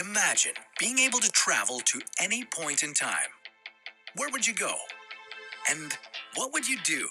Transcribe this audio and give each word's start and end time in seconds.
Imagine 0.00 0.52
being 0.78 0.98
able 0.98 1.18
to 1.20 1.30
travel 1.30 1.80
to 1.80 2.00
any 2.18 2.44
point 2.44 2.82
in 2.82 2.94
time. 2.94 3.28
Where 4.16 4.30
would 4.30 4.46
you 4.46 4.54
go? 4.54 4.74
And 5.70 5.92
what 6.36 6.54
would 6.54 6.66
you 6.66 6.78
do? 6.82 7.06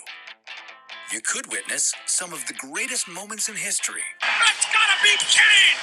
You 1.14 1.22
could 1.22 1.52
witness 1.52 1.94
some 2.08 2.34
of 2.34 2.48
the 2.48 2.56
greatest 2.56 3.08
moments 3.08 3.48
in 3.48 3.56
history. 3.56 4.02
That's 4.22 4.66
gotta 4.74 4.98
be 5.04 5.16
Kane! 5.20 5.78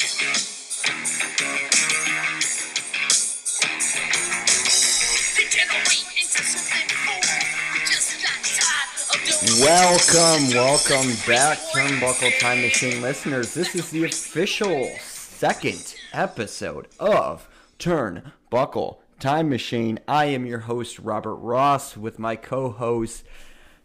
Degenerate 5.37 6.07
into 6.17 6.43
something 6.43 6.89
cool. 7.05 7.21
Just 7.87 8.13
the 8.13 8.36
Welcome, 9.49 10.49
welcome 10.55 11.13
back, 11.25 11.59
Turnbuckle 11.73 12.37
Time 12.41 12.63
Machine 12.63 13.01
listeners. 13.01 13.55
This 13.55 13.77
is 13.77 13.91
the 13.91 14.05
official 14.05 14.89
second 14.99 15.95
episode 16.13 16.89
of 16.99 17.49
Turnbuckle 17.79 18.97
Time 19.21 19.49
Machine. 19.49 20.01
I 20.09 20.25
am 20.27 20.47
your 20.47 20.59
host, 20.59 20.99
Robert 20.99 21.37
Ross, 21.37 21.97
with 21.97 22.19
my 22.19 22.35
co 22.35 22.71
host, 22.71 23.23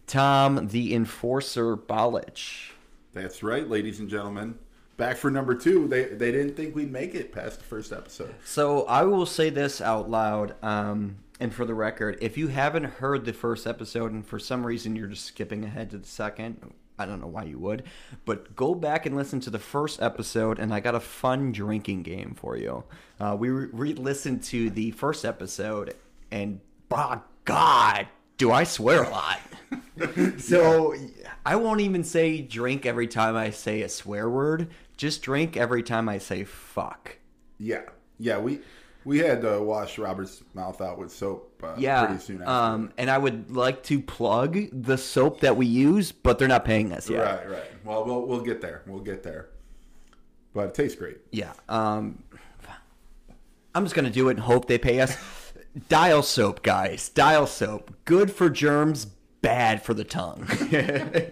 Tom 0.07 0.69
the 0.69 0.95
Enforcer 0.95 1.77
Balich. 1.77 2.71
That's 3.13 3.43
right, 3.43 3.69
ladies 3.69 3.99
and 3.99 4.09
gentlemen. 4.09 4.57
Back 4.97 5.17
for 5.17 5.29
number 5.29 5.53
two. 5.53 5.87
They 5.87 6.05
they 6.05 6.31
didn't 6.31 6.55
think 6.55 6.75
we'd 6.75 6.91
make 6.91 7.13
it 7.13 7.31
past 7.31 7.59
the 7.59 7.65
first 7.65 7.93
episode. 7.93 8.33
So 8.43 8.85
I 8.87 9.03
will 9.03 9.27
say 9.27 9.51
this 9.51 9.79
out 9.79 10.09
loud, 10.09 10.55
um, 10.63 11.17
and 11.41 11.51
for 11.51 11.65
the 11.65 11.73
record, 11.73 12.19
if 12.21 12.37
you 12.37 12.49
haven't 12.49 12.83
heard 12.83 13.25
the 13.25 13.33
first 13.33 13.65
episode 13.65 14.11
and 14.11 14.23
for 14.23 14.37
some 14.37 14.63
reason 14.63 14.95
you're 14.95 15.07
just 15.07 15.25
skipping 15.25 15.65
ahead 15.65 15.89
to 15.89 15.97
the 15.97 16.07
second, 16.07 16.71
I 16.99 17.07
don't 17.07 17.19
know 17.19 17.25
why 17.25 17.45
you 17.45 17.57
would, 17.57 17.81
but 18.25 18.55
go 18.55 18.75
back 18.75 19.07
and 19.07 19.15
listen 19.15 19.39
to 19.41 19.49
the 19.49 19.57
first 19.57 20.03
episode, 20.03 20.59
and 20.59 20.71
I 20.71 20.79
got 20.79 20.93
a 20.93 20.99
fun 20.99 21.51
drinking 21.51 22.03
game 22.03 22.35
for 22.35 22.55
you. 22.55 22.83
Uh, 23.19 23.35
we 23.37 23.49
re 23.49 23.95
listened 23.95 24.43
to 24.43 24.69
the 24.69 24.91
first 24.91 25.25
episode, 25.25 25.95
and 26.29 26.59
by 26.89 27.19
God, 27.43 28.07
do 28.37 28.51
I 28.51 28.63
swear 28.63 29.03
a 29.03 29.09
lot. 29.09 29.39
so 30.37 30.93
I 31.43 31.55
won't 31.55 31.81
even 31.81 32.03
say 32.03 32.41
drink 32.41 32.85
every 32.85 33.07
time 33.07 33.35
I 33.35 33.49
say 33.49 33.81
a 33.81 33.89
swear 33.89 34.29
word. 34.29 34.69
Just 34.95 35.23
drink 35.23 35.57
every 35.57 35.81
time 35.81 36.07
I 36.07 36.19
say 36.19 36.43
fuck. 36.43 37.17
Yeah, 37.57 37.81
yeah. 38.19 38.37
We 38.37 38.59
we 39.05 39.19
had 39.19 39.41
to 39.41 39.61
wash 39.61 39.97
Robert's 39.97 40.43
mouth 40.53 40.81
out 40.81 40.97
with 40.99 41.11
soap. 41.11 41.47
Uh, 41.63 41.73
Yeah. 41.77 42.05
pretty 42.05 42.21
soon 42.21 42.41
after. 42.41 42.49
Um, 42.51 42.91
and 42.97 43.09
I 43.09 43.17
would 43.17 43.51
like 43.51 43.83
to 43.83 43.99
plug 44.01 44.57
the 44.71 44.97
soap 44.97 45.41
that 45.41 45.55
we 45.57 45.65
use, 45.65 46.11
but 46.11 46.37
they're 46.39 46.47
not 46.47 46.65
paying 46.65 46.91
us 46.91 47.09
yet. 47.09 47.23
Right, 47.23 47.49
right. 47.49 47.85
Well, 47.85 48.05
we'll 48.05 48.25
we'll 48.27 48.41
get 48.41 48.61
there. 48.61 48.81
We'll 48.87 48.99
get 49.01 49.23
there. 49.23 49.49
But 50.53 50.67
it 50.69 50.73
tastes 50.75 50.97
great. 50.97 51.17
Yeah. 51.31 51.53
Um, 51.69 52.23
I'm 53.73 53.85
just 53.85 53.95
gonna 53.95 54.09
do 54.09 54.27
it 54.29 54.31
and 54.31 54.39
hope 54.41 54.67
they 54.67 54.77
pay 54.77 54.99
us. 54.99 55.15
Dial 55.87 56.21
soap, 56.23 56.61
guys. 56.63 57.07
Dial 57.09 57.47
soap. 57.47 57.95
Good 58.05 58.31
for 58.31 58.49
germs, 58.49 59.05
bad 59.05 59.81
for 59.83 59.93
the 59.93 60.03
tongue. 60.03 60.45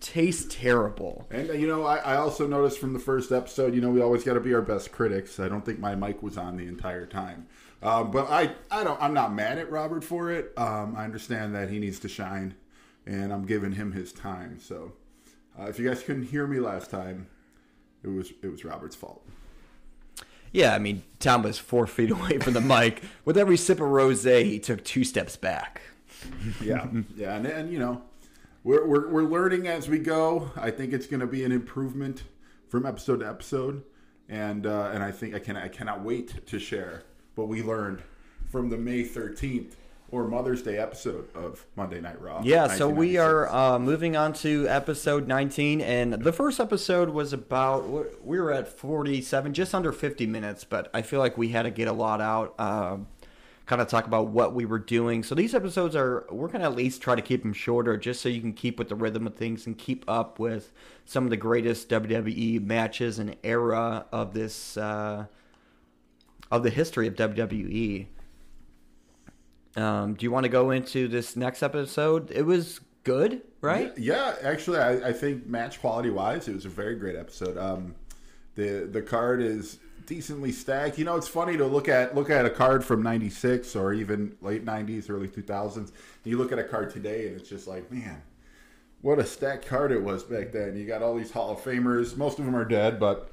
Tastes 0.00 0.54
terrible. 0.54 1.26
And 1.30 1.50
uh, 1.50 1.54
you 1.54 1.66
know, 1.66 1.84
I, 1.84 1.96
I 1.98 2.16
also 2.16 2.46
noticed 2.46 2.78
from 2.78 2.92
the 2.92 2.98
first 2.98 3.32
episode, 3.32 3.74
you 3.74 3.80
know, 3.80 3.90
we 3.90 4.00
always 4.00 4.24
got 4.24 4.34
to 4.34 4.40
be 4.40 4.54
our 4.54 4.62
best 4.62 4.92
critics. 4.92 5.40
I 5.40 5.48
don't 5.48 5.64
think 5.64 5.78
my 5.78 5.94
mic 5.94 6.22
was 6.22 6.36
on 6.36 6.56
the 6.56 6.66
entire 6.66 7.06
time, 7.06 7.46
um, 7.82 8.10
but 8.10 8.30
I, 8.30 8.52
I 8.70 8.84
don't, 8.84 9.00
I'm 9.02 9.14
not 9.14 9.34
mad 9.34 9.58
at 9.58 9.70
Robert 9.70 10.04
for 10.04 10.30
it. 10.30 10.52
Um, 10.56 10.94
I 10.96 11.04
understand 11.04 11.54
that 11.54 11.68
he 11.68 11.78
needs 11.78 11.98
to 12.00 12.08
shine, 12.08 12.54
and 13.06 13.32
I'm 13.32 13.44
giving 13.44 13.72
him 13.72 13.92
his 13.92 14.12
time. 14.12 14.58
So, 14.60 14.92
uh, 15.58 15.64
if 15.64 15.78
you 15.78 15.88
guys 15.88 16.02
couldn't 16.02 16.24
hear 16.26 16.46
me 16.46 16.60
last 16.60 16.90
time, 16.90 17.26
it 18.04 18.08
was 18.08 18.32
it 18.42 18.48
was 18.48 18.64
Robert's 18.64 18.96
fault. 18.96 19.24
Yeah, 20.52 20.74
I 20.74 20.78
mean, 20.78 21.02
Tom 21.18 21.42
was 21.42 21.58
four 21.58 21.86
feet 21.86 22.10
away 22.12 22.38
from 22.38 22.52
the 22.52 22.60
mic. 22.60 23.02
With 23.24 23.36
every 23.36 23.56
sip 23.56 23.80
of 23.80 23.88
rosé, 23.88 24.44
he 24.44 24.58
took 24.58 24.84
two 24.84 25.02
steps 25.04 25.36
back. 25.36 25.82
Yeah, 26.62 26.86
yeah, 27.16 27.34
and, 27.36 27.46
and 27.46 27.72
you 27.72 27.78
know, 27.80 28.02
we're, 28.64 28.86
we're 28.86 29.08
we're 29.08 29.22
learning 29.24 29.66
as 29.66 29.88
we 29.88 29.98
go. 29.98 30.50
I 30.56 30.70
think 30.70 30.92
it's 30.92 31.06
going 31.06 31.20
to 31.20 31.26
be 31.26 31.44
an 31.44 31.52
improvement 31.52 32.24
from 32.68 32.86
episode 32.86 33.20
to 33.20 33.28
episode, 33.28 33.82
and 34.28 34.66
uh, 34.66 34.90
and 34.92 35.02
I 35.02 35.10
think 35.10 35.34
I 35.34 35.38
can 35.38 35.56
I 35.56 35.68
cannot 35.68 36.02
wait 36.02 36.46
to 36.46 36.58
share 36.58 37.02
what 37.34 37.48
we 37.48 37.62
learned 37.62 38.02
from 38.50 38.68
the 38.70 38.76
May 38.76 39.04
thirteenth 39.04 39.76
or 40.12 40.28
Mother's 40.28 40.62
Day 40.62 40.76
episode 40.76 41.26
of 41.34 41.64
Monday 41.74 42.00
Night 42.00 42.20
Raw. 42.20 42.42
Yeah, 42.44 42.68
so 42.68 42.86
we 42.86 43.16
are 43.16 43.48
uh, 43.48 43.78
moving 43.78 44.14
on 44.14 44.34
to 44.34 44.68
episode 44.68 45.26
19, 45.26 45.80
and 45.80 46.12
the 46.12 46.34
first 46.34 46.60
episode 46.60 47.08
was 47.08 47.32
about 47.32 48.22
we 48.22 48.38
were 48.38 48.52
at 48.52 48.68
47, 48.68 49.54
just 49.54 49.74
under 49.74 49.90
50 49.90 50.26
minutes, 50.26 50.64
but 50.64 50.90
I 50.92 51.00
feel 51.00 51.18
like 51.18 51.38
we 51.38 51.48
had 51.48 51.62
to 51.62 51.70
get 51.70 51.88
a 51.88 51.94
lot 51.94 52.20
out, 52.20 52.54
um, 52.60 53.06
kind 53.72 53.80
of 53.80 53.88
talk 53.88 54.06
about 54.06 54.26
what 54.26 54.52
we 54.52 54.66
were 54.66 54.78
doing. 54.78 55.22
So 55.22 55.34
these 55.34 55.54
episodes 55.54 55.96
are 55.96 56.26
we're 56.30 56.48
gonna 56.48 56.64
at 56.64 56.76
least 56.76 57.00
try 57.00 57.14
to 57.14 57.22
keep 57.22 57.42
them 57.42 57.54
shorter, 57.54 57.96
just 57.96 58.20
so 58.20 58.28
you 58.28 58.42
can 58.42 58.52
keep 58.52 58.78
with 58.78 58.90
the 58.90 58.94
rhythm 58.94 59.26
of 59.26 59.34
things 59.34 59.66
and 59.66 59.78
keep 59.78 60.04
up 60.06 60.38
with 60.38 60.74
some 61.06 61.24
of 61.24 61.30
the 61.30 61.38
greatest 61.38 61.88
WWE 61.88 62.62
matches 62.66 63.18
and 63.18 63.34
era 63.42 64.04
of 64.12 64.34
this 64.34 64.76
uh, 64.76 65.24
of 66.50 66.62
the 66.62 66.68
history 66.68 67.06
of 67.06 67.14
WWE. 67.14 68.08
Um, 69.74 70.16
do 70.16 70.24
you 70.24 70.30
want 70.30 70.44
to 70.44 70.50
go 70.50 70.70
into 70.70 71.08
this 71.08 71.34
next 71.34 71.62
episode? 71.62 72.30
It 72.30 72.42
was 72.42 72.78
good, 73.04 73.40
right? 73.62 73.96
Yeah, 73.96 74.36
actually, 74.42 74.80
I, 74.80 75.08
I 75.08 75.12
think 75.14 75.46
match 75.46 75.80
quality 75.80 76.10
wise, 76.10 76.46
it 76.46 76.54
was 76.54 76.66
a 76.66 76.68
very 76.68 76.96
great 76.96 77.16
episode. 77.16 77.56
Um, 77.56 77.94
the 78.54 78.86
the 78.92 79.00
card 79.00 79.40
is 79.40 79.78
decently 80.06 80.52
stacked. 80.52 80.98
You 80.98 81.04
know, 81.04 81.16
it's 81.16 81.28
funny 81.28 81.56
to 81.56 81.66
look 81.66 81.88
at 81.88 82.14
look 82.14 82.30
at 82.30 82.44
a 82.44 82.50
card 82.50 82.84
from 82.84 83.02
'96 83.02 83.74
or 83.76 83.92
even 83.92 84.36
late 84.40 84.64
'90s, 84.64 85.10
early 85.10 85.28
2000s. 85.28 85.92
You 86.24 86.38
look 86.38 86.52
at 86.52 86.58
a 86.58 86.64
card 86.64 86.90
today, 86.90 87.26
and 87.28 87.38
it's 87.40 87.48
just 87.48 87.66
like, 87.66 87.90
man, 87.90 88.22
what 89.00 89.18
a 89.18 89.24
stacked 89.24 89.66
card 89.66 89.92
it 89.92 90.02
was 90.02 90.22
back 90.22 90.52
then. 90.52 90.76
You 90.76 90.86
got 90.86 91.02
all 91.02 91.14
these 91.16 91.30
Hall 91.30 91.50
of 91.50 91.58
Famers. 91.58 92.16
Most 92.16 92.38
of 92.38 92.44
them 92.44 92.54
are 92.56 92.64
dead, 92.64 93.00
but 93.00 93.30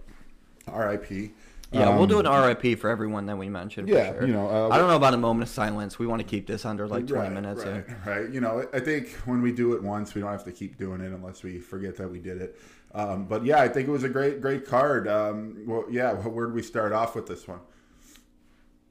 R.I.P. 0.67 1.31
Yeah, 1.71 1.89
we'll 1.93 2.03
Um, 2.03 2.09
do 2.09 2.19
an 2.19 2.25
RIP 2.25 2.79
for 2.79 2.89
everyone 2.89 3.27
that 3.27 3.37
we 3.37 3.47
mentioned. 3.47 3.87
for 3.87 3.93
Yeah, 3.93 4.13
sure. 4.13 4.25
you 4.25 4.33
know, 4.33 4.49
uh, 4.49 4.69
I 4.73 4.79
don't 4.79 4.87
know 4.87 4.95
about 4.95 5.13
a 5.13 5.17
moment 5.17 5.43
of 5.43 5.49
silence. 5.49 5.99
We 5.99 6.07
want 6.07 6.19
to 6.19 6.27
keep 6.27 6.47
this 6.47 6.65
under 6.65 6.87
like 6.87 7.05
20 7.05 7.21
right, 7.21 7.31
minutes. 7.31 7.63
Right, 7.63 7.85
right. 8.07 8.29
You 8.29 8.41
know, 8.41 8.67
I 8.73 8.79
think 8.79 9.09
when 9.25 9.43
we 9.43 9.51
do 9.51 9.73
it 9.73 9.83
once, 9.83 10.15
we 10.15 10.21
don't 10.21 10.31
have 10.31 10.43
to 10.45 10.51
keep 10.51 10.79
doing 10.79 10.99
it 11.01 11.11
unless 11.11 11.43
we 11.43 11.59
forget 11.59 11.95
that 11.97 12.09
we 12.09 12.17
did 12.17 12.41
it. 12.41 12.59
Um, 12.93 13.25
but 13.25 13.45
yeah, 13.45 13.61
I 13.61 13.67
think 13.67 13.87
it 13.87 13.91
was 13.91 14.03
a 14.03 14.09
great, 14.09 14.41
great 14.41 14.65
card. 14.65 15.07
Um, 15.07 15.63
well, 15.67 15.85
yeah, 15.89 16.13
where 16.13 16.47
do 16.47 16.53
we 16.53 16.63
start 16.63 16.91
off 16.91 17.15
with 17.15 17.27
this 17.27 17.47
one? 17.47 17.59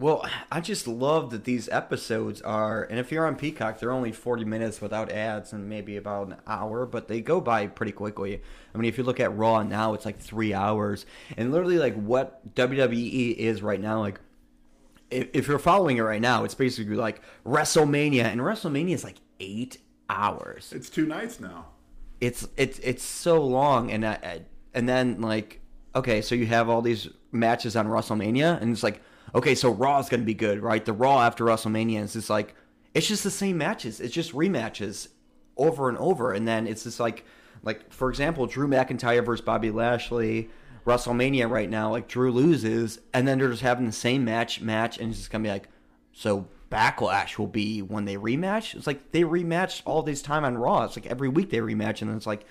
Well, 0.01 0.25
I 0.53 0.61
just 0.61 0.87
love 0.87 1.31
that 1.31 1.43
these 1.43 1.69
episodes 1.71 2.41
are, 2.43 2.85
and 2.85 3.01
if 3.01 3.11
you're 3.11 3.27
on 3.27 3.35
Peacock, 3.35 3.81
they're 3.81 3.91
only 3.91 4.13
40 4.13 4.45
minutes 4.45 4.81
without 4.81 5.11
ads 5.11 5.53
and 5.53 5.69
maybe 5.69 5.97
about 5.97 6.29
an 6.29 6.37
hour, 6.47 6.87
but 6.87 7.09
they 7.09 7.21
go 7.21 7.41
by 7.41 7.67
pretty 7.67 7.91
quickly. 7.91 8.41
I 8.73 8.79
mean, 8.79 8.89
if 8.89 8.97
you 8.97 9.03
look 9.03 9.19
at 9.19 9.37
Raw 9.37 9.65
now, 9.65 9.95
it's 9.95 10.05
like 10.05 10.21
three 10.21 10.55
hours. 10.55 11.05
And 11.37 11.51
literally, 11.51 11.79
like, 11.79 11.97
what 11.97 12.55
WWE 12.55 13.35
is 13.35 13.61
right 13.61 13.81
now, 13.81 13.99
like, 13.99 14.21
if, 15.11 15.31
if 15.33 15.49
you're 15.49 15.59
following 15.59 15.97
it 15.97 16.03
right 16.03 16.21
now, 16.21 16.45
it's 16.45 16.55
basically 16.55 16.95
like 16.95 17.21
WrestleMania, 17.45 18.23
and 18.23 18.41
WrestleMania 18.41 18.95
is 18.95 19.03
like 19.03 19.17
eight 19.41 19.79
hours. 20.09 20.73
It's 20.73 20.89
two 20.89 21.07
nights 21.07 21.41
now. 21.41 21.67
It's 22.21 22.49
it's 22.57 22.79
it's 22.81 23.03
so 23.03 23.41
long 23.43 23.91
and 23.91 24.05
I, 24.07 24.13
I- 24.23 24.43
and 24.75 24.89
then 24.89 25.21
like 25.21 25.61
okay 25.95 26.21
so 26.21 26.35
you 26.35 26.47
have 26.47 26.69
all 26.69 26.83
these 26.83 27.09
matches 27.33 27.77
on 27.77 27.87
WrestleMania 27.89 28.61
and 28.61 28.71
it's 28.73 28.83
like 28.83 29.01
okay 29.35 29.55
so 29.55 29.71
Raw 29.71 29.99
is 29.99 30.09
to 30.09 30.19
be 30.19 30.35
good 30.35 30.61
right? 30.63 30.85
The 30.85 30.93
Raw 30.93 31.21
after 31.23 31.45
WrestleMania 31.45 32.03
is 32.03 32.13
just 32.15 32.31
like 32.31 32.55
it's 32.95 33.07
just 33.07 33.23
the 33.23 33.31
same 33.31 33.59
matches. 33.59 34.01
It's 34.01 34.15
just 34.15 34.33
rematches 34.33 35.09
over 35.57 35.89
and 35.89 35.99
over 35.99 36.33
and 36.33 36.47
then 36.49 36.67
it's 36.67 36.85
just 36.85 37.01
like 37.01 37.25
like 37.63 37.93
for 37.93 38.09
example 38.11 38.47
Drew 38.47 38.69
McIntyre 38.69 39.25
versus 39.25 39.45
Bobby 39.45 39.71
Lashley 39.71 40.51
WrestleMania 40.87 41.51
right 41.51 41.69
now 41.69 41.91
like 41.91 42.09
Drew 42.09 42.31
loses 42.33 42.99
and 43.13 43.27
then 43.29 43.39
they're 43.39 43.51
just 43.51 43.63
having 43.63 43.87
the 43.87 43.93
same 43.93 44.25
match 44.25 44.61
match 44.61 44.99
and 44.99 45.11
it's 45.11 45.19
just 45.19 45.31
to 45.43 45.49
be 45.49 45.53
like 45.53 45.69
so 46.13 46.47
backlash 46.71 47.39
will 47.39 47.47
be 47.47 47.81
when 47.81 48.05
they 48.05 48.17
rematch. 48.17 48.75
It's 48.75 48.87
like 48.87 49.13
they 49.13 49.23
rematched 49.23 49.83
all 49.85 50.03
this 50.03 50.23
time 50.23 50.45
on 50.45 50.59
Raw. 50.59 50.85
It's 50.85 50.97
like 50.97 51.07
every 51.07 51.29
week 51.29 51.51
they 51.51 51.59
rematch, 51.59 52.01
and 52.01 52.11
then 52.11 52.17
it's 52.17 52.27
like 52.27 52.45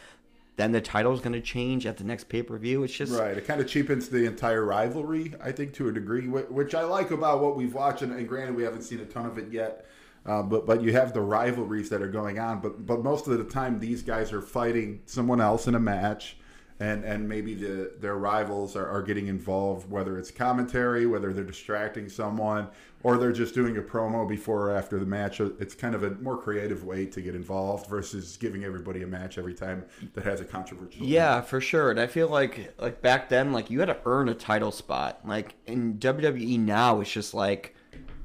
then 0.57 0.71
the 0.71 0.81
title 0.81 1.13
is 1.13 1.19
going 1.19 1.33
to 1.33 1.41
change 1.41 1.85
at 1.85 1.97
the 1.97 2.03
next 2.03 2.29
pay 2.29 2.41
per 2.41 2.57
view. 2.57 2.83
It's 2.83 2.93
just 2.93 3.13
Right. 3.13 3.37
It 3.37 3.45
kind 3.45 3.61
of 3.61 3.67
cheapens 3.67 4.09
the 4.09 4.25
entire 4.25 4.65
rivalry, 4.65 5.33
I 5.41 5.51
think, 5.51 5.73
to 5.75 5.87
a 5.87 5.91
degree, 5.91 6.27
which 6.27 6.73
I 6.73 6.83
like 6.83 7.11
about 7.11 7.41
what 7.41 7.55
we've 7.55 7.73
watched. 7.73 8.01
And, 8.01 8.27
granted, 8.27 8.55
we 8.55 8.63
haven't 8.63 8.81
seen 8.81 8.99
a 8.99 9.05
ton 9.05 9.27
of 9.27 9.37
it 9.37 9.51
yet. 9.51 9.85
Uh, 10.25 10.41
but 10.43 10.65
but 10.65 10.81
you 10.81 10.91
have 10.91 11.13
the 11.13 11.21
rivalries 11.21 11.89
that 11.89 12.01
are 12.01 12.09
going 12.09 12.37
on. 12.37 12.59
But 12.59 12.85
but 12.85 13.01
most 13.01 13.27
of 13.27 13.37
the 13.37 13.45
time, 13.45 13.79
these 13.79 14.01
guys 14.01 14.33
are 14.33 14.41
fighting 14.41 15.01
someone 15.05 15.39
else 15.39 15.67
in 15.67 15.75
a 15.75 15.79
match, 15.79 16.35
and 16.79 17.03
and 17.03 17.27
maybe 17.27 17.56
the 17.56 17.94
their 18.00 18.18
rivals 18.18 18.75
are, 18.75 18.88
are 18.88 19.01
getting 19.01 19.27
involved, 19.27 19.89
whether 19.89 20.18
it's 20.18 20.29
commentary, 20.29 21.07
whether 21.07 21.33
they're 21.33 21.44
distracting 21.44 22.07
someone, 22.07 22.68
or 23.03 23.18
they're 23.18 23.31
just 23.31 23.56
doing 23.56 23.77
a 23.77 23.81
promo 23.81 24.27
before 24.27 24.69
or 24.69 24.75
after 24.75 25.00
the 25.00 25.06
match. 25.06 25.39
It's 25.39 25.74
kind 25.74 25.95
of 25.95 26.03
a 26.03 26.12
more 26.15 26.38
creative 26.38 26.83
way 26.83 27.06
to 27.07 27.21
get 27.21 27.33
involved 27.33 27.88
versus 27.88 28.38
giving 28.38 28.63
everybody 28.63 29.01
a 29.01 29.07
match 29.07 29.38
every 29.38 29.56
time 29.56 29.85
that 30.13 30.24
has 30.24 30.39
a 30.39 30.45
controversial. 30.45 31.06
Yeah, 31.06 31.41
for 31.41 31.59
sure. 31.59 31.89
And 31.89 32.00
I 32.00 32.07
feel 32.07 32.27
like 32.29 32.74
like 32.80 33.01
back 33.01 33.30
then, 33.30 33.51
like 33.51 33.71
you 33.71 33.80
had 33.80 33.88
to 33.88 33.97
earn 34.06 34.30
a 34.30 34.35
title 34.35 34.71
spot. 34.71 35.21
Like 35.25 35.56
in 35.65 35.95
WWE 35.95 36.59
now, 36.59 37.01
it's 37.01 37.12
just 37.12 37.33
like 37.33 37.75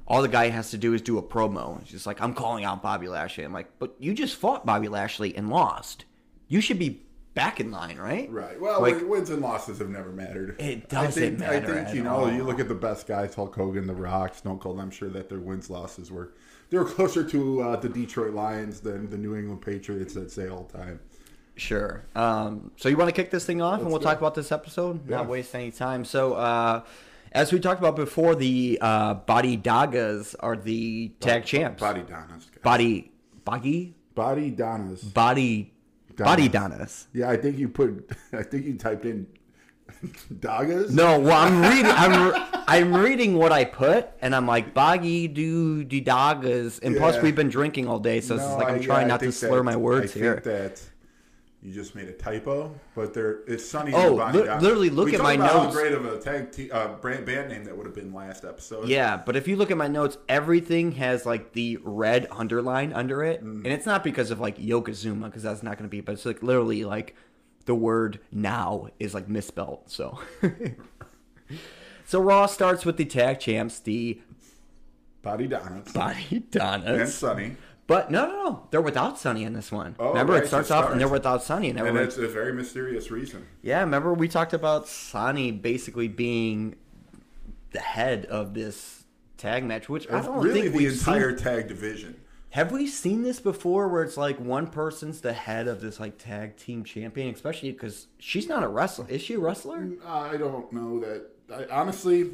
all 0.06 0.20
the 0.20 0.28
guy 0.28 0.48
has 0.48 0.70
to 0.72 0.78
do 0.78 0.92
is 0.92 1.00
do 1.00 1.16
a 1.16 1.22
promo. 1.22 1.80
It's 1.80 1.90
just 1.90 2.06
like 2.06 2.20
I'm 2.20 2.34
calling 2.34 2.64
out 2.64 2.82
Bobby 2.82 3.08
Lashley. 3.08 3.44
I'm 3.44 3.52
like, 3.54 3.78
but 3.78 3.94
you 3.98 4.12
just 4.12 4.36
fought 4.36 4.66
Bobby 4.66 4.88
Lashley 4.88 5.34
and 5.34 5.48
lost. 5.48 6.04
You 6.48 6.60
should 6.60 6.78
be 6.78 7.06
back 7.34 7.60
in 7.60 7.70
line, 7.70 7.96
right? 7.98 8.30
Right. 8.30 8.60
Well, 8.60 8.80
Like- 8.82 8.96
win- 8.96 9.08
wins 9.08 9.30
and 9.30 9.40
losses 9.42 9.78
have 9.78 9.88
never 9.88 10.10
mattered. 10.10 10.60
It 10.60 10.84
I 10.92 11.04
doesn't 11.06 11.38
think, 11.38 11.42
I 11.48 11.60
think 11.60 11.94
you 11.94 12.02
know, 12.02 12.16
all. 12.16 12.32
you 12.32 12.42
look 12.44 12.60
at 12.60 12.68
the 12.68 12.74
best 12.74 13.06
guys, 13.06 13.34
Hulk 13.34 13.54
Hogan, 13.54 13.86
The 13.86 13.94
Rock, 13.94 14.34
Stone 14.34 14.58
Cold. 14.58 14.78
I'm 14.80 14.90
sure 14.90 15.08
that 15.10 15.28
their 15.28 15.40
wins 15.40 15.70
losses 15.70 16.10
were 16.10 16.32
they 16.70 16.78
were 16.78 16.84
closer 16.86 17.22
to 17.22 17.62
uh, 17.62 17.76
the 17.76 17.88
Detroit 17.88 18.32
Lions 18.34 18.80
than 18.80 19.10
the 19.10 19.18
New 19.18 19.36
England 19.36 19.60
Patriots 19.62 20.14
that 20.14 20.30
say 20.30 20.48
all 20.48 20.68
the 20.70 20.78
time. 20.78 21.00
Sure. 21.56 22.02
Um, 22.14 22.70
so 22.76 22.88
you 22.88 22.96
want 22.96 23.08
to 23.10 23.14
kick 23.14 23.30
this 23.30 23.44
thing 23.44 23.60
off, 23.60 23.80
and 23.80 23.88
we'll 23.90 23.98
go. 23.98 24.04
talk 24.06 24.18
about 24.18 24.34
this 24.34 24.50
episode. 24.50 25.06
Not 25.06 25.28
waste 25.28 25.54
any 25.54 25.70
time. 25.70 26.06
So, 26.06 26.32
uh, 26.32 26.82
as 27.32 27.52
we 27.52 27.60
talked 27.60 27.78
about 27.80 27.94
before, 27.94 28.34
the 28.34 28.78
uh, 28.80 29.14
Body 29.14 29.58
Dagas 29.58 30.34
are 30.40 30.56
the 30.56 31.08
tag 31.20 31.44
champs. 31.44 31.80
Body 31.80 32.02
Donnas. 32.02 32.46
Body, 32.62 33.12
Boggy, 33.44 33.94
Body 34.14 34.50
Donnas. 34.50 35.02
Body, 35.02 35.71
Body 36.16 36.48
Donas. 36.48 37.06
Yeah, 37.12 37.30
I 37.30 37.36
think 37.36 37.58
you 37.58 37.68
put. 37.68 38.10
I 38.32 38.42
think 38.42 38.64
you 38.66 38.74
typed 38.76 39.04
in 39.04 39.26
Dagas. 40.32 40.90
No, 40.90 41.18
well, 41.20 41.38
I'm 41.38 41.60
reading. 41.62 41.90
I'm 41.94 42.32
I'm 42.66 42.94
reading 42.94 43.36
what 43.36 43.52
I 43.52 43.64
put, 43.64 44.08
and 44.20 44.34
I'm 44.34 44.46
like 44.46 44.74
Boggy 44.74 45.28
do 45.28 45.84
do 45.84 46.00
Dagas, 46.00 46.80
and 46.82 46.96
plus 46.96 47.20
we've 47.22 47.36
been 47.36 47.48
drinking 47.50 47.88
all 47.88 47.98
day, 47.98 48.20
so 48.20 48.34
it's 48.36 48.44
like 48.44 48.68
I'm 48.68 48.76
I- 48.76 48.78
trying 48.78 49.02
yeah, 49.02 49.14
not 49.14 49.20
to 49.20 49.32
slur 49.32 49.58
that- 49.58 49.64
my 49.64 49.76
words 49.76 50.16
I 50.16 50.18
here. 50.18 50.32
Think 50.34 50.44
that 50.44 50.82
you 51.62 51.72
just 51.72 51.94
made 51.94 52.08
a 52.08 52.12
typo, 52.12 52.74
but 52.96 53.14
there 53.14 53.40
it's 53.46 53.64
Sunny. 53.64 53.92
Oh, 53.94 54.14
li- 54.32 54.48
literally 54.58 54.90
look 54.90 55.06
we 55.06 55.14
at 55.14 55.22
my 55.22 55.34
about 55.34 55.50
How 55.52 55.62
notes. 55.62 55.76
great 55.76 55.92
of 55.92 56.04
a 56.04 56.18
tag 56.18 56.50
te- 56.50 56.70
uh, 56.72 56.88
brand 57.00 57.24
band 57.24 57.50
name 57.50 57.64
that 57.64 57.76
would 57.76 57.86
have 57.86 57.94
been 57.94 58.12
last 58.12 58.44
episode. 58.44 58.88
Yeah, 58.88 59.16
but 59.24 59.36
if 59.36 59.46
you 59.46 59.54
look 59.54 59.70
at 59.70 59.76
my 59.76 59.86
notes, 59.86 60.18
everything 60.28 60.92
has 60.92 61.24
like 61.24 61.52
the 61.52 61.78
red 61.84 62.26
underline 62.32 62.92
under 62.92 63.22
it, 63.22 63.44
Mm. 63.44 63.58
and 63.64 63.66
it's 63.68 63.86
not 63.86 64.02
because 64.02 64.30
of 64.32 64.40
like 64.40 64.58
Yokozuna, 64.58 65.24
because 65.26 65.44
that's 65.44 65.62
not 65.62 65.78
going 65.78 65.88
to 65.88 65.90
be, 65.90 66.00
but 66.00 66.12
it's 66.12 66.26
like 66.26 66.42
literally 66.42 66.84
like 66.84 67.14
the 67.66 67.74
word 67.76 68.18
now 68.32 68.88
is 68.98 69.14
like 69.14 69.28
misspelled. 69.28 69.82
So, 69.86 70.18
so 72.04 72.20
Raw 72.20 72.46
starts 72.46 72.84
with 72.84 72.96
the 72.96 73.04
tag 73.04 73.38
champs, 73.40 73.78
the 73.78 74.20
Body 75.22 75.46
Donnas 75.46 75.92
Body 75.92 76.42
and 76.54 77.08
Sunny, 77.08 77.56
but 77.92 78.10
no, 78.10 78.26
no, 78.26 78.44
no, 78.44 78.66
they're 78.70 78.82
without 78.82 79.18
Sunny 79.18 79.44
in 79.44 79.52
this 79.52 79.70
one. 79.70 79.96
Oh, 79.98 80.08
remember, 80.08 80.34
right, 80.34 80.44
it 80.44 80.48
starts 80.48 80.70
off 80.70 80.90
and 80.90 81.00
they're 81.00 81.08
without 81.08 81.42
Sunny, 81.42 81.70
and 81.70 81.78
and 81.78 81.98
it's 81.98 82.16
a 82.16 82.28
very 82.28 82.52
mysterious 82.52 83.10
reason. 83.10 83.46
yeah, 83.62 83.80
remember 83.80 84.14
we 84.14 84.28
talked 84.28 84.52
about 84.52 84.88
Sunny 84.88 85.50
basically 85.50 86.08
being 86.08 86.76
the 87.72 87.80
head 87.80 88.26
of 88.26 88.54
this 88.54 89.04
tag 89.36 89.64
match, 89.64 89.88
which 89.88 90.10
I 90.10 90.20
don't 90.20 90.42
really, 90.42 90.62
think 90.62 90.72
the 90.72 90.78
we've 90.78 90.92
seen 90.92 91.14
entire 91.14 91.36
tag 91.36 91.68
division. 91.68 92.20
Have 92.50 92.70
we 92.70 92.86
seen 92.86 93.22
this 93.22 93.40
before 93.40 93.88
where 93.88 94.02
it's 94.02 94.18
like 94.18 94.38
one 94.38 94.66
person's 94.66 95.22
the 95.22 95.32
head 95.32 95.68
of 95.68 95.80
this 95.80 95.98
like 95.98 96.18
tag 96.18 96.56
team 96.56 96.84
champion, 96.84 97.34
especially 97.34 97.72
because 97.72 98.08
she's 98.18 98.46
not 98.46 98.62
a 98.62 98.68
wrestler. 98.68 99.06
Is 99.08 99.22
she 99.22 99.34
a 99.34 99.38
wrestler? 99.38 99.78
Mm, 99.78 100.06
I 100.06 100.36
don't 100.36 100.70
know 100.72 101.00
that. 101.00 101.30
I 101.52 101.66
honestly 101.74 102.32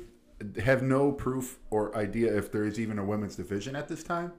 have 0.63 0.83
no 0.83 1.13
proof 1.13 1.59
or 1.71 1.97
idea 1.97 2.37
if 2.37 2.51
there 2.51 2.65
is 2.65 2.79
even 2.79 2.99
a 2.99 3.05
women's 3.05 3.37
division 3.37 3.77
at 3.77 3.89
this 3.89 4.03
time. 4.03 4.33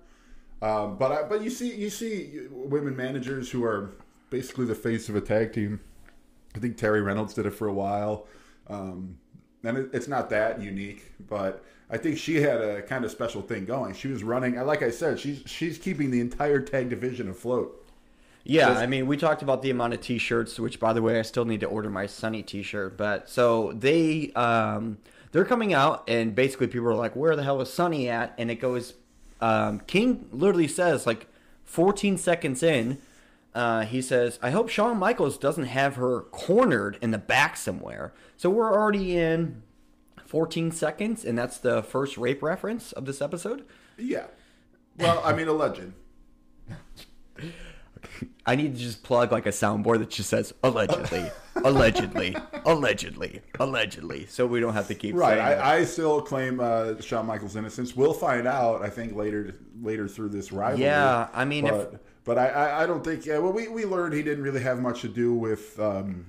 Um, 0.61 0.97
but 0.97 1.11
I, 1.11 1.23
but 1.23 1.41
you 1.41 1.49
see 1.49 1.73
you 1.75 1.89
see 1.89 2.41
women 2.51 2.95
managers 2.95 3.49
who 3.49 3.63
are 3.63 3.91
basically 4.29 4.65
the 4.65 4.75
face 4.75 5.09
of 5.09 5.15
a 5.15 5.21
tag 5.21 5.53
team. 5.53 5.79
I 6.55 6.59
think 6.59 6.77
Terri 6.77 7.03
Runnels 7.03 7.33
did 7.33 7.45
it 7.45 7.51
for 7.51 7.67
a 7.67 7.73
while, 7.73 8.27
um, 8.67 9.17
and 9.63 9.77
it, 9.77 9.89
it's 9.93 10.07
not 10.07 10.29
that 10.31 10.61
unique. 10.61 11.13
But 11.29 11.63
I 11.89 11.97
think 11.97 12.17
she 12.17 12.41
had 12.41 12.61
a 12.61 12.81
kind 12.81 13.05
of 13.05 13.11
special 13.11 13.41
thing 13.41 13.65
going. 13.65 13.93
She 13.93 14.09
was 14.09 14.23
running, 14.23 14.55
like 14.65 14.83
I 14.83 14.91
said, 14.91 15.19
she's 15.19 15.43
she's 15.45 15.77
keeping 15.77 16.11
the 16.11 16.19
entire 16.19 16.59
tag 16.59 16.89
division 16.89 17.29
afloat. 17.29 17.75
Yeah, 18.43 18.69
I 18.69 18.87
mean, 18.87 19.05
we 19.05 19.15
talked 19.15 19.43
about 19.43 19.61
the 19.61 19.69
amount 19.69 19.93
of 19.93 20.01
T-shirts, 20.01 20.59
which, 20.59 20.79
by 20.79 20.93
the 20.93 21.01
way, 21.01 21.19
I 21.19 21.21
still 21.21 21.45
need 21.45 21.59
to 21.59 21.67
order 21.67 21.89
my 21.89 22.07
Sunny 22.07 22.41
T-shirt. 22.41 22.97
But 22.97 23.29
so 23.29 23.73
they 23.73 24.31
um, 24.33 24.97
they're 25.31 25.45
coming 25.45 25.73
out, 25.73 26.03
and 26.09 26.33
basically 26.33 26.67
people 26.67 26.87
are 26.87 26.95
like, 26.95 27.15
"Where 27.15 27.35
the 27.35 27.43
hell 27.43 27.61
is 27.61 27.71
Sunny 27.71 28.09
at?" 28.09 28.33
And 28.37 28.49
it 28.49 28.55
goes, 28.55 28.93
um, 29.41 29.79
King 29.81 30.27
literally 30.31 30.67
says 30.67 31.05
like 31.05 31.27
14 31.65 32.17
seconds 32.17 32.63
in, 32.63 32.99
uh, 33.55 33.85
he 33.85 34.01
says, 34.01 34.39
"I 34.41 34.51
hope 34.51 34.69
Shawn 34.69 34.97
Michaels 34.97 35.37
doesn't 35.37 35.65
have 35.65 35.95
her 35.95 36.21
cornered 36.31 36.97
in 37.01 37.11
the 37.11 37.17
back 37.17 37.57
somewhere." 37.57 38.13
So 38.37 38.49
we're 38.49 38.71
already 38.73 39.17
in 39.17 39.63
14 40.25 40.71
seconds, 40.71 41.25
and 41.25 41.37
that's 41.37 41.57
the 41.57 41.81
first 41.81 42.17
rape 42.17 42.43
reference 42.43 42.91
of 42.91 43.05
this 43.05 43.21
episode. 43.21 43.65
Yeah. 43.97 44.27
Well, 44.97 45.21
I 45.23 45.33
mean, 45.33 45.47
a 45.47 45.53
legend. 45.53 45.93
I 48.45 48.55
need 48.55 48.75
to 48.75 48.81
just 48.81 49.03
plug 49.03 49.31
like 49.31 49.45
a 49.45 49.49
soundboard 49.49 49.99
that 49.99 50.09
just 50.09 50.29
says 50.29 50.53
allegedly, 50.63 51.29
allegedly, 51.63 52.35
allegedly, 52.65 53.41
allegedly, 53.59 54.25
so 54.27 54.47
we 54.47 54.59
don't 54.59 54.73
have 54.73 54.87
to 54.87 54.95
keep 54.95 55.15
Right. 55.15 55.37
saying. 55.37 55.59
I, 55.59 55.75
I 55.77 55.83
still 55.85 56.21
claim 56.21 56.59
uh, 56.59 56.99
Shawn 57.01 57.25
Michaels' 57.25 57.55
innocence. 57.55 57.95
We'll 57.95 58.13
find 58.13 58.47
out. 58.47 58.81
I 58.81 58.89
think 58.89 59.15
later 59.15 59.55
later 59.81 60.07
through 60.07 60.29
this 60.29 60.51
rivalry. 60.51 60.83
Yeah, 60.85 61.27
I 61.33 61.45
mean, 61.45 61.67
if- 61.67 61.73
but, 61.73 62.01
but 62.25 62.37
I, 62.37 62.47
I, 62.47 62.83
I 62.83 62.87
don't 62.87 63.03
think. 63.03 63.25
Yeah, 63.25 63.37
well, 63.39 63.53
we, 63.53 63.67
we 63.67 63.85
learned 63.85 64.13
he 64.13 64.23
didn't 64.23 64.43
really 64.43 64.61
have 64.61 64.79
much 64.81 65.01
to 65.01 65.07
do 65.07 65.33
with 65.33 65.79
um, 65.79 66.25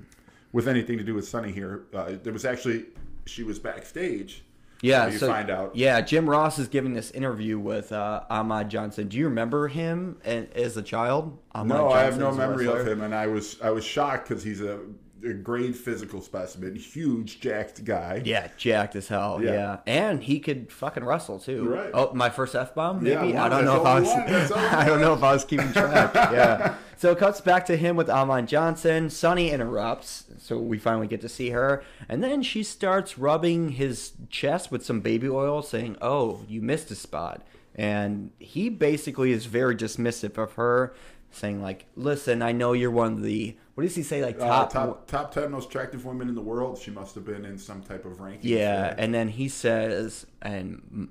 with 0.53 0.69
anything 0.69 0.99
to 0.99 1.05
do 1.05 1.15
with 1.15 1.27
Sunny 1.29 1.53
here. 1.53 1.83
Uh, 1.95 2.13
there 2.23 2.33
was 2.33 2.45
actually 2.45 2.87
she 3.27 3.43
was 3.45 3.59
backstage. 3.59 4.43
Yeah, 4.83 5.09
you 5.09 5.19
so 5.19 5.29
find 5.29 5.51
out. 5.51 5.77
Yeah, 5.77 6.01
Jim 6.01 6.29
Ross 6.29 6.59
is 6.59 6.69
giving 6.69 6.95
this 6.95 7.11
interview 7.11 7.59
with 7.59 7.93
uh, 7.93 8.23
Ahmed 8.31 8.71
Johnson. 8.71 9.09
Do 9.09 9.19
you 9.19 9.27
remember 9.27 9.69
him 9.69 10.19
as 10.25 10.77
a 10.77 10.83
child? 10.83 11.39
Ahmad 11.53 11.77
No, 11.77 11.89
I 11.91 12.03
have 12.03 12.19
no 12.19 12.33
memory 12.33 12.67
of 12.67 12.87
him, 12.87 13.03
and 13.03 13.15
I 13.15 13.27
was 13.27 13.61
I 13.61 13.71
was 13.71 13.85
shocked 13.85 14.29
because 14.29 14.43
he's 14.43 14.61
a, 14.63 14.81
a 15.25 15.33
great 15.35 15.77
physical 15.77 16.21
specimen, 16.23 16.75
huge, 16.77 17.41
jacked 17.41 17.85
guy. 17.85 18.23
Yeah, 18.25 18.49
jacked 18.57 18.97
as 18.97 19.09
hell. 19.09 19.41
Yeah. 19.43 19.53
Yeah. 19.53 19.77
and 19.87 20.23
he 20.23 20.41
could 20.41 20.73
fucking 20.73 21.05
wrestle 21.05 21.39
too. 21.39 21.69
Right. 21.69 21.91
Oh, 21.93 22.13
my 22.15 22.31
first 22.31 22.55
f 22.55 22.75
bomb. 22.75 23.05
Yeah, 23.05 23.21
Maybe 23.21 23.33
one. 23.35 23.43
I 23.43 23.49
don't 23.49 23.65
know 23.65 23.81
if 23.81 23.87
I 23.87 24.01
was. 24.01 24.09
one. 24.09 24.27
That's 24.27 24.51
only 24.53 24.69
I 24.69 24.85
don't 24.87 25.01
know 25.01 25.15
if 25.15 25.23
I 25.23 25.33
was 25.33 25.45
keeping 25.45 25.73
track. 25.73 26.15
yeah. 26.15 26.75
So 26.97 27.13
it 27.13 27.19
cuts 27.19 27.41
back 27.41 27.65
to 27.67 27.77
him 27.77 27.97
with 27.97 28.11
Ahmed 28.11 28.47
Johnson. 28.47 29.09
Sunny 29.09 29.51
interrupts, 29.51 30.25
so 30.39 30.59
we 30.59 30.79
finally 30.79 31.07
get 31.07 31.23
to 31.23 31.31
see 31.31 31.49
her, 31.51 31.83
and 32.11 32.23
then 32.23 32.43
she 32.43 32.63
starts 32.63 33.17
rubbing 33.17 33.71
his 33.71 34.13
chest 34.29 34.71
with 34.71 34.85
some 34.85 35.01
baby 35.01 35.27
oil, 35.29 35.63
saying, 35.63 35.97
"Oh, 36.03 36.41
you 36.47 36.61
missed 36.61 36.91
a 36.91 36.95
spot." 36.95 37.41
And 37.75 38.33
he 38.39 38.69
basically 38.69 39.33
is 39.33 39.47
very 39.47 39.75
dismissive 39.75 40.37
of 40.37 40.55
her, 40.55 40.93
saying 41.31 41.63
like, 41.63 41.87
"Listen, 41.97 42.43
I 42.43 42.53
know 42.53 42.73
you're 42.73 42.91
one 42.91 43.13
of 43.15 43.23
the 43.23 43.57
what 43.75 43.85
does 43.85 43.95
he 43.95 44.03
say 44.03 44.23
like 44.23 44.37
Uh, 44.41 44.47
top 44.47 44.73
top 44.73 45.07
top 45.07 45.33
ten 45.33 45.51
most 45.51 45.69
attractive 45.69 46.05
women 46.05 46.29
in 46.29 46.35
the 46.35 46.41
world. 46.43 46.79
She 46.79 46.91
must 46.91 47.15
have 47.15 47.25
been 47.25 47.45
in 47.45 47.57
some 47.59 47.83
type 47.83 48.05
of 48.05 48.21
ranking. 48.21 48.51
Yeah, 48.51 48.95
and 48.99 49.15
then 49.15 49.29
he 49.29 49.49
says, 49.49 50.27
and 50.43 51.09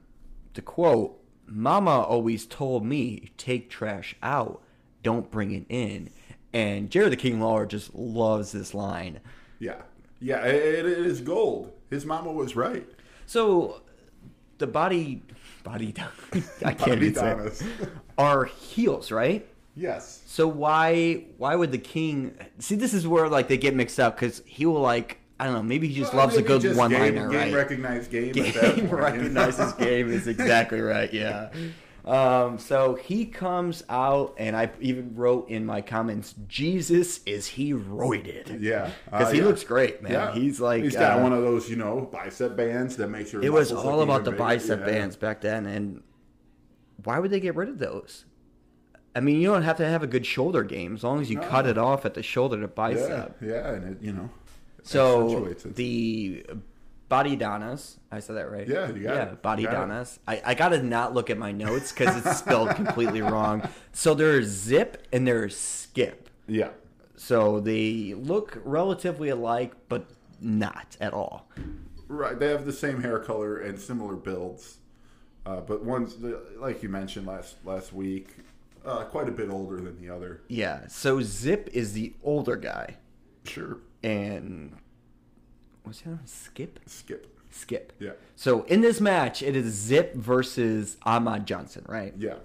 to 0.53 0.61
quote, 0.61 1.19
Mama 1.47 2.01
always 2.01 2.45
told 2.45 2.85
me, 2.85 3.31
take 3.37 3.69
trash 3.69 4.15
out, 4.21 4.61
don't 5.01 5.31
bring 5.31 5.51
it 5.51 5.65
in. 5.69 6.09
And 6.53 6.89
Jerry 6.91 7.09
the 7.09 7.15
King 7.15 7.39
Lawler 7.39 7.65
just 7.65 7.93
loves 7.95 8.51
this 8.51 8.73
line. 8.73 9.19
yeah, 9.59 9.81
yeah. 10.19 10.43
It, 10.45 10.85
it 10.85 10.85
is 10.85 11.21
gold. 11.21 11.71
His 11.89 12.05
mama 12.05 12.31
was 12.31 12.55
right. 12.55 12.87
So 13.25 13.81
the 14.59 14.67
body, 14.67 15.23
body, 15.63 15.93
I 16.63 16.73
can't 16.73 16.79
Body 16.79 17.07
even 17.07 17.51
say 17.51 17.65
are 18.17 18.45
heels, 18.45 19.11
right? 19.11 19.47
Yes. 19.79 20.21
So 20.25 20.47
why 20.47 21.25
why 21.37 21.55
would 21.55 21.71
the 21.71 21.77
king 21.77 22.35
see? 22.59 22.75
This 22.75 22.93
is 22.93 23.07
where 23.07 23.27
like 23.29 23.47
they 23.47 23.57
get 23.57 23.75
mixed 23.75 23.99
up 23.99 24.15
because 24.15 24.41
he 24.45 24.65
will 24.65 24.81
like 24.81 25.19
I 25.39 25.45
don't 25.45 25.53
know 25.53 25.63
maybe 25.63 25.87
he 25.87 25.95
just 25.95 26.13
Well, 26.13 26.25
loves 26.25 26.37
a 26.37 26.41
good 26.41 26.63
one 26.75 26.91
liner. 26.91 27.29
game 27.29 27.37
right? 27.37 27.53
recognized 27.53 28.11
game. 28.11 28.33
that 28.33 28.75
game 28.75 28.85
know? 28.87 28.95
recognizes 28.97 29.73
game 29.73 30.11
is 30.11 30.27
exactly 30.27 30.81
right. 30.81 31.11
Yeah. 31.13 31.49
Um, 32.05 32.57
so 32.57 32.95
he 32.95 33.25
comes 33.25 33.83
out, 33.89 34.33
and 34.37 34.55
I 34.55 34.71
even 34.79 35.15
wrote 35.15 35.49
in 35.49 35.65
my 35.65 35.81
comments, 35.81 36.33
"Jesus 36.47 37.19
is 37.25 37.45
he 37.45 37.73
roided?" 37.73 38.61
Yeah, 38.61 38.89
because 39.05 39.27
uh, 39.27 39.31
he 39.31 39.39
yeah. 39.39 39.43
looks 39.45 39.63
great, 39.63 40.01
man. 40.01 40.13
Yeah, 40.13 40.33
He's 40.33 40.59
like 40.59 40.81
he's 40.83 40.95
got 40.95 41.19
uh, 41.19 41.21
one 41.21 41.33
of 41.33 41.41
those, 41.43 41.69
you 41.69 41.75
know, 41.75 42.09
bicep 42.11 42.55
bands 42.55 42.95
that 42.97 43.09
makes 43.09 43.31
your. 43.33 43.43
It 43.43 43.51
was 43.53 43.71
all 43.71 44.01
about 44.01 44.23
the 44.23 44.31
bigger. 44.31 44.43
bicep 44.43 44.79
Yeah. 44.79 44.85
bands 44.85 45.17
back 45.17 45.41
then, 45.41 45.65
and 45.67 46.01
why 47.03 47.19
would 47.19 47.31
they 47.31 47.39
get 47.41 47.55
rid 47.55 47.69
of 47.69 47.77
those? 47.79 48.25
I 49.15 49.19
mean, 49.21 49.41
you 49.41 49.47
don't 49.47 49.63
have 49.63 49.77
to 49.77 49.87
have 49.87 50.03
a 50.03 50.07
good 50.07 50.25
shoulder 50.25 50.63
game 50.63 50.95
as 50.95 51.03
long 51.03 51.19
as 51.21 51.29
you 51.29 51.37
No. 51.37 51.47
cut 51.47 51.65
it 51.65 51.77
off 51.77 52.05
at 52.05 52.13
the 52.13 52.23
shoulder 52.23 52.59
to 52.61 52.67
bicep. 52.67 53.37
yeah, 53.41 53.73
and 53.73 53.95
it, 53.97 54.01
you 54.01 54.13
know. 54.13 54.29
So 54.83 55.53
the 55.65 56.45
body 57.09 57.35
donas, 57.35 57.97
I 58.11 58.19
said 58.19 58.35
that 58.37 58.51
right. 58.51 58.67
Yeah, 58.67 58.87
you 58.91 59.03
got 59.03 59.15
yeah, 59.15 59.23
it. 59.31 59.41
body 59.41 59.63
got 59.63 59.89
it. 59.89 60.19
I, 60.27 60.41
I 60.45 60.53
gotta 60.53 60.81
not 60.83 61.13
look 61.13 61.29
at 61.29 61.37
my 61.37 61.51
notes 61.51 61.91
because 61.91 62.17
it's 62.23 62.37
spelled 62.37 62.69
completely 62.75 63.21
wrong. 63.21 63.67
So 63.91 64.13
there's 64.13 64.47
zip 64.47 65.07
and 65.11 65.27
there's 65.27 65.57
skip. 65.57 66.29
yeah, 66.47 66.69
So 67.15 67.59
they 67.59 68.13
look 68.15 68.59
relatively 68.63 69.29
alike, 69.29 69.73
but 69.89 70.05
not 70.39 70.95
at 71.01 71.13
all. 71.13 71.49
right. 72.07 72.39
They 72.39 72.47
have 72.49 72.65
the 72.65 72.73
same 72.73 73.01
hair 73.01 73.19
color 73.19 73.57
and 73.57 73.77
similar 73.79 74.15
builds, 74.15 74.77
uh, 75.45 75.61
but 75.61 75.83
one's 75.83 76.15
like 76.57 76.81
you 76.83 76.89
mentioned 76.89 77.27
last 77.27 77.55
last 77.65 77.91
week, 77.91 78.37
uh, 78.85 79.03
quite 79.05 79.27
a 79.27 79.31
bit 79.31 79.49
older 79.49 79.77
than 79.77 79.99
the 80.01 80.09
other. 80.13 80.41
Yeah. 80.47 80.87
So 80.87 81.21
Zip 81.21 81.69
is 81.73 81.93
the 81.93 82.13
older 82.23 82.55
guy, 82.55 82.97
Sure, 83.45 83.77
and 84.03 84.75
what's 85.83 86.01
the 86.01 86.09
other 86.09 86.15
one? 86.17 86.27
Skip? 86.27 86.79
skip. 86.85 87.35
Skip. 87.51 87.93
Yeah, 87.99 88.11
So 88.35 88.61
in 88.65 88.81
this 88.81 89.01
match, 89.01 89.41
it 89.41 89.55
is 89.55 89.73
Zip 89.73 90.13
versus 90.13 90.97
Ahmed 91.03 91.47
Johnson, 91.47 91.83
right? 91.89 92.13
yeah, 92.17 92.35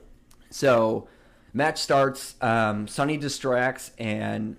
So 0.51 1.09
match 1.53 1.79
starts. 1.81 2.37
Um, 2.41 2.89
Sunny 2.89 3.19
distracts, 3.19 3.91
and 3.99 4.57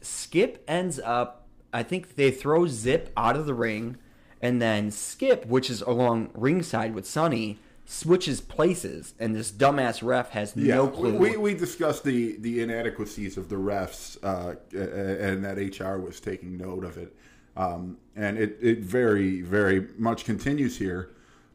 Skip 0.00 0.64
ends 0.66 0.98
up. 0.98 1.46
I 1.72 1.82
think 1.82 2.16
they 2.16 2.30
throw 2.30 2.66
Zip 2.66 3.12
out 3.16 3.36
of 3.36 3.46
the 3.46 3.54
ring, 3.54 3.96
and 4.40 4.60
then 4.60 4.90
Skip, 4.90 5.46
which 5.46 5.70
is 5.70 5.80
along 5.82 6.30
ringside 6.34 6.94
with 6.94 7.06
Sunny, 7.06 7.58
switches 7.84 8.40
places, 8.40 9.14
and 9.18 9.34
this 9.34 9.50
dumbass 9.50 10.02
ref 10.02 10.30
has 10.30 10.56
yeah. 10.56 10.76
no 10.76 10.88
clue. 10.88 11.16
We, 11.16 11.36
we 11.36 11.54
discussed 11.54 12.04
the 12.04 12.36
the 12.38 12.62
inadequacies 12.62 13.36
of 13.36 13.48
the 13.48 13.56
refs, 13.56 14.18
uh, 14.22 14.54
and 14.76 15.44
that 15.44 15.58
HR 15.58 15.98
was 15.98 16.20
taking 16.20 16.56
note 16.56 16.84
of 16.84 16.96
it, 16.98 17.14
um, 17.56 17.98
and 18.16 18.38
it 18.38 18.58
it 18.60 18.80
very 18.80 19.42
very 19.42 19.88
much 19.98 20.24
continues 20.24 20.78
here, 20.78 21.10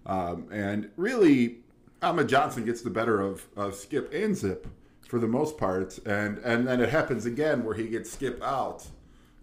um, 0.07 0.47
and 0.51 0.89
really, 0.95 1.57
Ahmed 2.01 2.29
Johnson 2.29 2.65
gets 2.65 2.81
the 2.81 2.89
better 2.89 3.19
of, 3.21 3.45
of 3.55 3.75
Skip 3.75 4.11
and 4.13 4.35
Zip 4.35 4.67
for 5.01 5.19
the 5.19 5.27
most 5.27 5.57
part, 5.57 5.99
and 6.05 6.37
and 6.39 6.67
then 6.67 6.81
it 6.81 6.89
happens 6.89 7.25
again 7.25 7.63
where 7.63 7.75
he 7.75 7.87
gets 7.87 8.11
Skip 8.11 8.41
out 8.41 8.87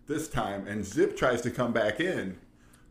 this 0.07 0.29
time, 0.29 0.67
and 0.67 0.85
Zip 0.85 1.17
tries 1.17 1.41
to 1.43 1.50
come 1.50 1.73
back 1.73 2.00
in. 2.00 2.38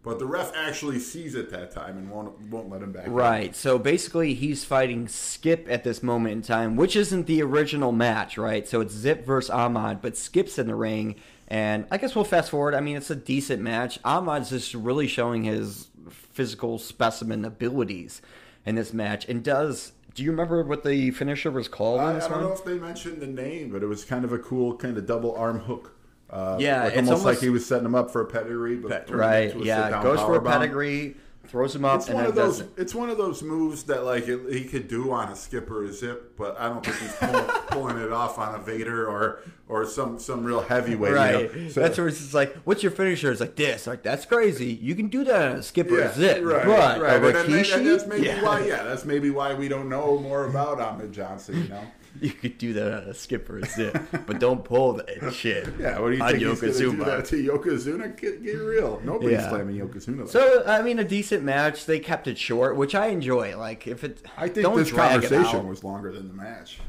But 0.03 0.19
the 0.19 0.25
ref 0.25 0.51
actually 0.53 1.00
sees 1.00 1.33
it 1.33 1.50
that 1.51 1.72
time 1.72 1.98
and 1.98 2.10
won't 2.12 2.38
won't 2.50 2.69
let 2.69 2.81
him 2.81 2.91
back. 2.91 3.05
in. 3.07 3.13
Right. 3.13 3.55
So 3.55 3.79
basically, 3.79 4.33
he's 4.33 4.65
fighting 4.65 5.07
Skip 5.07 5.65
at 5.69 5.86
this 5.86 6.03
moment 6.03 6.33
in 6.33 6.41
time, 6.41 6.75
which 6.75 6.98
isn't 6.98 7.25
the 7.25 7.41
original 7.41 7.93
match, 7.93 8.38
right? 8.38 8.67
So 8.67 8.81
it's 8.81 8.93
Zip 8.93 9.25
versus 9.25 9.50
Ahmad, 9.50 10.01
but 10.01 10.17
Skip's 10.17 10.60
in 10.60 10.67
the 10.67 10.75
ring. 10.75 11.15
And 11.48 11.86
I 11.89 11.98
guess 11.98 12.15
we'll 12.15 12.25
fast 12.25 12.50
forward. 12.50 12.74
I 12.74 12.81
mean, 12.81 12.98
it's 12.98 13.10
a 13.12 13.15
decent 13.15 13.62
match. 13.62 14.00
Ahmad's 14.03 14.50
just 14.50 14.74
really 14.74 15.07
showing 15.07 15.43
his 15.43 15.88
physical 16.10 16.79
specimen 16.79 17.45
abilities 17.45 18.22
in 18.65 18.75
this 18.75 18.91
match. 18.93 19.27
And 19.29 19.43
does. 19.43 19.93
Do 20.15 20.22
you 20.24 20.31
remember 20.31 20.63
what 20.63 20.83
the 20.83 21.10
finisher 21.12 21.50
was 21.50 21.67
called 21.67 22.00
I, 22.01 22.12
in 22.12 22.17
I 22.17 22.19
don't 22.19 22.31
one? 22.31 22.41
know 22.41 22.51
if 22.53 22.63
they 22.65 22.77
mentioned 22.77 23.22
the 23.22 23.27
name, 23.27 23.72
but 23.72 23.81
it 23.81 23.88
was 23.88 24.03
kind 24.05 24.24
of 24.25 24.31
a 24.33 24.38
cool 24.38 24.75
kind 24.77 24.98
of 24.98 25.05
double 25.07 25.33
arm 25.36 25.60
hook. 25.62 25.95
Uh, 26.33 26.57
Yeah, 26.59 26.83
like 26.85 26.87
it's 26.93 26.97
almost, 26.97 27.09
almost- 27.11 27.25
like 27.25 27.39
he 27.39 27.49
was 27.49 27.65
setting 27.65 27.85
him 27.85 27.93
up 27.95 28.09
for 28.11 28.21
a 28.21 28.25
pedigree, 28.25 28.75
but 28.75 29.09
Right. 29.09 29.51
into 29.51 29.61
a 29.61 29.65
Yeah. 29.65 30.01
Goes 30.01 30.19
for 30.19 30.35
a 30.35 30.41
pedigree, 30.41 31.15
throws 31.47 31.75
him 31.75 31.85
up, 31.85 31.97
It's 31.97 32.07
and 32.07 32.15
one 32.15 32.23
then 32.23 32.29
of 32.31 32.35
those. 32.35 32.63
It's 32.77 32.95
one 32.95 33.11
of 33.11 33.17
those 33.17 33.43
moves 33.43 33.83
that 33.83 34.03
like 34.03 34.27
it, 34.27 34.39
he 34.51 34.63
could 34.63 34.87
do 34.87 35.11
on 35.11 35.29
a 35.29 35.35
skipper 35.35 35.81
or 35.81 35.83
a 35.83 35.93
zip, 35.93 36.35
but 36.35 36.59
I 36.59 36.69
don't 36.69 36.83
think 36.83 36.97
he's 36.97 37.11
pulling, 37.13 37.45
pulling 37.67 37.97
it 37.97 38.11
off 38.11 38.39
on 38.39 38.55
a 38.55 38.57
Vader 38.59 39.05
or 39.07 39.41
or 39.69 39.85
some 39.85 40.17
some 40.19 40.43
real 40.43 40.61
heavyweight. 40.61 41.11
you 41.11 41.15
know? 41.15 41.21
Right. 41.63 41.71
So- 41.71 41.81
that's 41.81 41.97
where 41.99 42.07
it's 42.07 42.33
like, 42.33 42.55
what's 42.63 42.81
your 42.81 42.91
finisher? 42.91 43.31
It's 43.31 43.39
like 43.41 43.55
this. 43.55 43.85
Like, 43.85 44.01
that's 44.01 44.25
crazy. 44.25 44.73
You 44.73 44.95
can 44.95 45.09
do 45.09 45.23
that 45.25 45.51
on 45.51 45.57
a 45.57 45.63
skipper 45.63 45.99
Yeah, 45.99 46.05
a 46.09 46.13
zip. 46.15 46.43
right, 46.43 46.65
but 46.65 46.99
right. 47.01 47.13
a 47.13 47.15
And, 47.15 47.25
and- 47.25 47.35
and 47.37 47.53
Rikishi? 47.53 47.85
that's 47.85 48.07
maybe 48.07 48.25
Yeah. 48.25 48.43
why. 48.43 48.65
Yeah, 48.65 48.83
that's 48.83 49.05
maybe 49.05 49.29
why 49.29 49.53
we 49.53 49.67
don't 49.67 49.87
know 49.89 50.17
more 50.17 50.45
about 50.47 50.79
Ahmed 50.81 51.11
Johnson. 51.13 51.61
You 51.63 51.69
know. 51.69 51.83
You 52.22 52.32
could 52.32 52.58
do 52.58 52.74
that 52.74 52.93
on 52.93 53.10
a 53.10 53.13
skip 53.13 53.50
or 53.50 53.58
a 53.60 53.65
zip, 53.65 53.98
but 54.27 54.39
don't 54.39 54.63
pull 54.63 54.93
that 54.93 55.34
shit. 55.34 55.67
Yeah, 55.79 56.00
what 56.00 56.10
do 56.12 56.17
you 56.17 56.24
on 56.24 56.32
think 56.32 56.43
he's 56.43 56.62
going 56.62 56.74
to 56.74 56.79
do 56.79 56.91
Yokozuna. 56.93 57.05
that 57.05 57.25
to 57.25 57.36
Yokozuna? 57.48 58.22
Get, 58.22 58.43
get 58.43 58.51
real. 58.53 59.01
Nobody's 59.03 59.32
Yeah. 59.39 59.50
slamming 59.50 59.75
Yokozuna. 59.77 60.20
like 60.22 60.29
So 60.29 60.63
I 60.65 60.82
mean, 60.84 61.00
a 61.00 61.03
decent 61.03 61.43
match. 61.43 61.86
They 61.86 62.00
kept 62.00 62.27
it 62.27 62.38
short, 62.38 62.75
which 62.77 62.93
I 62.96 63.08
enjoy. 63.08 63.58
Like 63.58 63.88
if 63.88 64.03
it, 64.03 64.22
I 64.38 64.48
think 64.48 64.75
this 64.75 64.89
it 64.89 64.96
conversation 64.96 65.67
was 65.67 65.84
longer 65.84 66.12
than 66.12 66.27
the 66.27 66.34
match. 66.36 66.79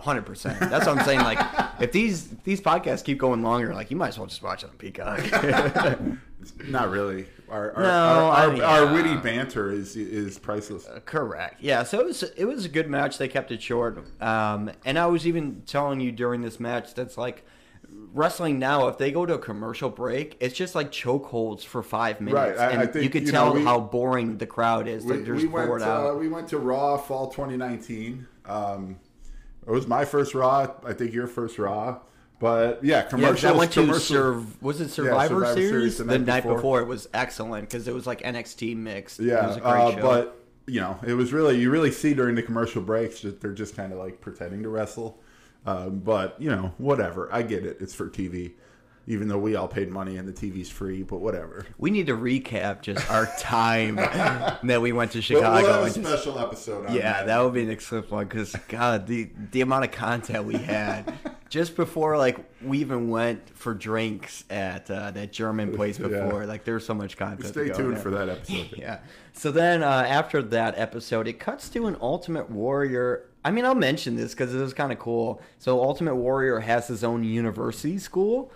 Hundred 0.00 0.26
percent. 0.26 0.58
That's 0.60 0.86
what 0.86 0.98
I'm 0.98 1.04
saying. 1.04 1.20
Like 1.20 1.38
if 1.80 1.92
these 1.92 2.28
these 2.44 2.60
podcasts 2.60 3.04
keep 3.04 3.18
going 3.18 3.42
longer, 3.42 3.74
like 3.74 3.90
you 3.90 3.96
might 3.96 4.08
as 4.08 4.18
well 4.18 4.26
just 4.26 4.42
watch 4.42 4.64
it 4.64 4.70
on 4.70 4.76
Peacock. 4.76 5.20
Not 6.68 6.90
really. 6.90 7.26
Our 7.50 7.72
our, 7.76 7.82
No, 7.82 7.88
our, 7.88 8.32
I 8.32 8.44
our, 8.46 8.52
mean, 8.52 8.62
our 8.62 8.84
uh, 8.86 8.94
witty 8.94 9.16
banter 9.16 9.70
is 9.70 9.94
is 9.96 10.38
priceless. 10.38 10.88
Correct. 11.04 11.60
Yeah. 11.60 11.82
So 11.82 12.00
it 12.00 12.06
was 12.06 12.22
it 12.22 12.44
was 12.46 12.64
a 12.64 12.68
good 12.68 12.88
match. 12.88 13.18
They 13.18 13.28
kept 13.28 13.50
it 13.52 13.62
short. 13.62 14.04
Um, 14.22 14.70
and 14.84 14.98
I 14.98 15.06
was 15.06 15.26
even 15.26 15.62
telling 15.66 16.00
you 16.00 16.12
during 16.12 16.40
this 16.40 16.58
match 16.58 16.94
that's 16.94 17.18
like 17.18 17.44
wrestling 18.14 18.58
now. 18.58 18.88
If 18.88 18.96
they 18.96 19.10
go 19.12 19.26
to 19.26 19.34
a 19.34 19.38
commercial 19.38 19.90
break, 19.90 20.36
it's 20.40 20.54
just 20.56 20.74
like 20.74 20.90
chokeholds 20.90 21.62
for 21.64 21.82
five 21.82 22.20
minutes, 22.20 22.58
Right, 22.58 22.58
I- 22.58 22.70
and 22.70 22.80
I 22.80 22.86
think, 22.86 23.04
you 23.04 23.10
could 23.10 23.26
you 23.26 23.32
know, 23.32 23.44
tell 23.46 23.54
we- 23.54 23.64
how 23.64 23.80
boring 23.80 24.38
the 24.38 24.46
crowd 24.46 24.88
is. 24.88 25.04
We, 25.04 25.18
Like 25.18 25.26
we 25.26 25.46
went 25.46 25.82
uh, 25.82 26.14
we 26.18 26.28
went 26.28 26.48
to 26.48 26.58
Raw 26.58 26.96
Fall 26.96 27.28
2019. 27.28 28.26
Um, 28.46 28.98
it 29.66 29.70
was 29.70 29.86
my 29.86 30.04
first 30.04 30.34
Raw. 30.34 30.72
I 30.84 30.92
think 30.92 31.12
your 31.12 31.26
first 31.26 31.58
Raw. 31.58 32.00
But 32.38 32.82
yeah, 32.82 32.96
Yeah, 32.96 33.02
commercials. 33.02 33.44
I 33.44 33.52
went 33.52 33.72
to 33.72 33.80
commercial- 33.82 34.00
Serve. 34.00 34.62
Was 34.62 34.80
it 34.80 34.88
Survivor, 34.88 35.34
Survivor 35.34 35.54
Series? 35.54 35.70
Series 35.70 35.98
the, 35.98 36.04
the 36.04 36.18
night, 36.18 36.42
before. 36.42 36.54
before. 36.56 36.80
it 36.80 36.86
was 36.86 37.06
excellent 37.12 37.68
because 37.68 37.86
it 37.86 37.92
was 37.94 38.06
like 38.06 38.22
NXT 38.22 38.76
mixed. 38.76 39.20
it 39.20 39.26
Yeah, 39.26 39.46
was 39.46 39.56
a 39.58 39.60
great 39.60 39.70
uh, 39.98 40.00
but 40.00 40.36
you 40.66 40.80
know, 40.80 40.98
it 41.06 41.12
was 41.14 41.32
really 41.32 41.58
you 41.60 41.70
really 41.70 41.90
see 41.90 42.14
during 42.14 42.34
the 42.36 42.42
commercial 42.42 42.80
breaks 42.80 43.20
that 43.22 43.40
they're 43.42 43.52
just 43.52 43.76
kind 43.76 43.92
of 43.92 43.98
like 43.98 44.20
pretending 44.22 44.62
to 44.62 44.68
wrestle. 44.70 45.20
Um, 45.66 45.98
but 45.98 46.40
you 46.40 46.48
know, 46.50 46.72
whatever. 46.78 47.28
I 47.30 47.42
get 47.42 47.66
it. 47.66 47.76
It's 47.80 47.94
for 47.94 48.08
TV, 48.08 48.52
even 49.06 49.28
though 49.28 49.38
we 49.38 49.56
all 49.56 49.66
paid 49.68 49.90
money 49.90 50.16
and 50.16 50.28
the 50.28 50.32
TV's 50.32 50.68
free. 50.70 51.02
But 51.02 51.18
whatever. 51.20 51.66
we 51.78 51.90
need 51.90 52.06
to 52.06 52.16
recap 52.16 52.82
just 52.82 53.10
our 53.10 53.26
time 53.38 53.96
that 53.96 54.80
we 54.80 54.92
went 54.92 55.12
to 55.12 55.22
Chicago. 55.22 55.62
we'll 55.62 55.72
have 55.72 55.80
a 55.80 55.84
and 55.86 55.94
just- 55.94 56.06
special 56.06 56.38
episode. 56.38 56.86
On 56.86 56.94
yeah, 56.94 57.00
that. 57.12 57.26
that 57.26 57.40
would 57.42 57.54
be 57.54 57.62
an 57.62 57.70
excellent 57.70 58.10
one 58.10 58.26
because 58.26 58.54
God, 58.68 59.06
the 59.06 59.30
the 59.52 59.60
amount 59.62 59.84
of 59.84 59.90
content 59.92 60.44
we 60.44 60.56
had 60.56 61.12
just 61.48 61.74
before 61.76 62.16
like 62.16 62.38
we 62.62 62.78
even 62.78 63.08
went 63.08 63.48
for 63.56 63.74
drinks 63.74 64.44
at 64.50 64.90
uh, 64.90 65.10
that 65.10 65.32
German 65.32 65.72
place 65.76 65.98
Yeah. 65.98 66.08
before. 66.08 66.46
Like 66.46 66.64
there's 66.64 66.84
so 66.86 66.94
much 66.94 67.16
content. 67.16 67.46
Stay 67.48 67.68
tuned 67.70 67.96
there. 67.96 68.02
for 68.02 68.10
that 68.10 68.28
episode. 68.28 68.74
Yeah. 68.76 68.98
So 69.32 69.50
then 69.50 69.82
uh, 69.82 69.86
after 69.86 70.42
that 70.42 70.78
episode, 70.78 71.26
it 71.26 71.40
cuts 71.40 71.68
to 71.70 71.86
an 71.86 71.96
Ultimate 72.00 72.50
Warrior. 72.50 73.26
I 73.44 73.50
mean, 73.50 73.64
I'll 73.64 73.74
mention 73.74 74.16
this 74.16 74.32
because 74.32 74.54
it 74.54 74.58
was 74.60 74.74
kind 74.74 74.92
of 74.92 74.98
cool. 74.98 75.40
So 75.58 75.82
Ultimate 75.82 76.14
Warrior 76.16 76.60
has 76.60 76.86
his 76.88 77.02
own 77.02 77.24
university 77.24 77.96
school. 77.98 78.52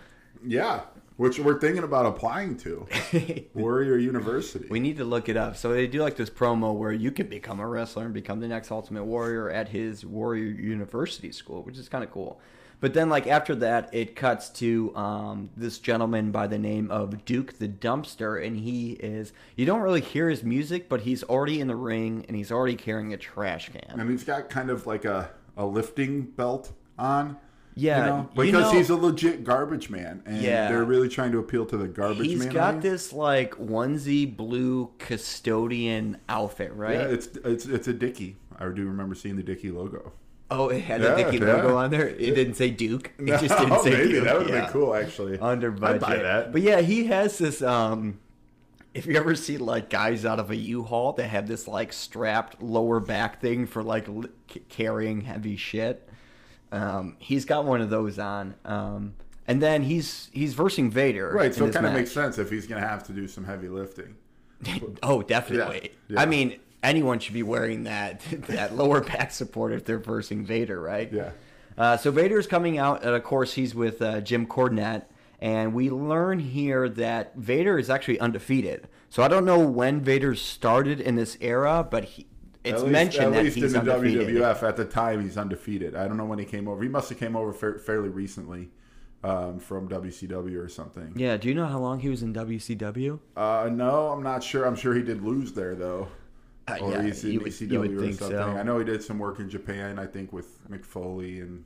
Yeah, 0.47 0.81
which 1.17 1.39
we're 1.39 1.59
thinking 1.61 1.85
about 1.85 2.07
applying 2.07 2.57
to 2.59 2.87
Warrior 3.55 3.99
University. 3.99 4.67
We 4.69 4.81
need 4.81 4.97
to 4.99 5.05
look 5.05 5.29
it 5.29 5.37
up. 5.37 5.57
So 5.57 5.73
they 5.73 5.87
do 5.87 6.03
like 6.03 6.17
this 6.17 6.31
promo 6.31 6.75
where 6.75 6.93
you 6.93 7.11
can 7.11 7.29
become 7.29 7.61
a 7.61 7.67
wrestler 7.69 8.05
and 8.05 8.15
become 8.15 8.41
the 8.41 8.49
next 8.49 8.71
Ultimate 8.71 9.05
Warrior 9.05 9.51
at 9.51 9.69
his 9.69 10.05
Warrior 10.05 10.47
University 10.47 11.33
school, 11.33 11.63
which 11.63 11.79
is 11.79 11.89
kind 11.89 12.03
of 12.05 12.11
cool. 12.11 12.41
But 12.81 12.93
then, 12.93 13.09
like 13.09 13.27
after 13.27 13.55
that, 13.57 13.95
it 13.95 14.15
cuts 14.15 14.51
to 14.51 14.95
um, 14.95 15.49
this 15.57 15.79
gentleman 15.79 16.33
by 16.33 16.47
the 16.49 16.59
name 16.59 16.91
of 16.91 17.25
Duke 17.25 17.59
the 17.59 17.69
Dumpster, 17.69 18.45
and 18.45 18.59
he 18.59 18.93
is. 18.93 19.33
You 19.57 19.65
don't 19.65 19.81
really 19.81 20.03
hear 20.03 20.29
his 20.29 20.43
music, 20.43 20.89
but 20.89 21.03
he's 21.03 21.23
already 21.23 21.61
in 21.61 21.69
the 21.69 21.77
ring 21.77 22.27
and 22.29 22.37
he's 22.37 22.53
already 22.53 22.75
carrying 22.75 23.15
a 23.15 23.17
trash 23.17 23.71
can. 23.71 24.01
and 24.01 24.11
he's 24.11 24.25
got 24.25 24.51
kind 24.51 24.69
of 24.69 24.87
like 24.87 25.05
a, 25.05 25.31
a 25.57 25.65
lifting 25.65 26.23
belt 26.23 26.73
on. 26.99 27.39
Yeah, 27.77 27.99
you 27.99 28.07
know, 28.13 28.29
you 28.37 28.43
because 28.53 28.73
know- 28.73 28.79
he's 28.79 28.91
a 28.91 28.97
legit 28.97 29.43
garbage 29.45 29.91
man, 29.91 30.23
and 30.27 30.41
Yeah. 30.41 30.69
they're 30.69 30.85
really 30.85 31.09
trying 31.09 31.33
to 31.33 31.39
appeal 31.39 31.67
to 31.67 31.77
the 31.77 31.89
garbage 31.89 32.27
He's 32.27 32.39
man. 32.39 32.49
He's 32.49 32.55
got 32.55 32.75
audience. 32.77 32.83
this 32.85 33.13
like 33.13 33.55
onesie 33.57 34.37
blue 34.37 34.91
custodian 34.99 36.19
outfit, 36.29 36.73
right? 36.75 36.95
Yeah, 37.01 37.07
it's 37.09 37.27
it's 37.45 37.67
it's 37.67 37.89
a 37.89 37.93
Dicky. 37.93 38.37
I 38.59 38.65
do 38.69 38.87
remember 38.87 39.15
seeing 39.15 39.37
the 39.37 39.43
Dicky 39.43 39.71
logo. 39.71 40.13
oh, 40.51 40.69
it 40.69 40.83
had 40.83 41.01
Yeah, 41.03 41.15
the 41.15 41.25
Dicky 41.25 41.39
yeah. 41.39 41.53
logo 41.55 41.77
on 41.77 41.91
there. 41.91 42.09
It 42.09 42.35
didn't 42.37 42.55
say 42.55 42.71
Duke. 42.71 43.11
It 43.19 43.27
just 43.41 43.59
didn't 43.59 43.73
Oh, 43.73 43.83
say 43.83 43.91
maybe 43.91 44.13
Duke. 44.13 44.25
that 44.25 44.39
would 44.39 44.47
have 44.47 44.57
yeah. 44.57 44.63
been 44.65 44.73
cool, 44.73 44.95
actually. 44.95 45.39
Under 45.41 45.73
I'd 45.73 45.81
budget. 45.81 46.01
buy 46.01 46.17
that. 46.19 46.53
But 46.53 46.63
yeah, 46.63 46.81
he 46.81 47.07
has 47.07 47.39
this. 47.39 47.61
um 47.63 48.19
If 48.93 49.07
you 49.07 49.17
ever 49.17 49.35
see 49.35 49.59
like 49.59 49.91
guys 49.91 50.25
out 50.25 50.39
of 50.39 50.51
a 50.53 50.57
U-Haul 50.57 51.15
that 51.15 51.27
have 51.27 51.49
this 51.49 51.67
like 51.67 51.93
strapped 51.93 52.63
lower 52.63 53.01
back 53.01 53.41
thing 53.41 53.67
for 53.67 53.83
like 53.83 54.07
li- 54.07 54.29
carrying 54.69 55.23
heavy 55.23 55.57
shit, 55.57 56.09
um, 56.73 57.17
he's 57.19 57.45
got 57.45 57.65
one 57.65 57.81
of 57.81 57.91
those 57.91 58.19
on. 58.19 58.55
Um, 58.65 59.15
and 59.47 59.61
then 59.61 59.83
he's 59.83 60.31
he's 60.33 60.55
versing 60.55 60.91
Vader. 60.91 61.31
right, 61.31 61.55
so 61.55 61.67
it 61.67 61.75
kind 61.75 61.87
of 61.87 61.93
makes 61.93 62.13
sense 62.13 62.39
if 62.39 62.51
he's 62.51 62.67
going 62.67 62.81
to 62.81 62.89
have 62.89 63.05
to 63.05 63.13
do 63.13 63.29
some 63.29 63.45
heavy 63.45 63.69
lifting. 63.69 64.17
oh, 65.03 65.23
definitely. 65.23 65.91
Yeah, 66.09 66.15
yeah. 66.15 66.21
I 66.21 66.27
mean, 66.27 66.59
anyone 66.83 67.19
should 67.19 67.35
be 67.35 67.43
wearing 67.43 67.85
that 67.85 68.21
that 68.47 68.77
lower 68.77 69.01
back 69.01 69.31
support 69.33 69.73
if 69.73 69.85
they're 69.85 69.99
versing 69.99 70.45
Vader, 70.45 70.81
right? 70.81 71.13
Yeah. 71.13 71.31
Uh, 71.77 71.97
so 71.97 72.11
Vader's 72.11 72.47
coming 72.47 72.79
out, 72.79 73.03
and 73.03 73.15
of 73.15 73.25
course 73.25 73.55
he's 73.55 73.75
with 73.75 74.01
uh, 74.01 74.21
Jim 74.21 74.47
Cornette, 74.47 75.05
and 75.41 75.75
we 75.75 75.91
learn 75.91 76.39
here 76.39 76.89
that 76.89 77.35
Vader 77.35 77.79
is 77.79 77.91
actually 77.91 78.21
undefeated. 78.21 78.89
So 79.11 79.23
I 79.23 79.29
don't 79.29 79.45
know 79.45 79.59
when 79.59 80.01
Vader 80.01 80.35
started 80.35 81.01
in 81.01 81.17
this 81.17 81.37
era, 81.41 81.87
but 81.89 82.05
he, 82.05 82.27
it's 82.65 82.75
at 82.81 82.81
least, 82.81 82.93
mentioned 82.93 83.27
at 83.27 83.33
that 83.35 83.45
he's 83.53 83.75
in 83.75 83.85
the 83.85 83.95
undefeated. 83.95 84.29
WWF 84.29 84.63
at 84.63 84.77
the 84.77 84.85
time 84.85 85.23
he's 85.23 85.37
undefeated. 85.39 85.95
I 85.95 86.09
don't 86.09 86.17
know 86.17 86.25
when 86.25 86.39
he 86.39 86.45
came 86.45 86.67
over. 86.69 86.83
He 86.83 86.89
must 86.89 87.09
have 87.11 87.19
came 87.19 87.37
over 87.37 87.53
fa- 87.53 87.79
fairly 87.79 88.09
recently 88.09 88.71
um, 89.23 89.59
from 89.59 89.89
WCW 89.89 90.57
or 90.65 90.69
something. 90.69 91.13
Yeah, 91.17 91.37
do 91.37 91.49
you 91.49 91.55
know 91.55 91.67
how 91.67 91.79
long 91.79 92.01
he 92.01 92.09
was 92.09 92.23
in 92.23 92.33
WCW? 92.35 93.19
Uh, 93.37 93.69
no, 93.73 94.09
I'm 94.09 94.23
not 94.23 94.43
sure. 94.43 94.65
I'm 94.67 94.77
sure 94.77 94.95
he 94.95 95.03
did 95.03 95.23
lose 95.23 95.53
there 95.53 95.75
though. 95.75 96.09
Uh, 96.67 96.79
or 96.81 96.93
yeah, 96.93 97.03
he's 97.03 97.23
in 97.25 97.33
you 97.33 97.41
would- 97.41 97.53
ECW 97.53 97.71
you 97.73 97.79
would 97.81 97.91
or 97.93 98.01
think 98.01 98.15
something. 98.19 98.39
so. 98.39 98.43
I 98.57 98.63
know 98.63 98.79
he 98.79 98.85
did 98.85 99.03
some 99.03 99.19
work 99.19 99.39
in 99.41 99.51
Japan. 99.51 99.99
I 99.99 100.07
think 100.07 100.33
with 100.33 100.67
Mick 100.71 100.85
Foley 100.85 101.41
and 101.41 101.65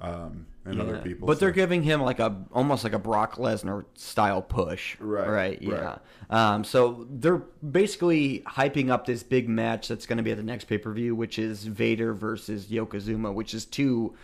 um, 0.00 0.46
and 0.64 0.80
other 0.80 0.98
people. 0.98 1.26
But 1.26 1.40
they're 1.40 1.50
giving 1.50 1.82
him 1.82 2.02
like 2.02 2.18
a 2.18 2.44
almost 2.52 2.84
like 2.84 2.92
a 2.92 2.98
Brock 2.98 3.36
Lesnar 3.36 3.84
style 3.94 4.42
push. 4.42 4.96
Right, 5.00 5.28
Right. 5.28 5.62
Yeah. 5.62 5.98
Um, 6.30 6.64
so 6.64 7.06
they're 7.10 7.42
basically 7.68 8.40
hyping 8.46 8.90
up 8.90 9.06
this 9.06 9.22
big 9.22 9.48
match 9.48 9.88
that's 9.88 10.06
going 10.06 10.16
to 10.18 10.22
be 10.22 10.30
at 10.30 10.36
the 10.36 10.42
next 10.42 10.64
pay 10.64 10.78
per 10.78 10.92
view, 10.92 11.14
which 11.14 11.38
is 11.38 11.64
Vader 11.64 12.14
versus 12.14 12.66
Yokozuna, 12.66 13.34
which 13.34 13.54
is 13.54 13.64
two 13.64 14.14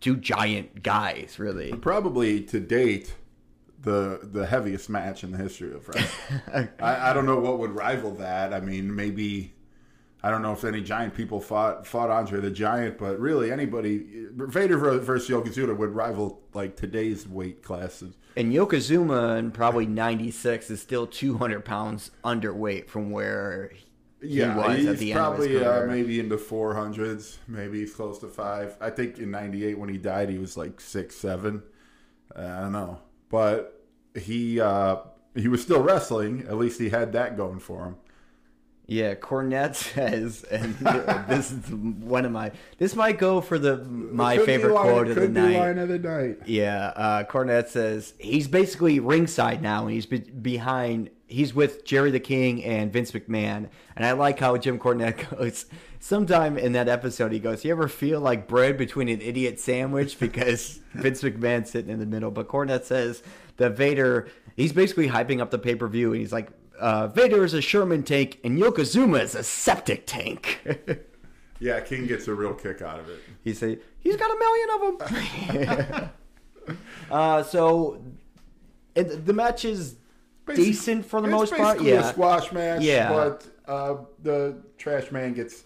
two 0.00 0.16
giant 0.16 0.82
guys, 0.82 1.38
really. 1.38 1.72
probably 1.74 2.40
to 2.42 2.60
date 2.60 3.14
the 3.80 4.20
the 4.22 4.46
heaviest 4.46 4.88
match 4.88 5.24
in 5.24 5.32
the 5.32 5.38
history 5.38 5.72
of 5.74 5.88
wrestling. 5.88 6.68
I, 6.80 7.10
I 7.10 7.12
don't 7.12 7.26
know 7.26 7.38
what 7.38 7.58
would 7.58 7.72
rival 7.72 8.12
that. 8.16 8.52
I 8.52 8.60
mean, 8.60 8.94
maybe 8.94 9.54
I 10.22 10.30
don't 10.30 10.42
know 10.42 10.52
if 10.52 10.64
any 10.64 10.80
giant 10.82 11.14
people 11.14 11.40
fought 11.40 11.86
fought 11.86 12.10
Andre 12.10 12.40
the 12.40 12.50
Giant, 12.50 12.96
but 12.98 13.18
really 13.18 13.50
anybody 13.50 14.26
Vader 14.32 14.78
versus 14.78 15.28
Yokozuna 15.28 15.76
would 15.76 15.90
rival 15.90 16.40
like 16.54 16.76
today's 16.76 17.26
weight 17.26 17.62
classes. 17.62 18.14
And 18.36 18.52
Yokozuna 18.52 19.38
in 19.38 19.50
probably 19.50 19.86
'96 19.86 20.70
is 20.70 20.80
still 20.80 21.06
200 21.06 21.64
pounds 21.64 22.10
underweight 22.24 22.88
from 22.88 23.10
where 23.10 23.72
he 24.20 24.38
Yeah, 24.38 24.56
was 24.56 24.76
he's 24.78 24.86
at 24.86 24.98
the 24.98 25.12
end 25.12 25.18
probably 25.18 25.46
of 25.56 25.60
his 25.60 25.62
uh, 25.62 25.78
career. 25.80 25.86
maybe 25.88 26.20
in 26.20 26.28
the 26.28 26.38
four 26.38 26.74
hundreds, 26.74 27.38
maybe 27.48 27.80
he's 27.80 27.92
close 27.94 28.18
to 28.20 28.28
five. 28.28 28.76
I 28.80 28.90
think 28.90 29.18
in 29.18 29.30
'98 29.32 29.76
when 29.78 29.88
he 29.88 29.98
died, 29.98 30.28
he 30.30 30.38
was 30.38 30.56
like 30.56 30.80
six 30.80 31.16
seven. 31.16 31.62
Uh, 32.34 32.40
I 32.42 32.60
don't 32.60 32.72
know, 32.72 33.00
but 33.28 33.84
he 34.14 34.60
uh, 34.60 34.98
he 35.34 35.48
was 35.48 35.62
still 35.62 35.82
wrestling. 35.82 36.46
At 36.48 36.56
least 36.58 36.80
he 36.80 36.90
had 36.90 37.12
that 37.12 37.36
going 37.36 37.58
for 37.58 37.84
him. 37.86 37.96
Yeah, 38.86 39.14
Cornette 39.14 39.74
says, 39.94 40.42
and 40.44 40.74
this 41.28 41.52
is 41.52 41.70
one 41.70 42.24
of 42.24 42.32
my. 42.32 42.52
This 42.78 42.94
might 42.96 43.18
go 43.18 43.40
for 43.40 43.58
the 43.58 43.78
my 43.78 44.38
favorite 44.38 44.74
line- 44.74 44.84
quote 44.84 45.08
of 45.08 45.14
the 45.14 45.28
night. 45.28 45.56
Line 45.58 45.78
of 45.78 45.88
the 45.88 45.98
night. 45.98 46.38
Yeah, 46.46 46.86
uh, 46.96 47.24
Cornette 47.24 47.68
says 47.68 48.14
he's 48.18 48.48
basically 48.48 48.98
ringside 49.00 49.62
now, 49.62 49.82
and 49.86 49.92
he's 49.92 50.06
be- 50.06 50.18
behind. 50.18 51.10
He's 51.28 51.54
with 51.54 51.86
Jerry 51.86 52.10
the 52.10 52.20
King 52.20 52.62
and 52.62 52.92
Vince 52.92 53.12
McMahon, 53.12 53.68
and 53.96 54.04
I 54.04 54.12
like 54.12 54.38
how 54.38 54.56
Jim 54.58 54.78
Cornette 54.78 55.30
goes. 55.38 55.64
Sometime 55.98 56.58
in 56.58 56.72
that 56.72 56.88
episode, 56.88 57.32
he 57.32 57.38
goes, 57.38 57.64
"You 57.64 57.70
ever 57.70 57.88
feel 57.88 58.20
like 58.20 58.48
bread 58.48 58.76
between 58.76 59.08
an 59.08 59.20
idiot 59.22 59.58
sandwich?" 59.60 60.18
Because 60.18 60.80
Vince 60.92 61.22
McMahon's 61.22 61.70
sitting 61.70 61.90
in 61.90 62.00
the 62.00 62.06
middle, 62.06 62.30
but 62.32 62.48
Cornette 62.48 62.84
says 62.84 63.22
that 63.56 63.76
Vader. 63.76 64.28
He's 64.56 64.72
basically 64.74 65.08
hyping 65.08 65.40
up 65.40 65.50
the 65.50 65.58
pay 65.58 65.74
per 65.76 65.88
view, 65.88 66.12
and 66.12 66.20
he's 66.20 66.32
like, 66.32 66.50
uh, 66.82 67.06
"Vader 67.08 67.44
is 67.44 67.54
a 67.54 67.60
Sherman 67.62 68.02
tank, 68.02 68.38
and 68.44 68.58
Yokozuna 68.58 69.22
is 69.22 69.34
a 69.34 69.42
septic 69.42 70.04
tank." 70.06 70.60
Yeah, 71.62 71.78
King 71.78 72.08
gets 72.08 72.26
a 72.26 72.34
real 72.34 72.54
kick 72.54 72.82
out 72.82 72.98
of 72.98 73.08
it. 73.08 73.20
He 73.44 73.54
say 73.54 73.78
he's 74.00 74.16
got 74.16 74.32
a 74.32 74.36
million 74.36 74.68
of 74.74 75.88
them. 75.94 76.10
uh, 77.12 77.42
so 77.44 78.02
it, 78.96 79.24
the 79.24 79.32
match 79.32 79.64
is 79.64 79.94
Basic- 80.44 80.64
decent 80.64 81.06
for 81.06 81.20
the 81.20 81.28
it's 81.28 81.36
most 81.36 81.54
part. 81.54 81.80
Yeah, 81.80 82.00
a 82.00 82.12
squash 82.12 82.50
match. 82.50 82.82
Yeah. 82.82 83.12
but 83.12 83.46
uh, 83.68 83.98
the 84.24 84.60
trash 84.76 85.12
man 85.12 85.34
gets 85.34 85.62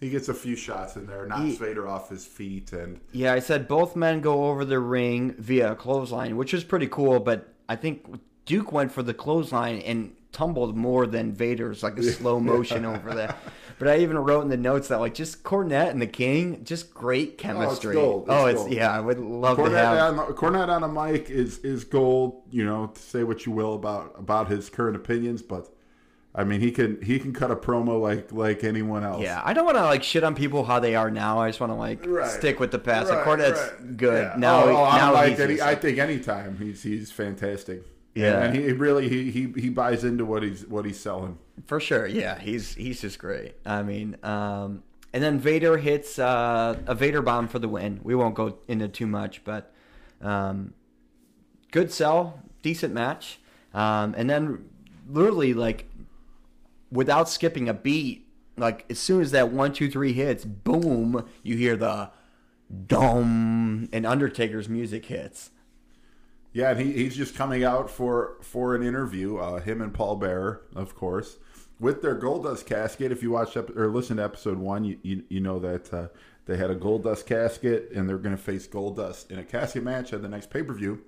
he 0.00 0.08
gets 0.08 0.30
a 0.30 0.34
few 0.34 0.56
shots 0.56 0.96
in 0.96 1.06
there, 1.06 1.26
knocks 1.26 1.42
He- 1.42 1.56
Vader 1.56 1.86
off 1.88 2.08
his 2.08 2.24
feet, 2.24 2.72
and 2.72 2.98
yeah. 3.12 3.34
I 3.34 3.40
said 3.40 3.68
both 3.68 3.96
men 3.96 4.22
go 4.22 4.46
over 4.46 4.64
the 4.64 4.78
ring 4.78 5.34
via 5.38 5.72
a 5.72 5.76
clothesline, 5.76 6.38
which 6.38 6.54
is 6.54 6.64
pretty 6.64 6.88
cool. 6.88 7.20
But 7.20 7.52
I 7.68 7.76
think 7.76 8.06
Duke 8.46 8.72
went 8.72 8.92
for 8.92 9.02
the 9.02 9.12
clothesline 9.12 9.80
and 9.80 10.14
tumbled 10.34 10.76
more 10.76 11.06
than 11.06 11.32
Vader's, 11.32 11.82
like 11.82 11.96
a 11.98 12.02
slow 12.02 12.38
motion 12.40 12.84
over 12.84 13.14
there. 13.14 13.34
But 13.76 13.88
I 13.88 13.98
even 13.98 14.16
wrote 14.18 14.42
in 14.42 14.50
the 14.50 14.56
notes 14.56 14.86
that 14.88 15.00
like 15.00 15.14
just 15.14 15.42
Cornette 15.42 15.90
and 15.90 16.00
the 16.00 16.06
King, 16.06 16.62
just 16.62 16.94
great 16.94 17.30
oh, 17.32 17.42
chemistry. 17.42 17.94
gold. 17.94 18.26
Oh, 18.28 18.46
It's 18.46 18.52
it's, 18.52 18.62
gold. 18.62 18.72
yeah. 18.72 18.92
I 18.96 19.00
would 19.00 19.18
love 19.18 19.56
to 19.56 19.64
Cornette 19.64 19.72
have. 19.98 20.16
on, 20.16 20.32
Cornette 20.34 20.68
on 20.68 20.84
a 20.84 20.88
mic 20.88 21.28
is 21.28 21.58
is 21.58 21.82
gold. 21.82 22.42
You 22.52 22.64
know, 22.64 22.86
to 22.94 23.02
say 23.02 23.24
what 23.24 23.44
you 23.46 23.50
will 23.50 23.74
about 23.74 24.14
about 24.16 24.48
his 24.48 24.70
current 24.70 24.94
opinions, 24.94 25.42
but 25.42 25.68
I 26.36 26.44
mean, 26.44 26.60
he 26.60 26.70
can 26.70 27.02
he 27.02 27.18
can 27.18 27.32
cut 27.32 27.50
a 27.50 27.56
promo 27.56 28.00
like 28.00 28.30
like 28.30 28.62
anyone 28.62 29.02
else. 29.02 29.20
Yeah, 29.24 29.42
I 29.44 29.52
don't 29.52 29.64
want 29.64 29.76
to 29.76 29.82
like 29.86 30.04
shit 30.04 30.22
on 30.22 30.36
people 30.36 30.62
how 30.64 30.78
they 30.78 30.94
are 30.94 31.10
now. 31.10 31.40
I 31.40 31.48
just 31.48 31.58
want 31.58 31.70
to 31.72 31.76
like 31.76 32.06
Right. 32.06 32.30
stick 32.30 32.60
with 32.60 32.70
the 32.70 32.78
past. 32.78 33.08
Like 33.10 33.26
Right, 33.26 33.40
Cornette's 33.40 33.72
right. 33.80 33.96
good 33.96 34.22
Yeah. 34.22 34.38
now. 34.38 34.62
oh, 34.66 34.68
oh, 34.68 34.96
now 34.96 35.12
like 35.14 35.30
he's 35.30 35.40
any, 35.40 35.60
I 35.60 35.74
think 35.74 35.98
anytime 35.98 36.58
he's 36.58 36.84
he's 36.84 37.10
fantastic. 37.10 37.82
Yeah. 38.14 38.44
and, 38.44 38.54
he 38.54 38.72
really 38.72 39.08
he, 39.08 39.30
he 39.30 39.52
he 39.60 39.68
buys 39.68 40.04
into 40.04 40.24
what 40.24 40.42
he's 40.42 40.66
what 40.66 40.84
he's 40.84 41.00
selling. 41.00 41.38
for 41.66 41.80
sure. 41.80 42.06
Yeah, 42.06 42.38
he's 42.38 42.74
he's 42.74 43.00
just 43.00 43.18
great. 43.18 43.54
I 43.66 43.82
mean, 43.82 44.16
um, 44.22 44.82
and 45.12 45.22
then 45.22 45.38
Vader 45.38 45.76
hits 45.78 46.18
uh, 46.18 46.76
a 46.86 46.94
Vader 46.94 47.22
bomb 47.22 47.48
for 47.48 47.58
the 47.58 47.68
win. 47.68 48.00
We 48.02 48.14
won't 48.14 48.34
go 48.34 48.58
into 48.68 48.88
too 48.88 49.06
much, 49.06 49.42
but 49.44 49.72
um, 50.22 50.74
good 51.72 51.90
sell, 51.90 52.40
decent 52.62 52.94
match, 52.94 53.40
um, 53.72 54.14
and 54.16 54.30
then 54.30 54.68
literally 55.08 55.54
like 55.54 55.90
without 56.90 57.28
skipping 57.28 57.68
a 57.68 57.74
beat, 57.74 58.28
like 58.56 58.86
as 58.88 58.98
soon 58.98 59.20
as 59.20 59.32
that 59.32 59.50
one 59.50 59.72
two 59.72 59.90
three 59.90 60.12
hits, 60.12 60.44
boom, 60.44 61.26
you 61.42 61.56
hear 61.56 61.76
the 61.76 62.10
dome 62.86 63.88
and 63.92 64.06
Undertaker's 64.06 64.68
music 64.68 65.06
hits. 65.06 65.50
Yeah, 66.54 66.70
and 66.70 66.80
he, 66.80 66.92
he's 66.92 67.16
just 67.16 67.34
coming 67.34 67.64
out 67.64 67.90
for 67.90 68.36
for 68.40 68.74
an 68.74 68.82
interview. 68.82 69.36
Uh, 69.36 69.60
him 69.60 69.82
and 69.82 69.92
Paul 69.92 70.16
Bearer, 70.16 70.62
of 70.74 70.94
course, 70.94 71.36
with 71.78 72.00
their 72.00 72.18
Goldust 72.18 72.64
casket. 72.64 73.12
If 73.12 73.22
you 73.22 73.32
watched 73.32 73.56
ep- 73.56 73.76
or 73.76 73.88
listened 73.90 74.18
to 74.18 74.24
episode 74.24 74.58
one, 74.58 74.84
you 74.84 74.98
you, 75.02 75.24
you 75.28 75.40
know 75.40 75.58
that 75.58 75.92
uh, 75.92 76.08
they 76.46 76.56
had 76.56 76.70
a 76.70 76.76
Goldust 76.76 77.26
casket, 77.26 77.90
and 77.94 78.08
they're 78.08 78.18
going 78.18 78.36
to 78.36 78.42
face 78.42 78.66
Goldust 78.68 79.30
in 79.30 79.38
a 79.38 79.44
casket 79.44 79.82
match 79.82 80.12
at 80.12 80.22
the 80.22 80.28
next 80.28 80.48
pay 80.50 80.62
per 80.62 80.72
view. 80.72 81.02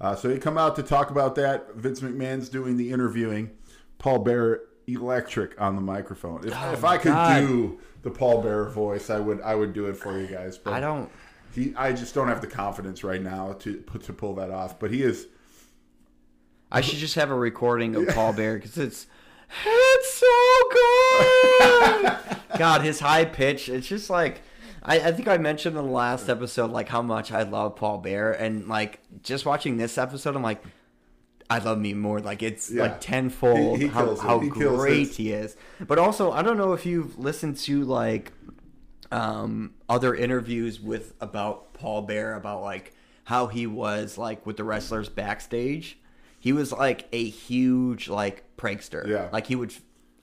Uh, 0.00 0.14
so 0.14 0.28
they 0.28 0.38
come 0.38 0.56
out 0.58 0.76
to 0.76 0.82
talk 0.82 1.10
about 1.10 1.34
that. 1.34 1.74
Vince 1.74 2.00
McMahon's 2.00 2.48
doing 2.48 2.76
the 2.76 2.92
interviewing. 2.92 3.50
Paul 3.98 4.20
Bearer 4.20 4.60
electric 4.86 5.60
on 5.60 5.74
the 5.74 5.82
microphone. 5.82 6.46
If, 6.46 6.54
Oh 6.56 6.72
if 6.72 6.84
I 6.84 6.96
could 6.98 7.12
God. 7.12 7.40
do 7.40 7.80
the 8.02 8.10
Paul 8.10 8.42
Bearer 8.42 8.68
voice, 8.70 9.10
I 9.10 9.18
would 9.18 9.40
I 9.40 9.54
would 9.56 9.72
do 9.72 9.86
it 9.86 9.96
for 9.96 10.16
you 10.20 10.28
guys. 10.28 10.58
But 10.58 10.74
I 10.74 10.80
don't. 10.80 11.10
He, 11.56 11.74
I 11.76 11.92
just 11.92 12.14
don't 12.14 12.28
have 12.28 12.40
the 12.40 12.46
confidence 12.46 13.02
right 13.02 13.20
now 13.22 13.54
to 13.60 13.82
to 14.04 14.12
pull 14.12 14.34
that 14.36 14.50
off. 14.50 14.78
But 14.78 14.90
he 14.92 15.02
is. 15.02 15.26
I 16.70 16.80
should 16.80 16.98
just 16.98 17.14
have 17.16 17.30
a 17.30 17.34
recording 17.34 17.94
of 17.96 18.06
Paul 18.08 18.32
Bear 18.32 18.54
because 18.56 18.76
it's 18.78 19.06
it's 19.64 20.12
so 20.14 20.26
good. 20.72 22.16
God, 22.58 22.82
his 22.82 23.00
high 23.00 23.24
pitch. 23.24 23.68
It's 23.68 23.86
just 23.86 24.10
like 24.10 24.42
I, 24.82 25.00
I 25.00 25.12
think 25.12 25.28
I 25.28 25.38
mentioned 25.38 25.76
in 25.76 25.84
the 25.84 25.90
last 25.90 26.28
episode 26.28 26.70
like 26.70 26.88
how 26.88 27.02
much 27.02 27.32
I 27.32 27.42
love 27.42 27.76
Paul 27.76 27.98
Bear, 27.98 28.32
and 28.32 28.68
like 28.68 29.00
just 29.22 29.46
watching 29.46 29.76
this 29.76 29.98
episode, 29.98 30.36
I'm 30.36 30.42
like. 30.42 30.62
I 31.48 31.58
love 31.58 31.78
me 31.78 31.94
more. 31.94 32.18
Like 32.18 32.42
it's 32.42 32.72
Yeah. 32.72 32.82
like 32.82 33.00
tenfold 33.00 33.78
He- 33.78 33.84
he 33.84 33.88
how, 33.88 34.16
how 34.16 34.40
He 34.40 34.48
great 34.48 35.10
he 35.14 35.30
is. 35.30 35.56
But 35.78 35.96
also, 35.96 36.32
I 36.32 36.42
don't 36.42 36.56
know 36.56 36.72
if 36.72 36.84
you've 36.84 37.20
listened 37.20 37.56
to 37.58 37.84
like 37.84 38.32
um, 39.10 39.74
other 39.88 40.14
interviews 40.14 40.80
with 40.80 41.14
about 41.20 41.72
Paul 41.74 42.02
Bear 42.02 42.34
about 42.34 42.62
like 42.62 42.94
how 43.24 43.48
he 43.48 43.66
was 43.66 44.18
like 44.18 44.46
with 44.46 44.56
the 44.56 44.64
wrestlers 44.64 45.08
backstage. 45.08 45.98
He 46.38 46.52
was 46.52 46.72
like 46.72 47.08
a 47.12 47.28
huge 47.28 48.08
like 48.08 48.44
prankster. 48.56 49.06
Yeah. 49.06 49.28
Like 49.32 49.46
he 49.46 49.56
would 49.56 49.74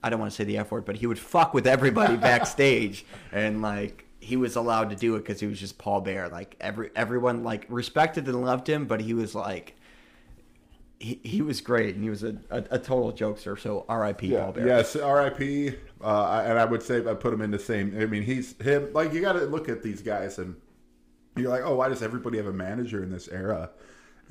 I 0.02 0.10
don't 0.10 0.20
want 0.20 0.32
to 0.32 0.36
say 0.36 0.44
the 0.44 0.58
F 0.58 0.70
word, 0.70 0.84
but 0.84 0.96
he 0.96 1.06
would 1.06 1.18
fuck 1.18 1.54
with 1.54 1.66
everybody 1.66 2.16
backstage 2.18 3.04
and 3.32 3.62
like 3.62 4.06
he 4.20 4.36
was 4.36 4.56
allowed 4.56 4.90
to 4.90 4.96
do 4.96 5.16
it 5.16 5.18
because 5.18 5.40
he 5.40 5.46
was 5.46 5.60
just 5.60 5.76
Paul 5.76 6.00
Bear. 6.00 6.28
Like 6.28 6.56
every 6.60 6.90
everyone 6.96 7.44
like 7.44 7.66
respected 7.68 8.26
and 8.26 8.44
loved 8.44 8.68
him, 8.68 8.86
but 8.86 9.00
he 9.00 9.14
was 9.14 9.34
like 9.34 9.76
he, 11.00 11.20
he 11.22 11.42
was 11.42 11.60
great 11.60 11.94
and 11.94 12.02
he 12.04 12.10
was 12.10 12.22
a, 12.22 12.36
a, 12.50 12.64
a 12.72 12.78
total 12.78 13.12
jokester. 13.12 13.58
So 13.58 13.84
R.I.P. 13.88 14.28
Yeah, 14.28 14.44
Paul 14.44 14.52
Bear. 14.52 14.66
yes, 14.66 14.96
R.I.P. 14.96 15.74
Uh, 16.02 16.44
and 16.46 16.58
I 16.58 16.64
would 16.64 16.82
say 16.82 16.98
I 17.06 17.14
put 17.14 17.32
him 17.34 17.40
in 17.42 17.50
the 17.50 17.58
same. 17.58 17.96
I 18.00 18.06
mean, 18.06 18.22
he's 18.22 18.56
him. 18.60 18.92
Like 18.92 19.12
you 19.12 19.20
got 19.20 19.34
to 19.34 19.44
look 19.44 19.68
at 19.68 19.82
these 19.82 20.02
guys, 20.02 20.38
and 20.38 20.56
you're 21.36 21.50
like, 21.50 21.62
oh, 21.64 21.74
why 21.76 21.88
does 21.88 22.02
everybody 22.02 22.36
have 22.38 22.46
a 22.46 22.52
manager 22.52 23.02
in 23.02 23.10
this 23.10 23.28
era? 23.28 23.70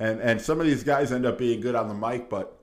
And 0.00 0.20
and 0.20 0.40
some 0.40 0.60
of 0.60 0.66
these 0.66 0.82
guys 0.82 1.12
end 1.12 1.26
up 1.26 1.38
being 1.38 1.60
good 1.60 1.74
on 1.74 1.88
the 1.88 1.94
mic, 1.94 2.28
but 2.28 2.58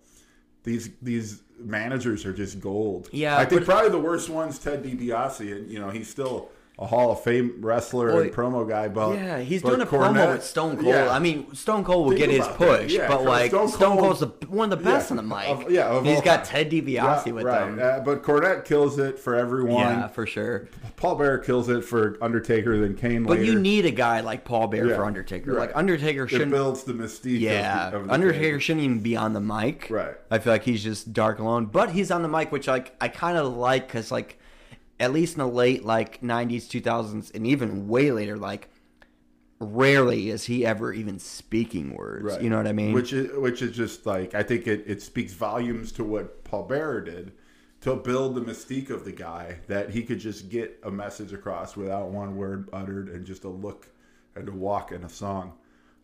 these 0.64 0.90
these 1.02 1.42
managers 1.60 2.26
are 2.26 2.34
just 2.34 2.60
gold. 2.60 3.10
Yeah, 3.12 3.38
I 3.38 3.46
think 3.46 3.62
but- 3.62 3.66
probably 3.66 3.92
the 3.92 4.00
worst 4.00 4.30
one's 4.30 4.60
Ted 4.60 4.84
DiBiase, 4.84 5.52
and 5.56 5.70
you 5.70 5.80
know 5.80 5.90
he's 5.90 6.10
still 6.10 6.50
a 6.82 6.88
Hall 6.88 7.12
of 7.12 7.22
Fame 7.22 7.58
wrestler 7.62 8.08
Well, 8.08 8.20
and 8.24 8.32
promo 8.34 8.68
guy. 8.68 8.88
But 8.88 9.14
Yeah, 9.20 9.38
he's 9.40 9.62
but 9.62 9.70
doing 9.70 9.82
a 9.82 9.86
Cornette- 9.86 10.14
promo 10.16 10.34
with 10.34 10.44
Stone 10.44 10.78
Cold. 10.78 10.88
yeah. 10.88 11.12
I 11.12 11.20
mean, 11.20 11.54
Stone 11.54 11.84
Cold 11.84 12.06
will 12.08 12.18
Think 12.18 12.32
get 12.32 12.38
his 12.40 12.48
push, 12.56 12.92
Yeah, 12.92 13.08
but 13.08 13.24
like 13.24 13.52
Stone 13.52 13.68
Stone, 13.68 13.98
Cold's 14.00 14.20
the, 14.22 14.28
one 14.48 14.74
of 14.74 14.80
the 14.80 14.84
best 14.84 15.12
Yeah, 15.12 15.18
on 15.18 15.30
the 15.30 15.36
mic. 15.36 15.48
of- 15.68 15.72
yeah, 15.72 15.88
of 15.90 16.04
he's 16.06 16.22
got. 16.22 16.44
Ted 16.44 16.72
DiBiase 16.72 17.32
with 17.32 17.46
right. 17.46 17.68
him. 17.68 17.80
Uh, 17.80 18.00
but 18.00 18.24
Cornette 18.24 18.66
kills 18.66 18.98
it 18.98 19.20
for 19.20 19.36
everyone. 19.36 19.76
yeah, 19.76 20.08
for 20.08 20.26
sure. 20.26 20.68
Paul 20.96 21.16
Bear 21.16 21.38
kills 21.38 21.70
it 21.70 21.86
for 21.86 22.18
Undertaker, 22.22 22.80
then 22.80 22.96
Kane. 22.96 23.24
But 23.24 23.38
later. 23.38 23.44
you 23.44 23.60
need 23.60 23.86
a 23.86 23.92
guy 23.92 24.22
like 24.22 24.44
Paul 24.44 24.68
Bear 24.68 24.90
for 24.96 25.06
Undertaker. 25.06 25.52
right. 25.54 25.68
Like 25.68 25.76
Undertaker 25.78 26.28
shouldn't. 26.28 26.50
builds 26.52 26.84
the 26.84 26.94
mystique. 26.94 27.40
Yeah, 27.42 27.86
of 27.88 27.92
the, 27.92 27.98
of 28.00 28.08
the 28.08 28.14
Undertaker 28.14 28.52
thing. 28.54 28.60
shouldn't 28.60 28.86
even 28.86 29.00
be 29.02 29.16
on 29.16 29.34
the 29.34 29.40
mic. 29.40 29.88
Right. 29.92 30.16
I 30.32 30.40
feel 30.40 30.54
like 30.54 30.64
he's 30.64 30.84
just 30.84 31.14
dark 31.14 31.38
alone, 31.38 31.66
but 31.68 31.92
he's 31.92 32.10
on 32.10 32.24
the 32.24 32.28
mic, 32.28 32.52
which 32.52 32.68
like 32.68 32.96
I 33.00 33.08
kind 33.08 33.38
of 33.38 33.56
like 33.56 33.88
because 33.88 34.12
like 34.12 34.40
at 35.02 35.12
least 35.12 35.34
in 35.34 35.40
the 35.40 35.48
late 35.48 35.84
like 35.84 36.22
'90s, 36.22 36.68
2000s, 36.68 37.34
and 37.36 37.46
even 37.46 37.88
way 37.88 38.12
later, 38.12 38.38
like 38.38 38.70
rarely 39.60 40.30
is 40.30 40.46
he 40.46 40.66
ever 40.66 40.94
even 40.94 41.20
speaking 41.20 41.94
words. 41.94 42.26
Right. 42.26 42.42
You 42.42 42.50
know 42.50 42.58
what 42.58 42.68
I 42.68 42.72
mean? 42.72 42.94
Which 42.94 43.12
is 43.12 43.38
which 43.38 43.62
is 43.62 43.76
just 43.76 44.06
like 44.06 44.34
I 44.36 44.44
think 44.44 44.68
it, 44.68 44.84
it 44.88 45.02
speaks 45.02 45.34
volumes 45.34 45.92
to 45.94 46.04
what 46.04 46.44
Paul 46.44 46.64
Bearer 46.64 47.02
did 47.02 47.34
to 47.82 47.96
build 47.96 48.36
the 48.36 48.42
mystique 48.42 48.92
of 48.92 49.06
the 49.06 49.12
guy 49.12 49.58
that 49.68 49.90
he 49.90 50.04
could 50.04 50.20
just 50.20 50.50
get 50.50 50.80
a 50.84 50.92
message 50.92 51.34
across 51.34 51.76
without 51.76 52.10
one 52.10 52.36
word 52.36 52.70
uttered 52.72 53.10
and 53.10 53.26
just 53.26 53.44
a 53.44 53.50
look 53.50 53.88
and 54.36 54.48
a 54.48 54.52
walk 54.52 54.92
and 54.92 55.04
a 55.04 55.10
song. 55.10 55.54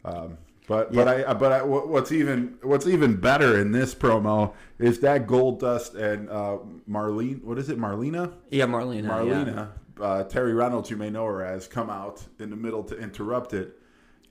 Um, 0.04 0.38
but 0.68 0.94
but 0.94 1.08
I 1.08 1.34
but 1.34 1.52
I, 1.52 1.64
what's 1.64 2.12
even 2.12 2.58
what's 2.62 2.86
even 2.86 3.16
better 3.16 3.58
in 3.60 3.72
this 3.72 3.96
promo 3.96 4.54
is 4.78 5.00
that 5.00 5.26
Goldust 5.26 5.96
and 5.96 6.30
uh, 6.30 6.58
Marlene 6.90 7.42
what 7.44 7.58
is 7.58 7.70
it 7.70 7.80
Marlena 7.80 8.34
yeah, 8.52 8.66
Marlena. 8.66 9.04
yeah. 9.04 9.10
Marlena, 9.10 9.70
uh, 10.00 10.24
Terri 10.26 10.56
Runnels, 10.56 10.90
you 10.92 10.98
may 10.98 11.10
know 11.10 11.26
her 11.26 11.44
as, 11.44 11.68
come 11.68 11.90
out 11.90 12.22
in 12.40 12.50
the 12.52 12.56
middle 12.56 12.84
to 12.84 12.98
interrupt 12.98 13.54
it, 13.54 13.80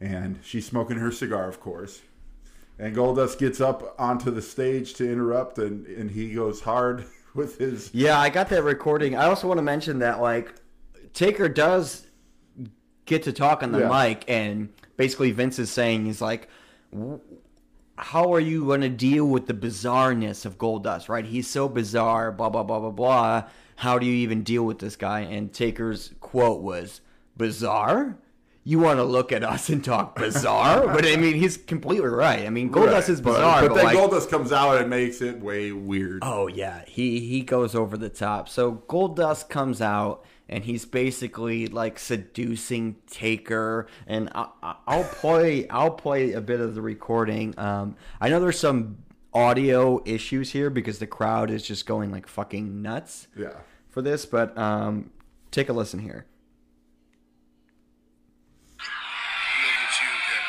and 0.00 0.38
she's 0.44 0.64
smoking 0.66 0.98
her 0.98 1.10
cigar, 1.10 1.48
of 1.48 1.58
course. 1.60 2.02
And 2.78 2.94
Goldust 2.94 3.38
gets 3.38 3.60
up 3.60 3.94
onto 3.98 4.30
the 4.30 4.42
stage 4.42 4.92
to 4.94 5.10
interrupt, 5.10 5.58
and, 5.58 5.86
and 5.86 6.10
he 6.10 6.32
goes 6.34 6.60
hard 6.60 7.06
with 7.34 7.58
his. 7.58 7.90
Yeah, 7.94 8.18
I 8.20 8.28
got 8.28 8.48
that 8.50 8.62
recording. 8.62 9.16
I 9.16 9.24
also 9.24 9.48
want 9.48 9.58
to 9.58 9.62
mention 9.62 9.98
that 10.00 10.20
like 10.20 10.54
Taker 11.14 11.48
does 11.48 12.06
get 13.06 13.22
to 13.22 13.32
talk 13.32 13.62
on 13.62 13.72
the 13.72 13.78
Yeah. 13.80 13.88
mic, 14.08 14.24
and 14.28 14.68
basically 14.96 15.30
Vince 15.30 15.58
is 15.58 15.70
saying 15.70 16.04
he's 16.06 16.20
like, 16.20 16.48
"How 17.98 18.32
are 18.32 18.40
you 18.40 18.64
going 18.66 18.82
to 18.82 18.88
deal 18.88 19.26
with 19.26 19.46
the 19.46 19.54
bizarreness 19.54 20.44
of 20.44 20.58
Goldust? 20.58 21.08
Right? 21.08 21.24
He's 21.24 21.48
so 21.48 21.68
bizarre. 21.68 22.30
Blah 22.32 22.50
blah 22.50 22.62
blah 22.62 22.80
blah 22.80 22.90
blah. 22.90 23.44
How 23.76 23.98
do 23.98 24.06
you 24.06 24.14
even 24.14 24.42
deal 24.42 24.64
with 24.64 24.78
this 24.78 24.96
guy?" 24.96 25.20
And 25.20 25.52
Taker's 25.52 26.12
quote 26.20 26.62
was, 26.62 27.00
"Bizarre." 27.36 28.18
You 28.68 28.80
want 28.80 28.98
to 28.98 29.04
look 29.04 29.30
at 29.30 29.44
us 29.44 29.68
and 29.68 29.84
talk 29.84 30.16
bizarre, 30.16 30.88
but 30.92 31.06
I 31.06 31.14
mean, 31.14 31.36
he's 31.36 31.56
completely 31.56 32.08
right. 32.08 32.44
I 32.44 32.50
mean, 32.50 32.68
Goldust 32.72 32.92
Right, 32.92 33.08
is 33.10 33.20
but- 33.20 33.34
bizarre, 33.34 33.60
but, 33.60 33.68
but, 33.68 33.74
then 33.76 33.84
like, 33.84 33.96
Goldust 33.96 34.28
comes 34.28 34.50
out 34.50 34.78
and 34.78 34.90
makes 34.90 35.22
it 35.22 35.38
way 35.40 35.70
weird. 35.70 36.18
Oh 36.22 36.48
yeah, 36.48 36.82
he 36.88 37.20
he 37.20 37.42
goes 37.42 37.76
over 37.76 37.96
the 37.96 38.08
top. 38.08 38.48
So 38.48 38.82
Goldust 38.88 39.48
comes 39.50 39.80
out 39.80 40.24
and 40.48 40.64
he's 40.64 40.84
basically 40.84 41.66
like 41.66 41.98
seducing 41.98 42.96
Taker, 43.10 43.86
and 44.06 44.30
I, 44.34 44.46
I- 44.62 44.76
I'll 44.86 45.04
play 45.04 45.68
I'll 45.68 45.90
play 45.90 46.32
a 46.32 46.40
bit 46.40 46.60
of 46.60 46.74
the 46.74 46.82
recording. 46.82 47.58
Um, 47.58 47.96
I 48.20 48.28
know 48.28 48.38
there's 48.40 48.58
some 48.60 48.98
audio 49.34 50.02
issues 50.06 50.52
here 50.52 50.70
because 50.70 50.98
the 50.98 51.06
crowd 51.06 51.50
is 51.50 51.62
just 51.66 51.84
going 51.86 52.10
like 52.10 52.26
fucking 52.26 52.80
nuts 52.82 53.28
Yeah. 53.36 53.52
for 53.90 54.00
this, 54.02 54.24
but 54.24 54.56
um, 54.56 55.10
take 55.50 55.68
a 55.68 55.72
listen 55.72 55.98
here. 56.00 56.24
Look 58.78 58.86
at 58.88 60.00
you, 60.00 60.08
good 60.08 60.46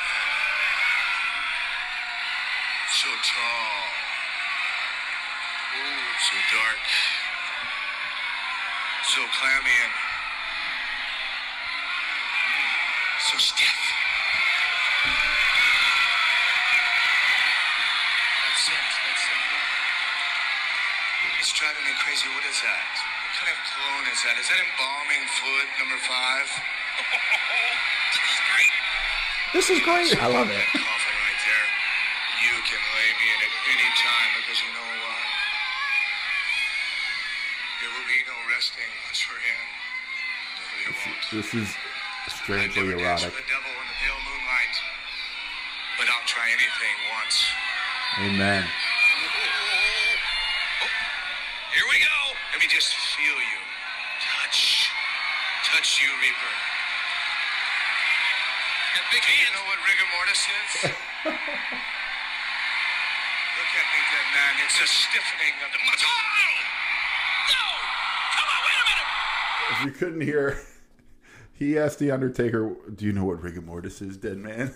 So 2.95 3.09
tall. 3.27 3.83
Ooh, 5.77 6.07
so 6.21 6.35
dark. 6.55 6.83
So 9.03 9.21
clammy 9.39 9.77
and 9.83 9.93
mm, 12.47 13.31
so 13.31 13.37
stiff. 13.37 13.77
That's 18.43 18.67
it. 18.67 18.87
That's 19.07 19.25
it. 19.27 19.41
It's 21.39 21.53
driving 21.53 21.83
me 21.85 21.93
crazy. 22.03 22.27
What 22.33 22.43
is 22.49 22.59
that? 22.65 22.83
What 22.97 23.33
kind 23.37 23.49
of 23.53 23.57
cologne 23.69 24.06
is 24.17 24.25
that? 24.25 24.33
Is 24.41 24.49
that 24.49 24.57
embalming 24.57 25.29
fluid 25.37 25.69
number 25.77 25.93
five? 26.09 26.49
this 28.09 28.25
is 28.25 28.41
great. 28.49 28.73
This 29.53 29.69
is 29.69 29.77
great. 29.85 30.09
I 30.17 30.25
love 30.25 30.49
it. 30.49 30.57
Coffin 30.73 31.17
right 31.21 31.41
there. 31.45 31.67
You 32.41 32.57
can 32.65 32.81
lay 32.81 33.09
me 33.13 33.29
in 33.29 33.45
at 33.45 33.53
any 33.77 33.85
time 33.93 34.29
because 34.41 34.57
you 34.57 34.73
know 34.73 34.89
why. 35.05 35.21
There 37.77 37.93
will 37.93 38.09
be 38.09 38.17
no 38.25 38.33
resting 38.57 38.89
once 39.05 39.21
we're 39.29 39.37
in. 39.37 39.65
No. 40.81 40.97
This 41.37 41.53
is 41.53 41.69
I 41.69 42.33
strangely 42.33 42.89
never 42.89 42.97
danced 42.97 43.21
erotic. 43.21 43.37
with 43.37 43.45
the 43.45 43.53
devil 43.53 43.69
in 43.69 43.85
the 43.85 43.97
pale 44.01 44.17
moonlight, 44.17 44.81
but 46.01 46.09
I'll 46.09 46.25
try 46.25 46.49
anything 46.49 46.97
once. 47.21 47.53
Amen. 48.25 48.65
Oh, 48.65 50.89
here 51.69 51.85
we 51.85 52.01
go. 52.01 52.17
Let 52.57 52.57
me 52.57 52.65
just 52.65 52.97
feel 53.13 53.37
you. 53.37 53.61
Touch. 54.47 54.89
Touch 55.65 56.01
you, 56.01 56.07
Reaper. 56.21 56.51
That 58.95 59.03
big 59.11 59.23
hand. 59.23 59.43
You 59.43 59.51
know 59.51 59.65
what 59.67 59.77
rigor 59.83 60.07
mortis 60.15 60.39
is? 60.39 60.71
Look 63.57 63.71
at 63.75 63.87
me, 63.91 63.99
dead 64.07 64.27
man. 64.31 64.53
It's 64.63 64.79
a 64.79 64.87
stiffening 64.87 65.51
of 65.65 65.71
the 65.73 65.79
muscle. 65.85 66.07
Oh! 66.07 66.63
No! 67.51 67.65
Come 68.37 68.47
on, 68.47 68.61
wait 68.63 68.79
a 68.79 68.85
minute! 68.87 69.09
If 69.71 69.77
you 69.85 69.91
couldn't 69.91 70.21
hear, 70.21 70.61
he 71.51 71.77
asked 71.77 71.99
the 71.99 72.11
Undertaker, 72.11 72.73
"Do 72.95 73.05
you 73.05 73.11
know 73.11 73.25
what 73.25 73.43
rigor 73.43 73.61
mortis 73.61 74.01
is, 74.01 74.15
dead 74.15 74.37
man?" 74.37 74.73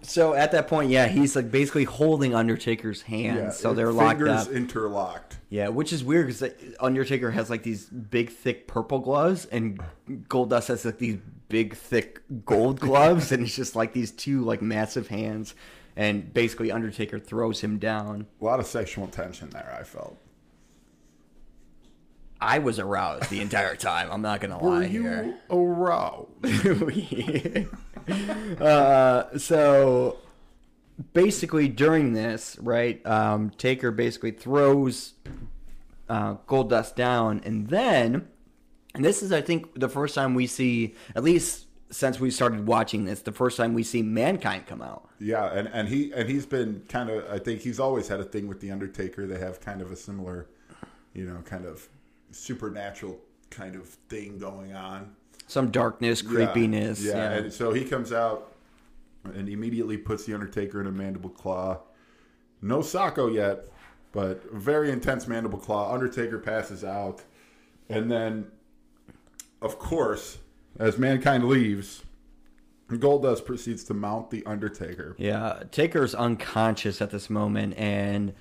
So 0.00 0.32
at 0.32 0.52
that 0.52 0.66
point, 0.66 0.88
yeah, 0.90 1.08
he's 1.08 1.36
like 1.36 1.50
basically 1.50 1.84
holding 1.84 2.34
Undertaker's 2.34 3.02
hands, 3.02 3.58
so 3.58 3.74
they're 3.74 3.92
locked 3.92 4.22
up. 4.22 4.48
interlocked. 4.48 5.39
Yeah, 5.50 5.68
which 5.68 5.92
is 5.92 6.04
weird 6.04 6.28
because 6.28 6.44
Undertaker 6.78 7.32
has 7.32 7.50
like 7.50 7.64
these 7.64 7.86
big, 7.86 8.30
thick 8.30 8.68
purple 8.68 9.00
gloves, 9.00 9.46
and 9.46 9.80
Goldust 10.28 10.68
has 10.68 10.84
like 10.84 10.98
these 10.98 11.18
big, 11.48 11.74
thick 11.74 12.20
gold 12.44 12.78
gloves, 12.80 13.32
and 13.32 13.42
it's 13.42 13.56
just 13.56 13.74
like 13.74 13.92
these 13.92 14.12
two 14.12 14.44
like 14.44 14.62
massive 14.62 15.08
hands, 15.08 15.56
and 15.96 16.32
basically 16.32 16.70
Undertaker 16.70 17.18
throws 17.18 17.62
him 17.62 17.78
down. 17.78 18.28
A 18.40 18.44
lot 18.44 18.60
of 18.60 18.66
sexual 18.66 19.08
tension 19.08 19.50
there. 19.50 19.76
I 19.76 19.82
felt. 19.82 20.16
I 22.40 22.60
was 22.60 22.78
aroused 22.78 23.28
the 23.28 23.40
entire 23.40 23.74
time. 23.76 24.08
I'm 24.12 24.22
not 24.22 24.40
gonna 24.40 24.58
Were 24.58 24.70
lie 24.70 24.84
you 24.86 25.02
here. 25.02 25.36
aroused? 25.50 26.28
uh, 28.62 29.36
so 29.36 30.16
basically 31.12 31.68
during 31.68 32.12
this, 32.12 32.56
right, 32.60 33.04
um, 33.06 33.50
Taker 33.50 33.90
basically 33.90 34.32
throws 34.32 35.14
uh, 36.08 36.34
Goldust 36.46 36.94
down, 36.94 37.40
and 37.44 37.68
then, 37.68 38.28
and 38.94 39.04
this 39.04 39.22
is, 39.22 39.32
I 39.32 39.40
think, 39.40 39.78
the 39.78 39.88
first 39.88 40.14
time 40.14 40.34
we 40.34 40.46
see, 40.46 40.94
at 41.14 41.22
least 41.22 41.66
since 41.90 42.20
we 42.20 42.30
started 42.30 42.66
watching 42.66 43.04
this, 43.04 43.22
the 43.22 43.32
first 43.32 43.56
time 43.56 43.74
we 43.74 43.82
see 43.82 44.02
Mankind 44.02 44.66
come 44.66 44.82
out. 44.82 45.08
Yeah, 45.18 45.46
and, 45.52 45.68
and 45.72 45.88
he 45.88 46.12
and 46.12 46.28
he's 46.28 46.46
been 46.46 46.82
kind 46.88 47.10
of. 47.10 47.28
I 47.30 47.38
think 47.38 47.60
he's 47.60 47.80
always 47.80 48.08
had 48.08 48.20
a 48.20 48.24
thing 48.24 48.46
with 48.48 48.60
the 48.60 48.70
Undertaker. 48.70 49.26
They 49.26 49.38
have 49.38 49.60
kind 49.60 49.82
of 49.82 49.90
a 49.90 49.96
similar, 49.96 50.46
you 51.14 51.24
know, 51.24 51.40
kind 51.42 51.64
of 51.66 51.88
supernatural 52.30 53.18
kind 53.50 53.74
of 53.74 53.88
thing 54.08 54.38
going 54.38 54.72
on. 54.74 55.14
Some 55.46 55.70
darkness, 55.70 56.22
Yeah, 56.22 56.28
creepiness. 56.30 57.02
Yeah, 57.02 57.14
Yeah. 57.16 57.32
and 57.32 57.52
so 57.52 57.72
he 57.72 57.84
comes 57.84 58.12
out 58.12 58.49
and 59.24 59.48
immediately 59.48 59.96
puts 59.96 60.24
the 60.24 60.34
Undertaker 60.34 60.80
in 60.80 60.86
a 60.86 60.92
mandible 60.92 61.30
claw. 61.30 61.80
No 62.62 62.78
Socko 62.78 63.32
yet, 63.32 63.66
but 64.12 64.50
very 64.52 64.90
intense 64.90 65.26
mandible 65.26 65.58
claw. 65.58 65.92
Undertaker 65.92 66.38
passes 66.38 66.84
out, 66.84 67.22
and 67.88 68.10
then, 68.10 68.46
of 69.62 69.78
course, 69.78 70.38
as 70.78 70.98
mankind 70.98 71.48
leaves, 71.48 72.02
Goldust 72.88 73.44
proceeds 73.44 73.84
to 73.84 73.94
mount 73.94 74.30
the 74.30 74.44
Undertaker. 74.46 75.14
Yeah, 75.18 75.62
Taker's 75.70 76.14
unconscious 76.14 77.00
at 77.00 77.10
this 77.10 77.30
moment, 77.30 77.74
and 77.76 78.34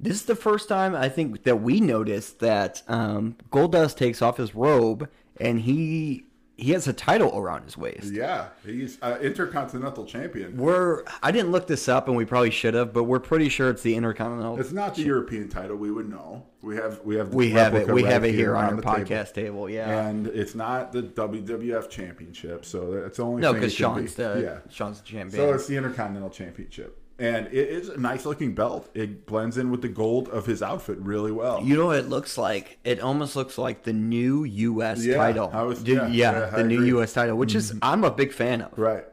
this 0.00 0.14
is 0.14 0.24
the 0.24 0.34
first 0.36 0.68
time 0.68 0.94
I 0.94 1.08
think 1.08 1.44
that 1.44 1.62
we 1.62 1.80
noticed 1.80 2.40
that 2.40 2.82
um, 2.88 3.36
Goldust 3.50 3.96
takes 3.96 4.20
off 4.20 4.36
his 4.36 4.54
robe 4.54 5.08
and 5.38 5.60
he 5.60 6.24
he 6.62 6.70
has 6.72 6.86
a 6.86 6.92
title 6.92 7.36
around 7.36 7.64
his 7.64 7.76
waist. 7.76 8.12
Yeah, 8.12 8.48
he's 8.64 8.96
uh, 9.02 9.18
intercontinental 9.20 10.06
champion. 10.06 10.56
We're 10.56 11.02
I 11.22 11.32
didn't 11.32 11.50
look 11.50 11.66
this 11.66 11.88
up 11.88 12.06
and 12.06 12.16
we 12.16 12.24
probably 12.24 12.50
should 12.50 12.74
have, 12.74 12.92
but 12.92 13.04
we're 13.04 13.18
pretty 13.18 13.48
sure 13.48 13.68
it's 13.68 13.82
the 13.82 13.96
Intercontinental. 13.96 14.60
It's 14.60 14.70
not 14.70 14.94
the 14.94 15.02
European 15.02 15.48
title. 15.48 15.76
We 15.76 15.90
would 15.90 16.08
know. 16.08 16.46
We 16.62 16.76
have 16.76 17.00
we 17.02 17.16
have 17.16 17.32
the 17.32 17.36
we 17.36 17.50
have 17.50 17.74
it. 17.74 17.88
We 17.88 18.04
right 18.04 18.12
have 18.12 18.24
it 18.24 18.34
here 18.34 18.56
on, 18.56 18.66
on 18.66 18.76
the 18.76 18.82
the 18.82 18.88
table. 18.88 19.04
podcast 19.04 19.34
table. 19.34 19.68
Yeah. 19.68 20.06
and 20.06 20.28
it's 20.28 20.54
not 20.54 20.92
the 20.92 21.02
WWF 21.02 21.90
Championship. 21.90 22.64
So 22.64 22.92
that's 22.92 23.18
only 23.18 23.42
no, 23.42 23.52
because 23.52 23.72
could 23.72 23.78
be. 23.78 23.82
Sean's 23.82 24.14
the 24.14 24.40
yeah. 24.64 24.72
Sean's 24.72 25.00
the 25.00 25.06
champion. 25.06 25.44
So 25.44 25.52
it's 25.54 25.66
the 25.66 25.76
Intercontinental 25.76 26.30
Championship, 26.30 27.01
and 27.22 27.46
it 27.46 27.68
is 27.68 27.88
a 27.88 27.96
nice 27.98 28.26
looking 28.26 28.54
belt. 28.54 28.90
It 28.94 29.24
blends 29.26 29.56
in 29.56 29.70
with 29.70 29.80
the 29.82 29.88
gold 29.88 30.28
of 30.28 30.44
his 30.46 30.62
outfit 30.62 30.98
really 30.98 31.32
well. 31.32 31.62
You 31.62 31.76
know 31.76 31.86
what 31.86 31.98
it 31.98 32.08
looks 32.08 32.36
like? 32.36 32.78
It 32.84 33.00
almost 33.00 33.36
looks 33.36 33.56
like 33.56 33.84
the 33.84 33.92
new 33.92 34.44
U.S. 34.44 35.04
Yeah, 35.04 35.16
title. 35.16 35.50
I 35.52 35.62
was- 35.62 35.82
yeah, 35.84 36.08
yeah, 36.08 36.32
yeah, 36.32 36.50
I 36.52 36.56
the 36.58 36.64
new 36.64 36.74
agree. 36.74 36.88
Mm-hmm. 36.88 36.96
U.S. 36.96 37.12
title, 37.12 37.36
which 37.38 37.54
is 37.54 37.74
I'm 37.80 38.04
a 38.04 38.10
big 38.10 38.32
fan 38.32 38.60
of. 38.62 38.78
right? 38.78 39.04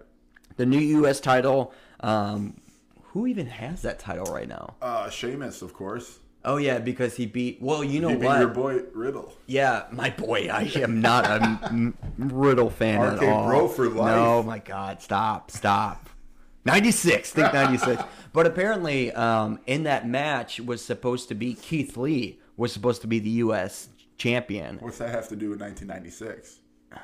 The 0.58 0.66
new 0.66 0.80
U.S. 0.80 1.20
title. 1.22 1.74
Um, 2.02 2.60
who 3.14 3.28
even 3.28 3.48
has 3.48 3.82
that 3.84 4.00
title 4.00 4.26
right 4.34 4.48
now? 4.48 4.76
Uh, 4.82 5.10
Sheamus, 5.10 5.62
of 5.62 5.74
course. 5.74 6.20
Oh 6.46 6.56
yeah, 6.58 6.80
because 6.80 7.16
he 7.18 7.26
beat. 7.26 7.62
Well, 7.62 7.84
you 7.84 8.00
know 8.00 8.10
He 8.10 8.16
beat 8.16 8.26
what? 8.26 8.40
your 8.40 8.48
boy 8.50 8.82
Riddle. 8.94 9.34
Yeah, 9.46 9.84
my 9.92 10.10
boy. 10.10 10.48
I 10.52 10.72
am 10.76 11.02
not 11.02 11.26
a 11.26 11.94
Riddle 12.18 12.70
fan 12.70 13.00
Arcade 13.00 13.28
at 13.28 13.34
all. 13.34 13.48
bro 13.48 13.68
for 13.68 13.90
life. 13.90 14.16
No, 14.16 14.44
my 14.44 14.60
God, 14.60 15.02
stop, 15.02 15.52
stop. 15.52 16.10
Ninety 16.66 16.92
six, 16.92 17.32
think 17.32 17.54
ninety 17.54 17.78
six. 17.78 18.04
But 18.34 18.46
apparently, 18.46 19.12
um, 19.14 19.60
in 19.66 19.84
that 19.84 20.08
match 20.08 20.60
was 20.60 20.84
supposed 20.84 21.30
to 21.30 21.36
be 21.36 21.54
Keith 21.54 21.98
Lee 21.98 22.40
was 22.58 22.74
supposed 22.74 23.02
to 23.02 23.08
be 23.08 23.20
the 23.20 23.30
U.S. 23.30 23.90
champion. 24.18 24.78
What's 24.80 24.98
that 24.98 25.10
have 25.10 25.30
to 25.30 25.36
do 25.36 25.50
with 25.50 25.62
1996? 25.62 26.60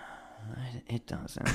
It 0.88 1.08
doesn't. 1.08 1.50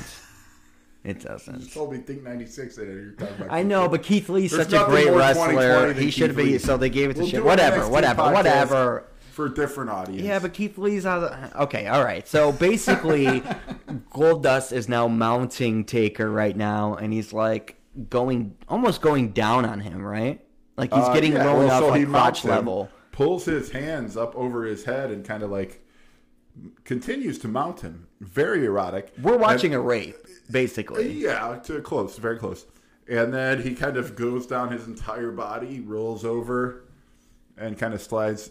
It 1.04 1.20
doesn't. 1.20 1.62
You 1.62 1.68
told 1.68 1.92
me 1.92 1.98
think 1.98 2.22
96 2.22 2.76
that 2.76 2.86
you're 2.86 3.12
talking 3.12 3.36
about. 3.36 3.52
I 3.52 3.62
know, 3.62 3.88
but 3.88 4.02
Keith 4.02 4.28
Lee's 4.28 4.50
There's 4.50 4.68
such 4.68 4.82
a 4.82 4.84
great 4.86 5.10
wrestler. 5.10 5.92
He 5.92 6.10
should 6.10 6.30
Keith 6.30 6.36
be. 6.36 6.42
Lee. 6.44 6.58
So 6.58 6.76
they 6.76 6.90
gave 6.90 7.10
it 7.10 7.14
to 7.14 7.20
We'll 7.20 7.28
shit. 7.28 7.44
Whatever, 7.44 7.88
whatever, 7.88 8.22
whatever. 8.32 9.06
For 9.30 9.46
a 9.46 9.54
different 9.54 9.90
audience. 9.90 10.22
Yeah, 10.22 10.40
but 10.40 10.52
Keith 10.52 10.76
Lee's 10.76 11.06
out 11.06 11.22
of 11.22 11.56
okay. 11.62 11.86
All 11.86 12.04
right. 12.04 12.26
So 12.28 12.52
basically, 12.52 13.40
Goldust 14.12 14.72
is 14.72 14.88
now 14.88 15.08
mounting 15.08 15.84
Taker 15.84 16.28
right 16.30 16.56
now, 16.56 16.96
and 16.96 17.12
he's 17.12 17.32
like 17.32 17.79
going 18.08 18.56
almost 18.68 19.02
going 19.02 19.32
down 19.32 19.64
on 19.64 19.80
him, 19.80 20.02
right? 20.02 20.40
Like 20.76 20.92
he's 20.92 21.04
Uh, 21.04 21.12
getting 21.12 21.32
yeah, 21.32 21.44
low 21.44 21.54
well, 21.54 21.62
enough, 21.64 21.80
so 21.80 21.88
like 21.88 22.08
crotch 22.08 22.42
him, 22.44 22.50
level. 22.50 22.88
Pulls 23.12 23.44
his 23.44 23.70
hands 23.70 24.16
up 24.16 24.34
over 24.34 24.64
his 24.64 24.84
head 24.84 25.10
and 25.10 25.24
kind 25.24 25.42
of 25.42 25.50
like 25.50 25.84
continues 26.84 27.38
to 27.40 27.48
mount 27.48 27.80
him. 27.80 28.06
Very 28.20 28.64
erotic. 28.64 29.12
We're 29.22 29.36
watching 29.36 29.72
And- 29.74 29.82
a 29.82 29.84
rape, 29.84 30.16
basically. 30.50 31.12
Yeah, 31.12 31.58
to 31.64 31.80
close, 31.80 32.16
very 32.18 32.38
close. 32.38 32.66
And 33.08 33.32
then 33.34 33.62
he 33.62 33.74
kind 33.74 33.96
of 33.96 34.14
goes 34.14 34.46
down 34.46 34.70
his 34.70 34.86
entire 34.86 35.32
body, 35.32 35.80
rolls 35.80 36.24
over, 36.24 36.84
and 37.58 37.76
kind 37.76 37.92
of 37.92 38.00
slides 38.00 38.50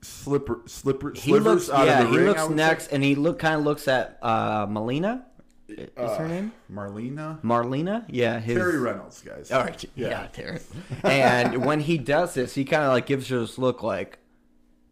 slipper, 0.00 0.60
slipper, 0.66 1.12
He 1.14 1.30
slivers 1.30 1.68
looks, 1.68 1.70
out 1.70 1.86
yeah, 1.86 2.00
of 2.00 2.06
the 2.06 2.12
he 2.12 2.18
ring. 2.18 2.26
looks 2.28 2.40
I 2.40 2.44
would 2.46 2.56
next, 2.56 2.84
say. 2.84 2.90
and 2.94 3.04
he 3.04 3.14
look 3.14 3.38
kind 3.38 3.56
of 3.56 3.64
looks 3.64 3.86
at 3.88 4.18
uh, 4.22 4.66
Melina. 4.68 5.26
Is 5.68 5.88
her 5.96 6.26
name 6.26 6.52
Marlena, 6.72 7.42
Marlena? 7.42 8.04
Yeah, 8.08 8.40
his 8.40 8.56
Terri 8.56 8.82
Runnels, 8.82 9.22
guys. 9.22 9.50
All 9.50 9.62
right, 9.62 9.84
yeah, 9.94 10.08
Yeah. 10.08 10.26
Terry. 10.32 10.60
And 11.04 11.64
when 11.64 11.80
he 11.80 11.98
does 11.98 12.34
this, 12.34 12.54
he 12.54 12.64
kind 12.64 12.84
of 12.84 12.92
like 12.92 13.06
gives 13.06 13.28
her 13.28 13.40
this 13.40 13.58
look 13.58 13.82
like, 13.82 14.18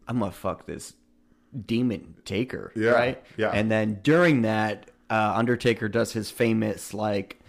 "I'm 0.07 0.19
gonna 0.19 0.31
fuck 0.31 0.65
this 0.65 0.93
demon 1.65 2.15
Taker," 2.25 2.71
Yeah, 2.75 2.91
right? 2.91 3.23
yeah. 3.37 3.49
And 3.51 3.71
then 3.71 3.99
during 4.03 4.43
that, 4.43 4.91
uh, 5.09 5.33
Undertaker 5.35 5.89
does 5.89 6.13
his 6.13 6.29
famous 6.29 6.93
like, 6.93 7.39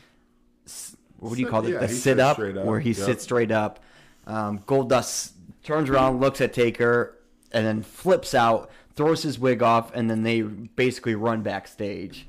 what 1.18 1.34
do 1.34 1.40
you 1.40 1.48
call 1.48 1.66
it? 1.66 1.72
yeah, 1.72 1.80
the 1.80 1.88
sit 1.88 2.18
up, 2.20 2.38
up, 2.38 2.64
where 2.64 2.80
he 2.80 2.90
yep. 2.90 2.98
sits 2.98 3.24
straight 3.24 3.50
up. 3.50 3.80
Um, 4.26 4.60
Goldust 4.60 5.32
turns 5.64 5.90
around, 5.90 6.20
looks 6.20 6.40
at 6.40 6.52
Taker, 6.52 7.18
and 7.52 7.66
then 7.66 7.82
flips 7.82 8.34
out, 8.34 8.70
throws 8.94 9.22
his 9.22 9.38
wig 9.38 9.62
off, 9.62 9.92
and 9.94 10.08
then 10.08 10.22
they 10.22 10.42
basically 10.42 11.14
run 11.14 11.42
backstage. 11.42 12.27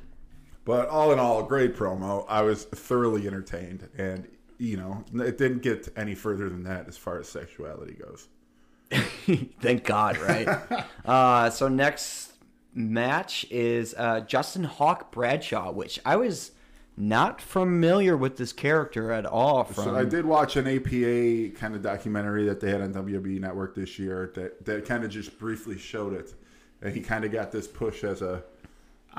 But 0.66 0.90
all 0.90 1.12
in 1.12 1.20
all, 1.20 1.44
great 1.44 1.76
promo. 1.76 2.26
I 2.28 2.42
was 2.42 2.66
thoroughly 2.66 3.26
entertained, 3.28 3.90
and 3.98 4.28
you 4.58 4.78
know, 4.78 5.04
it 5.24 5.38
didn't 5.38 5.62
get 5.62 5.88
any 5.96 6.16
further 6.16 6.50
than 6.50 6.64
that 6.64 6.88
as 6.88 6.98
far 6.98 7.20
as 7.20 7.28
sexuality 7.28 7.94
goes. 7.94 8.28
Thank 9.62 9.84
God, 9.86 10.18
right? 10.18 10.86
uh, 11.06 11.50
so 11.50 11.68
next 11.68 12.34
match 12.74 13.46
is 13.50 13.96
uh, 13.98 14.22
Justin 14.22 14.64
Hawk 14.66 15.12
Bradshaw, 15.12 15.72
which 15.72 16.00
I 16.06 16.18
was 16.18 16.52
not 16.98 17.42
familiar 17.42 18.18
with 18.18 18.36
this 18.36 18.52
character 18.52 19.12
at 19.12 19.26
all. 19.26 19.64
From 19.64 19.86
So 19.86 19.96
I 19.96 20.04
did 20.04 20.26
watch 20.26 20.58
an 20.58 20.68
APA 20.68 21.58
kind 21.58 21.74
of 21.74 21.82
documentary 21.82 22.46
that 22.46 22.60
they 22.60 22.70
had 22.70 22.82
on 22.82 22.94
WWE 22.94 23.40
Network 23.40 23.74
this 23.74 23.98
year 23.98 24.32
that 24.36 24.66
that 24.66 24.86
kind 24.86 25.04
of 25.04 25.10
just 25.10 25.40
briefly 25.40 25.78
showed 25.78 26.14
it, 26.14 26.34
and 26.82 26.94
he 26.94 27.00
kind 27.00 27.24
of 27.24 27.32
got 27.32 27.52
this 27.52 27.68
push 27.68 28.04
as 28.04 28.22
a, 28.22 28.44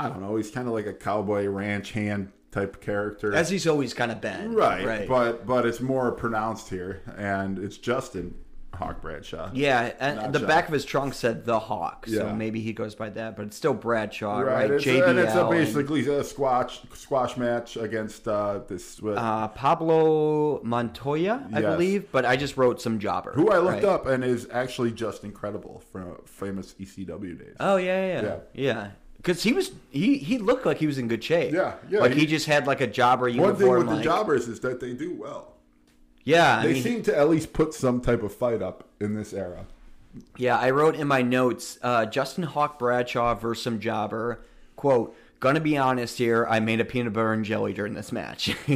I 0.00 0.08
don't 0.08 0.20
know, 0.22 0.36
he's 0.36 0.50
kind 0.50 0.66
of 0.66 0.74
like 0.74 0.86
a 0.86 0.92
cowboy 0.94 1.46
ranch 1.46 1.92
hand 1.92 2.32
type 2.52 2.80
character. 2.80 3.34
as 3.34 3.50
he's 3.50 3.66
always 3.66 3.94
kind 3.94 4.10
of 4.10 4.20
been, 4.20 4.54
right, 4.54 4.84
Right, 4.86 5.08
but 5.08 5.46
but 5.46 5.66
it's 5.66 5.80
more 5.80 6.10
pronounced 6.12 6.68
here, 6.68 7.02
and 7.16 7.58
it's 7.58 7.76
Justin 7.76 8.34
Hawk 8.74 9.02
Bradshaw. 9.02 9.50
yeah, 9.52 9.92
and 10.00 10.32
the 10.32 10.38
John. 10.38 10.48
back 10.48 10.66
of 10.68 10.72
his 10.72 10.84
trunk 10.86 11.12
said 11.14 11.44
the 11.44 11.58
Hawk, 11.58 12.06
so 12.06 12.26
Yeah. 12.28 12.32
maybe 12.32 12.60
he 12.60 12.72
goes 12.72 12.94
by 12.94 13.10
that, 13.10 13.36
but 13.36 13.46
it's 13.46 13.56
still 13.56 13.74
Bradshaw, 13.74 14.38
right? 14.40 14.46
Right, 14.62 14.70
it's, 14.70 14.84
JBL, 14.84 15.08
and 15.10 15.18
it's 15.18 15.34
a 15.34 15.40
and, 15.42 15.50
basically 15.50 16.08
a 16.08 16.24
squash 16.24 16.80
squash 16.94 17.36
match 17.36 17.76
against 17.76 18.26
uh, 18.26 18.60
this 18.66 19.00
uh, 19.04 19.48
Pablo 19.48 20.60
Montoya, 20.62 21.46
I 21.52 21.60
Yes. 21.60 21.72
believe, 21.72 22.10
but 22.12 22.24
I 22.24 22.36
just 22.36 22.56
wrote 22.56 22.80
some 22.80 22.98
jobber, 22.98 23.32
who 23.32 23.50
I 23.50 23.58
looked 23.58 23.74
right? 23.82 23.84
up 23.84 24.06
and 24.06 24.24
is 24.24 24.48
actually 24.50 24.92
just 24.92 25.24
incredible 25.24 25.82
from 25.92 26.16
famous 26.24 26.74
ECW 26.80 27.38
days. 27.38 27.56
Oh 27.60 27.76
yeah, 27.76 28.06
yeah, 28.06 28.22
Yeah. 28.22 28.36
yeah. 28.54 28.90
Because 29.22 29.42
he 29.42 29.52
was 29.52 29.70
he 29.90 30.16
he 30.18 30.38
looked 30.38 30.64
like 30.64 30.78
he 30.78 30.86
was 30.86 30.96
in 30.98 31.06
good 31.08 31.22
shape. 31.22 31.52
Yeah, 31.52 31.74
yeah, 31.90 32.00
Like 32.00 32.12
he, 32.12 32.20
he- 32.20 32.26
just 32.26 32.46
had 32.46 32.66
like 32.66 32.80
a 32.80 32.86
jobber 32.86 33.28
uniform. 33.28 33.50
One 33.50 33.58
thing 33.58 33.70
with 33.70 33.86
like, 33.88 33.96
the 33.98 34.02
jobbers 34.04 34.48
is 34.48 34.60
that 34.60 34.80
they 34.80 34.92
do 34.94 35.14
well. 35.14 35.54
Yeah, 36.24 36.58
I 36.58 36.62
They 36.66 36.72
mean, 36.74 36.82
seem 36.82 37.02
to 37.04 37.16
at 37.16 37.28
least 37.28 37.52
put 37.52 37.72
some 37.74 38.00
type 38.00 38.22
of 38.22 38.32
fight 38.34 38.60
up 38.62 38.84
in 39.00 39.14
this 39.14 39.32
era. 39.32 39.66
yeah. 40.36 40.58
I 40.58 40.70
wrote 40.70 40.94
in 40.94 41.06
my 41.08 41.22
notes, 41.22 41.78
uh, 41.82 42.04
Justin 42.06 42.44
Hawk 42.44 42.78
Bradshaw 42.78 43.34
versus 43.34 43.62
some 43.64 43.78
jobber. 43.80 44.42
Quote: 44.76 45.14
Gonna 45.40 45.60
be 45.60 45.76
honest 45.76 46.18
here, 46.18 46.46
I 46.48 46.60
made 46.60 46.80
a 46.80 46.84
peanut 46.84 47.12
butter 47.12 47.32
and 47.32 47.44
jelly 47.44 47.72
during 47.74 47.94
this 47.94 48.12
match. 48.12 48.54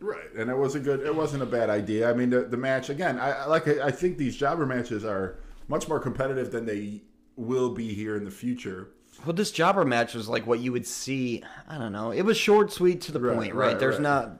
Right, 0.00 0.34
and 0.36 0.48
it 0.50 0.56
was 0.56 0.74
a 0.74 0.80
good. 0.80 1.00
It 1.00 1.14
wasn't 1.14 1.42
a 1.42 1.46
bad 1.46 1.68
idea. 1.70 2.08
I 2.10 2.14
mean, 2.14 2.30
the, 2.30 2.42
the 2.42 2.56
match 2.56 2.88
again. 2.90 3.18
I 3.18 3.30
I 3.32 3.46
like. 3.46 3.66
I 3.68 3.90
think 3.90 4.16
these 4.18 4.36
jobber 4.36 4.64
matches 4.66 5.04
are 5.04 5.38
much 5.68 5.88
more 5.88 6.00
competitive 6.00 6.50
than 6.50 6.64
they 6.66 7.02
will 7.36 7.70
be 7.74 7.92
here 7.94 8.16
in 8.16 8.24
the 8.24 8.30
future. 8.30 8.88
Well, 9.24 9.32
this 9.34 9.50
jobber 9.50 9.84
match 9.84 10.14
was 10.14 10.28
like 10.28 10.46
what 10.46 10.60
you 10.60 10.72
would 10.72 10.86
see. 10.86 11.42
I 11.68 11.78
don't 11.78 11.92
know. 11.92 12.10
It 12.12 12.22
was 12.22 12.36
short, 12.36 12.72
sweet, 12.72 13.00
to 13.02 13.12
the 13.12 13.20
Right, 13.20 13.36
point. 13.36 13.54
Right? 13.54 13.68
right, 13.68 13.78
There's 13.78 13.94
right. 13.94 14.02
not. 14.02 14.38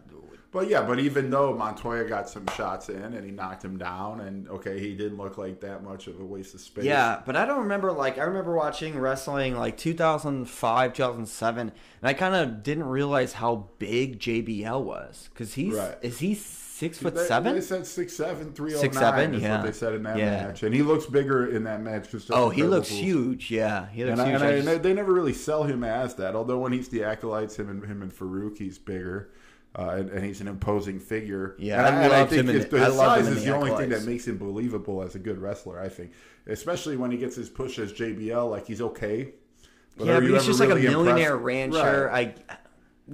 But 0.51 0.69
yeah, 0.69 0.83
but 0.83 0.99
even 0.99 1.31
though 1.31 1.57
Montoya 1.57 2.05
got 2.07 2.29
some 2.29 2.47
shots 2.49 2.91
in 2.91 3.03
and 3.03 3.25
he 3.25 3.31
knocked 3.31 3.65
him 3.65 3.79
down, 3.79 4.21
and 4.21 4.47
okay, 4.51 4.79
he 4.79 4.95
didn't 4.95 5.17
look 5.17 5.39
like 5.39 5.61
that 5.61 5.83
much 5.83 6.09
of 6.09 6.21
a 6.21 6.25
waste 6.25 6.53
of 6.55 6.61
space. 6.61 6.85
Yeah, 6.85 7.23
but 7.25 7.37
I 7.37 7.47
don't 7.47 7.61
remember 7.61 7.91
like 7.91 8.19
I 8.19 8.25
remember 8.25 8.55
watching 8.55 8.99
wrestling 8.99 9.57
like 9.57 9.79
2005, 9.79 10.93
2007, 10.93 11.61
and 11.69 11.73
I 12.03 12.13
kind 12.13 12.35
of 12.35 12.63
didn't 12.63 12.85
realize 12.85 13.33
how 13.33 13.69
big 13.79 14.19
JBL 14.19 14.83
was 14.83 15.31
because 15.33 15.55
he's 15.55 15.73
Right. 15.75 15.97
is 16.03 16.19
he 16.19 16.35
six 16.83 16.99
foot 16.99 17.15
They, 17.15 17.25
seven? 17.27 17.55
They 17.55 17.61
said 17.61 17.87
six 17.87 18.13
seven, 18.13 18.53
three 18.53 18.75
oh 18.75 18.79
Six, 18.79 18.95
nine 18.97 19.03
seven, 19.05 19.35
is 19.35 19.43
yeah. 19.43 19.57
what 19.59 19.67
they 19.67 19.73
said 19.73 19.95
in 19.95 20.03
that 20.03 20.17
Yeah. 20.19 20.47
match, 20.49 20.63
and 20.65 20.75
he 20.75 20.83
looks 20.83 21.07
bigger 21.07 21.47
in 21.47 21.63
that 21.65 21.81
match. 21.81 22.11
Cause 22.11 22.29
oh, 22.33 22.49
he 22.51 22.65
looks 22.65 22.91
Rules. 22.91 23.03
huge. 23.03 23.51
Yeah, 23.51 23.87
he 23.89 24.05
looks 24.05 24.19
And, 24.19 24.21
I, 24.21 24.25
huge. 24.31 24.35
and 24.43 24.45
I 24.69 24.73
I- 24.73 24.75
and 24.75 24.85
they 24.85 24.93
never 24.93 25.13
really 25.13 25.33
sell 25.33 25.63
him 25.63 25.85
as 25.85 26.15
that. 26.17 26.35
Although 26.35 26.59
when 26.59 26.73
he's 26.73 26.89
the 26.89 27.05
acolytes, 27.05 27.57
him 27.57 27.69
and 27.69 27.85
him 27.85 28.03
and 28.03 28.13
Faarooq, 28.13 28.59
he's 28.59 28.79
bigger, 28.79 29.31
uh, 29.79 29.91
and, 29.99 30.11
and 30.11 30.25
he's 30.25 30.41
an 30.41 30.49
imposing 30.49 30.99
figure. 30.99 31.55
Yeah, 31.59 31.87
and 31.87 31.97
I 31.97 32.09
loved 32.09 32.31
think 32.31 32.49
him 32.49 32.55
his, 32.55 32.67
the- 32.67 32.79
his 32.85 32.99
I 32.99 33.17
size 33.17 33.29
is 33.29 33.45
the 33.45 33.51
the 33.51 33.57
only 33.57 33.71
thing 33.77 33.91
that 33.91 34.03
makes 34.05 34.27
him 34.27 34.39
believable 34.39 35.03
as 35.03 35.15
a 35.15 35.21
good 35.21 35.39
wrestler. 35.39 35.79
I 35.81 35.89
think, 35.89 36.11
especially 36.49 36.97
when 36.97 37.13
he 37.13 37.17
gets 37.17 37.37
his 37.37 37.49
push 37.49 37.79
as 37.79 37.93
JBL, 37.93 38.51
like 38.51 38.67
he's 38.67 38.81
okay. 38.81 39.35
yeah, 39.99 40.19
but 40.19 40.25
he's 40.25 40.47
just 40.47 40.59
like 40.59 40.71
a 40.71 40.75
millionaire 40.75 41.35
impressed? 41.37 41.45
rancher. 41.75 42.07
Right. 42.13 42.37
I 42.49 42.57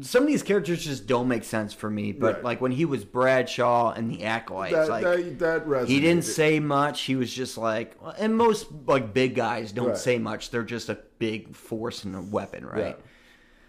some 0.00 0.22
of 0.22 0.28
these 0.28 0.42
characters 0.42 0.84
just 0.84 1.06
don't 1.06 1.28
make 1.28 1.44
sense 1.44 1.72
for 1.72 1.90
me. 1.90 2.12
But 2.12 2.36
Right. 2.36 2.44
like 2.44 2.60
when 2.60 2.72
he 2.72 2.84
was 2.84 3.04
Bradshaw 3.04 3.92
and 3.92 4.10
the 4.10 4.24
Acolytes, 4.24 4.74
That, 4.74 4.88
like 4.88 5.38
that, 5.38 5.68
that 5.68 5.88
he 5.88 6.00
didn't 6.00 6.24
say 6.24 6.60
much. 6.60 7.02
He 7.02 7.16
was 7.16 7.32
just 7.32 7.56
like, 7.58 7.96
and 8.18 8.36
most 8.36 8.66
like 8.86 9.12
big 9.14 9.34
guys 9.34 9.72
don't 9.72 9.88
Right. 9.88 9.98
say 9.98 10.18
much. 10.18 10.50
They're 10.50 10.62
just 10.62 10.88
a 10.88 10.98
big 11.18 11.54
force 11.56 12.04
and 12.04 12.14
a 12.14 12.20
weapon, 12.20 12.66
right? 12.66 12.96
Yeah. 12.98 13.04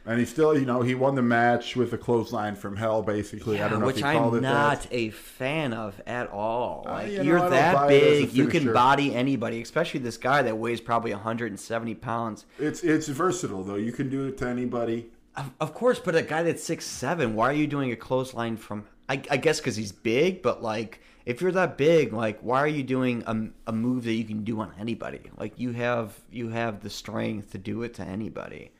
And 0.06 0.20
he 0.20 0.26
still, 0.26 0.58
you 0.58 0.66
know, 0.66 0.82
he 0.82 0.96
won 0.96 1.14
the 1.16 1.22
match 1.22 1.76
with 1.76 1.94
a 1.94 1.98
clothesline 1.98 2.56
from 2.56 2.78
hell, 2.78 3.04
basically. 3.04 3.62
I 3.62 3.68
don't 3.68 3.80
know 3.82 3.86
which 3.86 3.98
if 4.00 4.06
he 4.06 4.12
called 4.14 4.34
I'm 4.34 4.40
it 4.40 4.42
not 4.42 4.82
that. 4.84 4.88
a 4.92 5.10
fan 5.12 5.72
of 5.74 6.02
at 6.08 6.30
all. 6.32 6.84
Uh, 6.88 6.92
Like 6.94 7.12
you 7.12 7.24
you're 7.24 7.38
I 7.38 7.42
don't 7.42 7.52
that 7.52 7.74
buy 7.76 7.92
it 7.92 8.04
as 8.04 8.20
a 8.20 8.26
big, 8.26 8.34
you 8.34 8.48
can 8.48 8.74
body 8.74 9.14
anybody, 9.14 9.62
especially 9.62 10.00
this 10.00 10.18
guy 10.18 10.42
that 10.42 10.58
weighs 10.58 10.82
probably 10.82 11.12
170 11.14 11.96
pounds. 11.96 12.46
It's 12.58 12.82
it's 12.84 13.08
versatile 13.08 13.64
though. 13.64 13.76
You 13.76 13.92
can 13.92 14.10
do 14.10 14.26
it 14.28 14.38
to 14.40 14.48
anybody. 14.48 15.12
Of, 15.40 15.52
of 15.62 15.74
course, 15.74 16.00
but 16.00 16.16
a 16.16 16.22
guy 16.22 16.44
that's 16.44 16.64
six 16.64 16.86
seven, 16.86 17.34
why 17.34 17.50
are 17.50 17.54
you 17.54 17.66
doing 17.68 17.92
a 17.92 17.96
clothesline 17.96 18.58
from? 18.58 18.86
I, 19.08 19.22
I 19.32 19.38
guess 19.38 19.60
because 19.60 19.76
he's 19.76 19.92
big, 19.92 20.42
but 20.42 20.62
like 20.62 21.02
if 21.26 21.42
you're 21.42 21.52
that 21.54 21.78
big, 21.78 22.12
like 22.14 22.40
why 22.42 22.60
are 22.60 22.68
you 22.68 22.84
doing 22.84 23.24
a, 23.26 23.70
a 23.70 23.72
move 23.74 24.04
that 24.04 24.14
you 24.14 24.26
can 24.26 24.44
do 24.44 24.60
on 24.60 24.74
anybody? 24.80 25.22
Like 25.38 25.54
you 25.58 25.72
have 25.72 26.14
you 26.30 26.50
have 26.50 26.82
the 26.82 26.90
strength 26.90 27.52
to 27.52 27.58
do 27.58 27.84
it 27.84 27.94
to 27.96 28.04
anybody. 28.04 28.72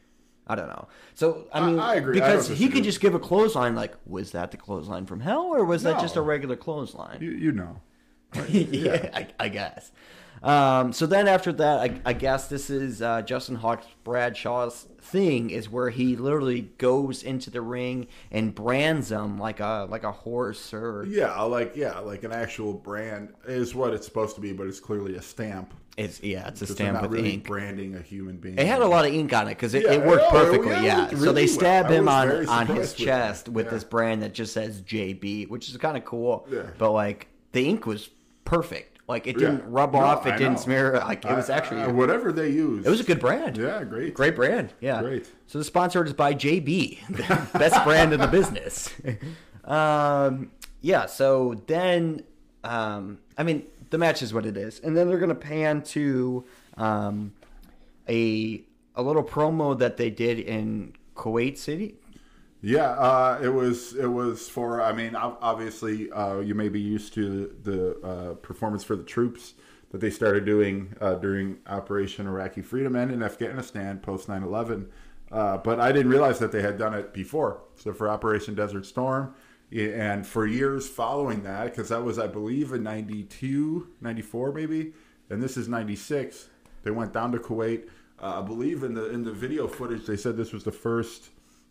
I 0.48 0.56
don't 0.56 0.68
know. 0.68 0.88
So 1.14 1.48
I 1.54 1.60
I- 1.60 1.66
mean, 1.66 1.80
I 1.80 1.96
agree. 1.96 2.16
Because 2.16 2.48
he 2.50 2.68
could 2.68 2.84
just 2.84 3.00
give 3.00 3.14
a 3.16 3.20
clothesline. 3.20 3.76
Like, 3.76 3.96
was 4.06 4.32
that 4.32 4.52
the 4.52 4.58
clothesline 4.58 5.06
from 5.06 5.22
hell, 5.22 5.44
or 5.54 5.64
was 5.64 5.84
that 5.84 6.00
just 6.02 6.16
a 6.16 6.22
regular 6.22 6.56
clothesline? 6.56 7.22
You, 7.22 7.32
you 7.32 7.52
know. 7.52 7.80
yeah, 8.50 9.10
I, 9.14 9.28
I 9.40 9.50
guess. 9.50 9.92
Um, 10.44 10.94
so 10.94 11.06
then 11.06 11.28
after 11.28 11.52
that, 11.54 11.80
I, 11.80 12.02
I 12.06 12.14
guess 12.14 12.48
this 12.48 12.70
is 12.70 13.02
uh, 13.02 13.22
Justin 13.24 13.56
Hawks 13.56 13.86
Bradshaw's 14.04 14.88
thing 15.12 15.50
is 15.50 15.70
where 15.70 15.90
he 15.90 16.16
literally 16.16 16.62
goes 16.78 17.24
into 17.24 17.50
the 17.50 17.62
ring 17.62 18.08
and 18.32 18.54
brands 18.54 19.10
them 19.10 19.38
like 19.40 19.60
a 19.60 19.88
like 19.90 20.04
a 20.04 20.12
horse 20.12 20.74
or 20.74 21.06
Yeah, 21.08 21.42
like 21.44 21.76
yeah, 21.76 22.00
like 22.00 22.24
an 22.24 22.32
actual 22.32 22.74
brand 22.74 23.34
is 23.48 23.74
what 23.76 23.94
it's 23.94 24.06
supposed 24.06 24.36
to 24.36 24.42
be, 24.42 24.54
but 24.54 24.68
it's 24.68 24.80
clearly 24.80 25.16
a 25.16 25.22
stamp. 25.22 25.74
it's 25.98 26.22
yeah 26.24 26.48
it's 26.48 26.62
a 26.62 26.68
stamp 26.68 27.02
with 27.02 27.12
really 27.12 27.34
ink. 27.34 27.46
branding 27.46 27.96
a 27.96 28.02
human 28.02 28.38
being. 28.38 28.58
It 28.58 28.68
had 28.68 28.82
a 28.82 28.88
lot 28.88 29.06
of 29.06 29.14
ink 29.14 29.34
on 29.34 29.48
it 29.48 29.52
because 29.56 29.74
it, 29.74 29.84
Yeah, 29.84 29.94
it 29.94 30.06
worked 30.06 30.24
oh, 30.28 30.34
no, 30.34 30.46
perfectly. 30.46 30.72
yeah, 30.72 30.82
Yeah, 30.84 31.06
worked 31.10 31.20
so 31.20 31.34
they 31.34 31.48
stab 31.48 31.90
him 31.90 32.08
on 32.08 32.48
on 32.48 32.68
his 32.68 32.78
with 32.78 32.98
chest 32.98 33.48
it. 33.48 33.54
with 33.54 33.66
Yeah. 33.66 33.72
this 33.72 33.84
brand 33.84 34.22
that 34.24 34.34
just 34.34 34.54
says 34.54 34.82
JB, 34.82 35.50
which 35.50 35.70
is 35.70 35.76
kind 35.78 35.98
of 35.98 36.06
cool. 36.06 36.48
Yeah. 36.52 36.64
But 36.78 36.92
like 36.92 37.28
the 37.52 37.68
ink 37.68 37.86
was 37.86 38.10
perfect. 38.46 38.99
Like 39.10 39.26
it 39.26 39.40
didn't 39.40 39.64
rub 39.70 39.94
No, 39.94 40.00
off. 40.02 40.28
It 40.28 40.34
I 40.36 40.38
didn't 40.38 40.54
know. 40.54 40.60
smear. 40.60 40.94
Like 41.00 41.26
it 41.26 41.36
was 41.36 41.50
actually 41.50 41.82
I- 41.82 41.88
whatever 41.88 42.32
they 42.32 42.50
use. 42.50 42.86
It 42.86 42.90
was 42.90 43.00
a 43.00 43.04
good 43.04 43.20
brand. 43.20 43.58
Yeah, 43.58 43.84
great. 43.84 44.14
Great 44.14 44.36
brand. 44.36 44.72
Yeah. 44.80 45.02
Great. 45.02 45.28
So 45.48 45.58
the 45.58 45.64
sponsor 45.64 46.06
is 46.06 46.14
by 46.14 46.36
JB, 46.36 47.00
the 47.52 47.58
best 47.58 47.84
brand 47.84 48.14
in 48.14 48.20
the 48.20 48.28
business. 48.28 48.94
um, 49.66 50.52
yeah. 50.82 51.08
So 51.08 51.56
then, 51.66 52.22
um, 52.64 53.18
I 53.36 53.42
mean, 53.42 53.66
the 53.90 53.98
match 53.98 54.22
is 54.22 54.32
what 54.32 54.46
it 54.46 54.56
is, 54.56 54.80
and 54.80 54.96
then 54.96 55.08
they're 55.10 55.18
gonna 55.18 55.34
pan 55.34 55.82
to 55.96 56.46
um, 56.78 57.34
a 58.08 58.62
a 58.96 59.02
little 59.02 59.24
promo 59.24 59.78
that 59.80 59.98
they 59.98 60.12
did 60.12 60.38
in 60.40 60.94
Kuwait 61.16 61.58
City. 61.58 61.96
Yeah, 62.62 62.92
uh, 62.92 63.40
it 63.42 63.50
was 63.50 63.94
it 63.94 64.08
was 64.08 64.50
for. 64.50 64.82
I 64.82 64.92
mean, 64.92 65.16
obviously, 65.16 66.12
uh, 66.12 66.40
you 66.40 66.56
may 66.56 66.68
be 66.68 66.82
used 66.82 67.14
to 67.14 67.56
the 67.64 68.00
uh, 68.02 68.34
performance 68.36 68.84
for 68.84 68.98
the 68.98 69.04
troops 69.04 69.54
that 69.92 70.02
they 70.02 70.10
started 70.10 70.46
doing 70.46 70.94
uh, 71.00 71.16
during 71.16 71.58
Operation 71.68 72.28
Iraqi 72.28 72.62
Freedom 72.62 72.96
and 72.96 73.12
in 73.12 73.24
Afghanistan 73.24 74.00
post 74.00 74.28
9/11. 74.28 74.88
Uh, 75.32 75.58
but 75.58 75.80
I 75.80 75.92
didn't 75.92 76.12
realize 76.12 76.40
that 76.40 76.52
they 76.52 76.62
had 76.62 76.78
done 76.78 76.94
it 76.94 77.14
before. 77.14 77.62
So 77.76 77.94
for 77.94 78.10
Operation 78.10 78.56
Desert 78.56 78.86
Storm, 78.86 79.34
and 79.72 80.28
for 80.28 80.46
years 80.46 80.90
following 80.90 81.44
that, 81.44 81.66
because 81.66 81.90
that 81.90 82.04
was, 82.04 82.20
I 82.20 82.28
believe, 82.28 82.74
in 82.74 82.84
92, 82.84 83.88
94 84.02 84.52
maybe, 84.52 84.94
and 85.30 85.42
this 85.42 85.56
is 85.56 85.70
96. 85.70 86.50
They 86.84 86.92
went 86.92 87.14
down 87.14 87.32
to 87.32 87.38
Kuwait. 87.38 87.88
Uh, 88.22 88.40
I 88.40 88.42
believe 88.42 88.84
in 88.84 88.96
the 88.96 89.10
in 89.12 89.24
the 89.24 89.32
video 89.32 89.66
footage 89.66 90.06
they 90.06 90.18
said 90.18 90.36
this 90.36 90.52
was 90.52 90.66
the 90.66 90.74
first 90.74 91.30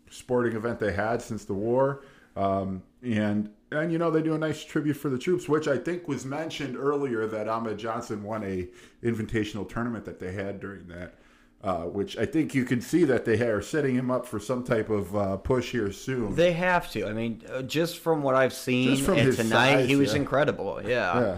sporting 0.09 0.55
event 0.55 0.79
they 0.79 0.93
had 0.93 1.21
since 1.21 1.45
the 1.45 1.53
war. 1.53 2.03
Um, 2.35 2.83
and 3.03 3.49
and 3.71 3.91
you 3.91 3.97
know 3.97 4.09
they 4.09 4.21
do 4.21 4.33
a 4.33 4.37
nice 4.37 4.63
tribute 4.63 4.95
for 4.95 5.09
the 5.09 5.17
troops, 5.17 5.47
which 5.47 5.67
I 5.67 5.77
think 5.77 6.07
was 6.07 6.25
mentioned 6.25 6.75
earlier 6.75 7.27
that 7.27 7.47
Ahmed 7.47 7.77
Johnson 7.77 8.23
won 8.23 8.43
a 8.43 8.67
invitational 9.03 9.67
tournament 9.67 10.05
that 10.05 10.19
they 10.19 10.31
had 10.31 10.59
during 10.59 10.87
that. 10.87 11.15
Uh, 11.61 11.81
which 11.81 12.17
I 12.17 12.25
think 12.25 12.55
you 12.55 12.63
can 12.63 12.79
see 12.79 13.03
that 13.03 13.25
they 13.25 13.37
are 13.41 13.61
setting 13.61 13.93
him 13.93 14.09
up 14.09 14.25
for 14.25 14.39
some 14.39 14.63
type 14.63 14.89
of 14.89 15.13
uh, 15.13 15.35
push 15.35 15.73
here 15.73 15.91
soon. 15.91 16.33
They 16.33 16.53
have 16.53 16.89
to. 16.91 17.05
I 17.05 17.11
mean, 17.11 17.43
uh, 17.51 17.63
just 17.63 17.97
from 17.97 18.23
what 18.23 18.33
I've 18.33 18.53
seen 18.53 18.95
Just 18.95 19.03
from 19.03 19.17
and 19.17 19.35
tonight, 19.35 19.73
size, 19.73 19.87
he 19.89 19.97
was 19.97 20.13
yeah. 20.13 20.19
incredible. 20.19 20.81
Yeah. 20.81 21.19
Yeah. 21.19 21.37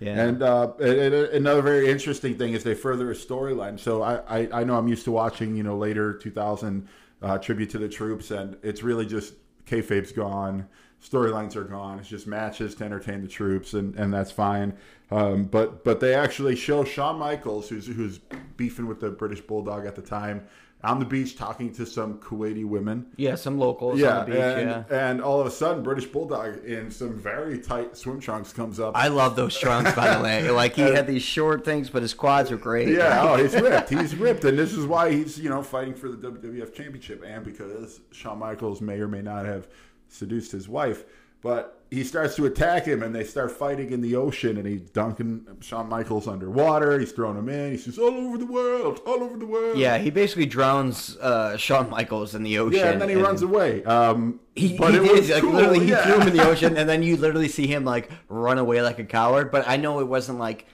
Yeah. 0.00 0.24
And, 0.24 0.42
uh, 0.42 0.72
and 0.78 1.14
another 1.14 1.62
very 1.62 1.88
interesting 1.88 2.36
thing 2.36 2.52
is 2.52 2.64
they 2.64 2.74
further 2.74 3.12
a 3.12 3.14
storyline. 3.14 3.80
So 3.80 4.02
I, 4.02 4.16
I, 4.40 4.48
I 4.60 4.64
know 4.64 4.76
I'm 4.76 4.88
used 4.88 5.04
to 5.04 5.12
watching, 5.12 5.56
you 5.56 5.62
know, 5.62 5.78
later 5.78 6.12
2000 6.12 6.86
uh, 7.22 7.38
tribute 7.38 7.70
to 7.70 7.78
the 7.78 7.88
troops, 7.88 8.30
and 8.30 8.56
it's 8.62 8.82
really 8.82 9.06
just 9.06 9.34
kayfabe's 9.66 10.12
gone, 10.12 10.66
storylines 11.02 11.56
are 11.56 11.64
gone. 11.64 11.98
It's 11.98 12.08
just 12.08 12.26
matches 12.26 12.74
to 12.76 12.84
entertain 12.84 13.22
the 13.22 13.28
troops, 13.28 13.74
and, 13.74 13.94
and 13.96 14.12
that's 14.12 14.30
fine. 14.30 14.74
Um, 15.10 15.44
but 15.44 15.84
but 15.84 16.00
they 16.00 16.14
actually 16.14 16.56
show 16.56 16.84
Shawn 16.84 17.18
Michaels, 17.18 17.68
who's 17.68 17.86
who's 17.86 18.18
beefing 18.56 18.86
with 18.86 19.00
the 19.00 19.10
British 19.10 19.40
Bulldog 19.40 19.86
at 19.86 19.94
the 19.94 20.02
time, 20.02 20.46
on 20.84 20.98
the 20.98 21.04
beach 21.04 21.36
talking 21.36 21.72
to 21.74 21.86
some 21.86 22.18
Kuwaiti 22.18 22.64
women. 22.64 23.06
yeah, 23.16 23.36
some 23.36 23.56
locals 23.58 24.00
Yeah, 24.00 24.18
on 24.20 24.24
the 24.30 24.32
beach. 24.32 24.40
and, 24.42 24.68
yeah. 24.90 25.10
and 25.10 25.22
all 25.22 25.40
of 25.40 25.46
a 25.46 25.50
sudden, 25.50 25.82
British 25.82 26.06
Bulldog 26.06 26.64
in 26.64 26.90
some 26.90 27.14
very 27.16 27.58
tight 27.60 27.96
swim 27.96 28.18
trunks 28.20 28.52
comes 28.52 28.80
up. 28.80 28.96
I 28.96 29.08
love 29.08 29.36
those 29.36 29.56
trunks, 29.56 29.92
by 29.94 30.16
the 30.16 30.22
way. 30.22 30.50
Like 30.62 30.74
he 30.74 30.82
had 30.82 31.06
these 31.06 31.22
short 31.22 31.64
things, 31.64 31.88
but 31.88 32.02
his 32.02 32.14
quads 32.14 32.50
are 32.50 32.56
great. 32.56 32.88
Yeah, 32.88 33.22
oh, 33.30 33.36
he's 33.36 33.54
ripped. 33.54 33.90
He's 33.90 34.14
ripped, 34.16 34.44
and 34.44 34.58
this 34.58 34.72
is 34.72 34.84
why 34.86 35.12
he's 35.12 35.38
you 35.38 35.48
know 35.50 35.62
fighting 35.62 35.94
for 35.94 36.08
the 36.08 36.16
WWF 36.30 36.74
Championship, 36.74 37.22
and 37.24 37.44
because 37.44 38.00
Shawn 38.10 38.38
Michaels 38.40 38.80
may 38.80 38.98
or 39.00 39.08
may 39.08 39.22
not 39.22 39.46
have 39.46 39.68
seduced 40.08 40.52
his 40.52 40.68
wife, 40.68 41.04
but 41.42 41.78
he 41.90 42.04
starts 42.04 42.36
to 42.36 42.46
attack 42.46 42.86
him, 42.86 43.02
and 43.02 43.14
they 43.14 43.22
start 43.24 43.50
fighting 43.52 43.90
in 43.90 44.00
the 44.00 44.16
ocean, 44.16 44.56
and 44.56 44.66
he's 44.66 44.80
dunking 44.80 45.46
Shawn 45.60 45.90
Michaels 45.90 46.26
underwater. 46.26 46.98
He's 46.98 47.12
throwing 47.12 47.36
him 47.36 47.50
in. 47.50 47.72
He 47.72 47.76
says, 47.76 47.98
"All 47.98 48.14
over 48.14 48.38
the 48.38 48.46
world, 48.46 49.00
all 49.06 49.22
over 49.22 49.36
the 49.36 49.44
world." 49.44 49.76
Yeah, 49.76 49.98
he 49.98 50.08
basically 50.10 50.46
drowns 50.46 51.18
uh, 51.18 51.56
Shawn 51.58 51.90
Michaels 51.90 52.34
in 52.34 52.42
the 52.44 52.58
ocean. 52.58 52.78
yeah, 52.80 52.90
and 52.92 53.00
then 53.02 53.10
he 53.10 53.16
runs 53.16 53.42
away. 53.42 53.84
Um, 53.84 54.40
He, 54.54 54.78
but 54.78 54.92
he 54.92 55.00
it 55.00 55.02
did, 55.02 55.12
was 55.12 55.30
like 55.30 55.42
cool. 55.42 55.52
literally, 55.52 55.80
he 55.80 55.90
yeah. 55.90 56.04
threw 56.06 56.20
him 56.20 56.28
in 56.28 56.36
the 56.36 56.46
ocean, 56.48 56.76
and 56.78 56.88
then 56.88 57.02
you 57.02 57.16
literally 57.18 57.48
see 57.48 57.66
him 57.66 57.84
like 57.84 58.10
run 58.28 58.56
away 58.58 58.80
like 58.80 58.98
a 58.98 59.04
coward. 59.04 59.50
But 59.50 59.68
I 59.68 59.76
know 59.76 60.00
it 60.00 60.08
wasn't 60.08 60.38
like 60.38 60.66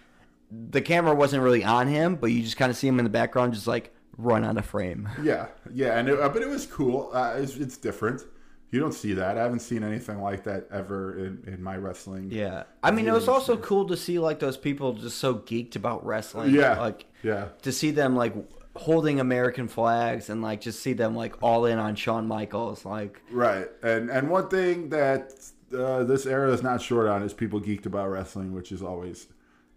the 0.70 0.80
camera 0.80 1.14
wasn't 1.14 1.42
really 1.42 1.64
on 1.64 1.88
him, 1.88 2.14
but 2.16 2.28
you 2.28 2.42
just 2.42 2.56
kind 2.56 2.70
of 2.70 2.76
see 2.76 2.86
him 2.86 2.98
in 3.00 3.04
the 3.04 3.10
background, 3.10 3.54
just 3.54 3.66
like 3.66 3.92
run 4.16 4.44
out 4.44 4.56
of 4.56 4.64
frame. 4.66 5.08
Yeah, 5.22 5.48
yeah, 5.72 5.98
and 5.98 6.08
it, 6.08 6.20
uh, 6.20 6.28
but 6.28 6.42
it 6.42 6.48
was 6.48 6.64
cool. 6.66 7.10
Uh, 7.12 7.34
it's, 7.38 7.56
it's 7.56 7.76
different. 7.76 8.22
You 8.70 8.80
don't 8.80 8.92
see 8.92 9.14
that. 9.14 9.38
I 9.38 9.42
haven't 9.42 9.60
seen 9.60 9.82
anything 9.82 10.20
like 10.20 10.44
that 10.44 10.66
ever 10.70 11.18
in, 11.18 11.42
in 11.46 11.62
my 11.62 11.76
wrestling. 11.76 12.30
Yeah, 12.30 12.64
I 12.82 12.90
mean, 12.90 13.08
it 13.08 13.12
was 13.12 13.26
also 13.26 13.56
cool 13.56 13.86
to 13.88 13.96
see 13.96 14.18
like 14.18 14.40
those 14.40 14.58
people 14.58 14.92
just 14.92 15.18
so 15.18 15.36
geeked 15.36 15.74
about 15.74 16.04
wrestling. 16.04 16.54
Yeah, 16.54 16.78
like 16.78 17.06
yeah. 17.22 17.48
to 17.62 17.72
see 17.72 17.90
them 17.90 18.14
like 18.14 18.34
holding 18.76 19.20
American 19.20 19.68
flags 19.68 20.28
and 20.28 20.42
like 20.42 20.60
just 20.60 20.80
see 20.80 20.92
them 20.92 21.16
like 21.16 21.42
all 21.42 21.64
in 21.64 21.78
on 21.78 21.94
Shawn 21.94 22.26
Michaels. 22.26 22.84
Like, 22.84 23.22
Right, 23.30 23.68
and 23.82 24.10
and 24.10 24.28
one 24.28 24.48
thing 24.48 24.90
that 24.90 25.32
uh, 25.76 26.04
this 26.04 26.26
era 26.26 26.52
is 26.52 26.62
not 26.62 26.82
short 26.82 27.06
on 27.06 27.22
is 27.22 27.32
people 27.32 27.60
geeked 27.60 27.86
about 27.86 28.10
wrestling, 28.10 28.52
which 28.52 28.70
is 28.70 28.82
always 28.82 29.28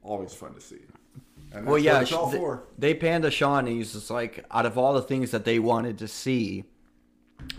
always 0.04 0.34
fun 0.34 0.54
to 0.56 0.62
see. 0.62 0.80
And 1.54 1.66
well, 1.66 1.78
yeah, 1.78 2.06
all 2.14 2.32
for. 2.32 2.64
they 2.78 2.94
panned 2.94 3.24
to 3.24 3.32
Shawn, 3.32 3.68
and 3.68 3.76
he's 3.76 3.94
just 3.94 4.10
like, 4.10 4.46
out 4.52 4.66
of 4.66 4.78
all 4.78 4.94
the 4.94 5.02
things 5.02 5.32
that 5.32 5.44
they 5.44 5.60
wanted 5.60 5.98
to 5.98 6.08
see, 6.08 6.64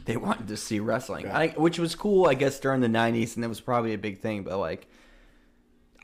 they 0.04 0.16
wanted 0.16 0.48
to 0.48 0.56
see 0.56 0.80
wrestling, 0.80 1.26
Yeah. 1.26 1.38
I, 1.38 1.48
which 1.50 1.78
was 1.78 1.94
cool, 1.94 2.26
I 2.26 2.34
guess, 2.34 2.58
during 2.60 2.80
the 2.80 2.88
'90s, 2.88 3.36
and 3.36 3.44
it 3.44 3.48
was 3.48 3.60
probably 3.60 3.92
a 3.94 3.98
big 3.98 4.20
thing. 4.20 4.42
But 4.42 4.58
like, 4.58 4.88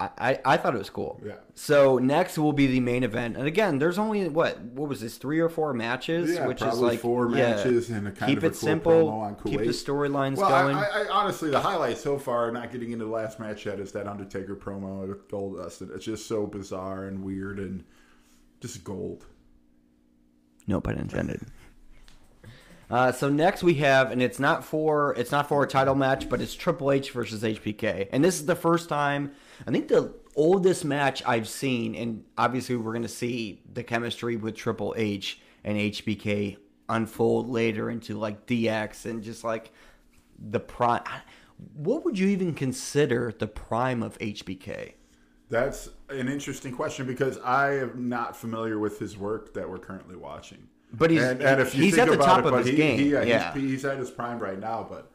I, 0.01 0.11
I, 0.19 0.41
I 0.45 0.57
thought 0.57 0.75
it 0.75 0.79
was 0.79 0.91
cool. 0.91 1.21
Yeah. 1.25 1.35
So 1.55 1.99
next 1.99 2.39
will 2.39 2.53
be 2.53 2.69
the 2.69 2.79
main 2.81 3.03
event, 3.03 3.37
and 3.37 3.47
again, 3.47 3.79
there's 3.79 3.99
only 3.99 4.29
what 4.29 4.61
what 4.61 4.89
was 4.89 5.01
this 5.01 5.17
three 5.19 5.41
or 5.41 5.49
four 5.49 5.75
matches, 5.75 6.31
Yeah, 6.35 6.47
which 6.47 6.63
is 6.63 6.79
like 6.79 7.01
four 7.01 7.29
yeah, 7.31 7.57
matches 7.57 7.91
and 7.91 8.07
a 8.07 8.13
kind 8.13 8.31
keep 8.31 8.39
of 8.39 8.45
a 8.45 8.47
it 8.47 8.51
cool 8.51 8.59
simple, 8.61 8.93
promo 8.93 9.13
on 9.23 9.35
keep 9.45 9.59
the 9.59 9.67
storylines 9.67 10.37
Well, 10.37 10.49
going. 10.51 10.77
I, 10.77 10.85
I 10.85 11.09
honestly, 11.11 11.51
the 11.51 11.61
highlight 11.61 11.99
so 11.99 12.19
far, 12.19 12.51
not 12.53 12.71
getting 12.71 12.93
into 12.93 13.05
the 13.07 13.11
last 13.11 13.41
match 13.41 13.67
yet, 13.67 13.81
is 13.81 13.91
that 13.93 14.07
Undertaker 14.07 14.55
promo 14.55 15.07
with 15.09 15.29
Goldust. 15.29 15.93
It's 15.95 16.05
just 16.05 16.27
so 16.29 16.47
bizarre 16.47 17.07
and 17.07 17.25
weird 17.25 17.59
and 17.59 17.83
just 18.61 18.85
gold. 18.85 19.27
No 20.69 20.81
pun 20.81 20.97
intended. 20.99 21.41
Uh, 22.91 23.13
so 23.13 23.29
next 23.29 23.63
we 23.63 23.75
have, 23.75 24.11
and 24.11 24.23
it's 24.23 24.39
not 24.39 24.65
for 24.65 25.15
it's 25.19 25.31
not 25.31 25.49
for 25.49 25.63
a 25.63 25.67
title 25.67 25.95
match, 25.95 26.29
but 26.29 26.41
it's 26.41 26.55
Triple 26.55 26.91
H 26.91 27.11
versus 27.11 27.43
HBK, 27.43 28.09
and 28.13 28.25
this 28.25 28.37
is 28.37 28.47
the 28.47 28.57
first 28.57 28.89
time 28.89 29.33
I 29.67 29.71
think 29.71 29.89
the 29.89 30.15
oldest 30.37 30.85
match 30.85 31.23
I've 31.27 31.49
seen, 31.49 31.95
and 31.95 32.25
obviously 32.39 32.77
we're 32.77 32.93
going 32.93 33.03
to 33.03 33.09
see 33.09 33.61
the 33.73 33.83
chemistry 33.83 34.37
with 34.37 34.55
Triple 34.55 34.95
H 34.97 35.41
and 35.65 35.77
HBK 35.77 36.57
unfold 36.89 37.49
later 37.49 37.91
into 37.91 38.17
like 38.17 38.47
DX 38.47 39.05
and 39.05 39.23
just 39.23 39.45
like 39.45 39.73
the 40.39 40.61
prime. 40.61 41.03
What 41.75 42.05
would 42.05 42.19
you 42.19 42.29
even 42.29 42.55
consider 42.55 43.35
the 43.37 43.49
prime 43.49 44.03
of 44.03 44.17
HBK? 44.19 44.93
That's 45.51 45.89
an 46.09 46.29
interesting 46.29 46.73
question 46.73 47.07
because 47.07 47.39
I 47.39 47.79
am 47.79 48.09
not 48.09 48.37
familiar 48.37 48.79
with 48.79 48.99
his 48.99 49.17
work 49.17 49.55
that 49.55 49.69
we're 49.69 49.79
currently 49.79 50.15
watching. 50.15 50.69
But 50.93 51.11
he's- 51.11 51.23
and, 51.25 51.43
and 51.43 51.61
if 51.61 51.75
you 51.75 51.83
he's 51.85 51.99
at 51.99 52.09
the 52.09 52.17
top 52.17 52.45
it, 52.45 52.53
of 52.53 52.59
his 52.61 52.69
he, 52.69 52.77
game, 52.77 52.99
He, 52.99 53.11
yeah. 53.11 53.53
he's, 53.55 53.63
he's 53.71 53.85
at 53.85 53.99
his 53.99 54.11
prime 54.11 54.39
right 54.39 54.59
now. 54.59 54.87
But 54.89 55.11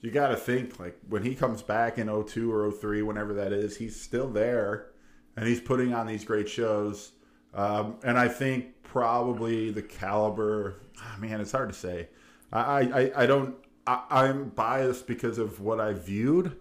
you 0.00 0.10
got 0.10 0.28
to 0.28 0.36
think 0.36 0.78
like 0.78 0.98
when 1.08 1.22
he 1.22 1.34
comes 1.34 1.62
back 1.62 1.98
in 1.98 2.08
02 2.08 2.52
or 2.52 2.70
03, 2.70 3.02
whenever 3.02 3.32
that 3.34 3.52
is, 3.52 3.76
he's 3.76 3.98
still 4.00 4.28
there, 4.28 4.88
and 5.36 5.46
he's 5.46 5.60
putting 5.60 5.94
on 5.94 6.06
these 6.06 6.24
great 6.24 6.48
shows. 6.48 7.12
Um, 7.54 7.96
and 8.04 8.18
I 8.18 8.28
think 8.28 8.82
probably 8.82 9.70
the 9.70 9.82
caliber. 9.82 10.76
ah, 11.00 11.16
Man, 11.18 11.40
it's 11.40 11.52
hard 11.52 11.68
to 11.70 11.74
say. 11.74 12.08
I, 12.52 12.82
I, 12.82 13.22
I 13.22 13.26
don't. 13.26 13.56
I, 13.86 14.02
I'm 14.10 14.50
biased 14.50 15.06
because 15.06 15.38
of 15.38 15.60
what 15.60 15.80
I 15.80 15.92
viewed, 15.92 16.56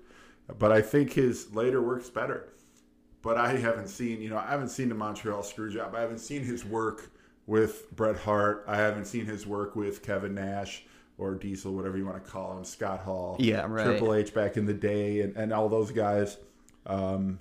but 0.58 0.72
I 0.72 0.82
think 0.82 1.14
his 1.14 1.54
later 1.54 1.82
work's 1.82 2.10
better. 2.10 2.50
But 3.22 3.38
I 3.38 3.56
haven't 3.56 3.88
seen, 3.88 4.22
you 4.22 4.30
know, 4.30 4.38
I 4.38 4.48
haven't 4.48 4.70
seen 4.70 4.90
the 4.90 4.96
Montreal 4.96 5.42
Screwjob. 5.44 5.96
I 5.96 6.02
haven't 6.02 6.20
seen 6.20 6.44
his 6.44 6.66
work 6.66 7.10
with 7.46 7.92
Bret 7.96 8.18
Hart. 8.18 8.64
I 8.68 8.78
haven't 8.78 9.06
seen 9.06 9.26
his 9.26 9.46
work 9.46 9.76
with 9.76 10.02
Kevin 10.04 10.36
Nash 10.36 10.84
or 11.18 11.36
Diesel, 11.36 11.74
whatever 11.74 11.98
you 11.98 12.06
want 12.06 12.24
to 12.24 12.30
call 12.30 12.58
him, 12.58 12.64
Scott 12.64 13.02
Hall, 13.02 13.36
Yeah, 13.40 13.66
right. 13.68 13.86
Triple 13.86 14.14
H 14.14 14.34
back 14.34 14.58
in 14.58 14.66
the 14.66 14.74
day, 14.74 15.22
and, 15.22 15.36
and 15.36 15.54
all 15.54 15.70
those 15.70 15.92
guys. 15.92 16.38
Um, 16.86 17.40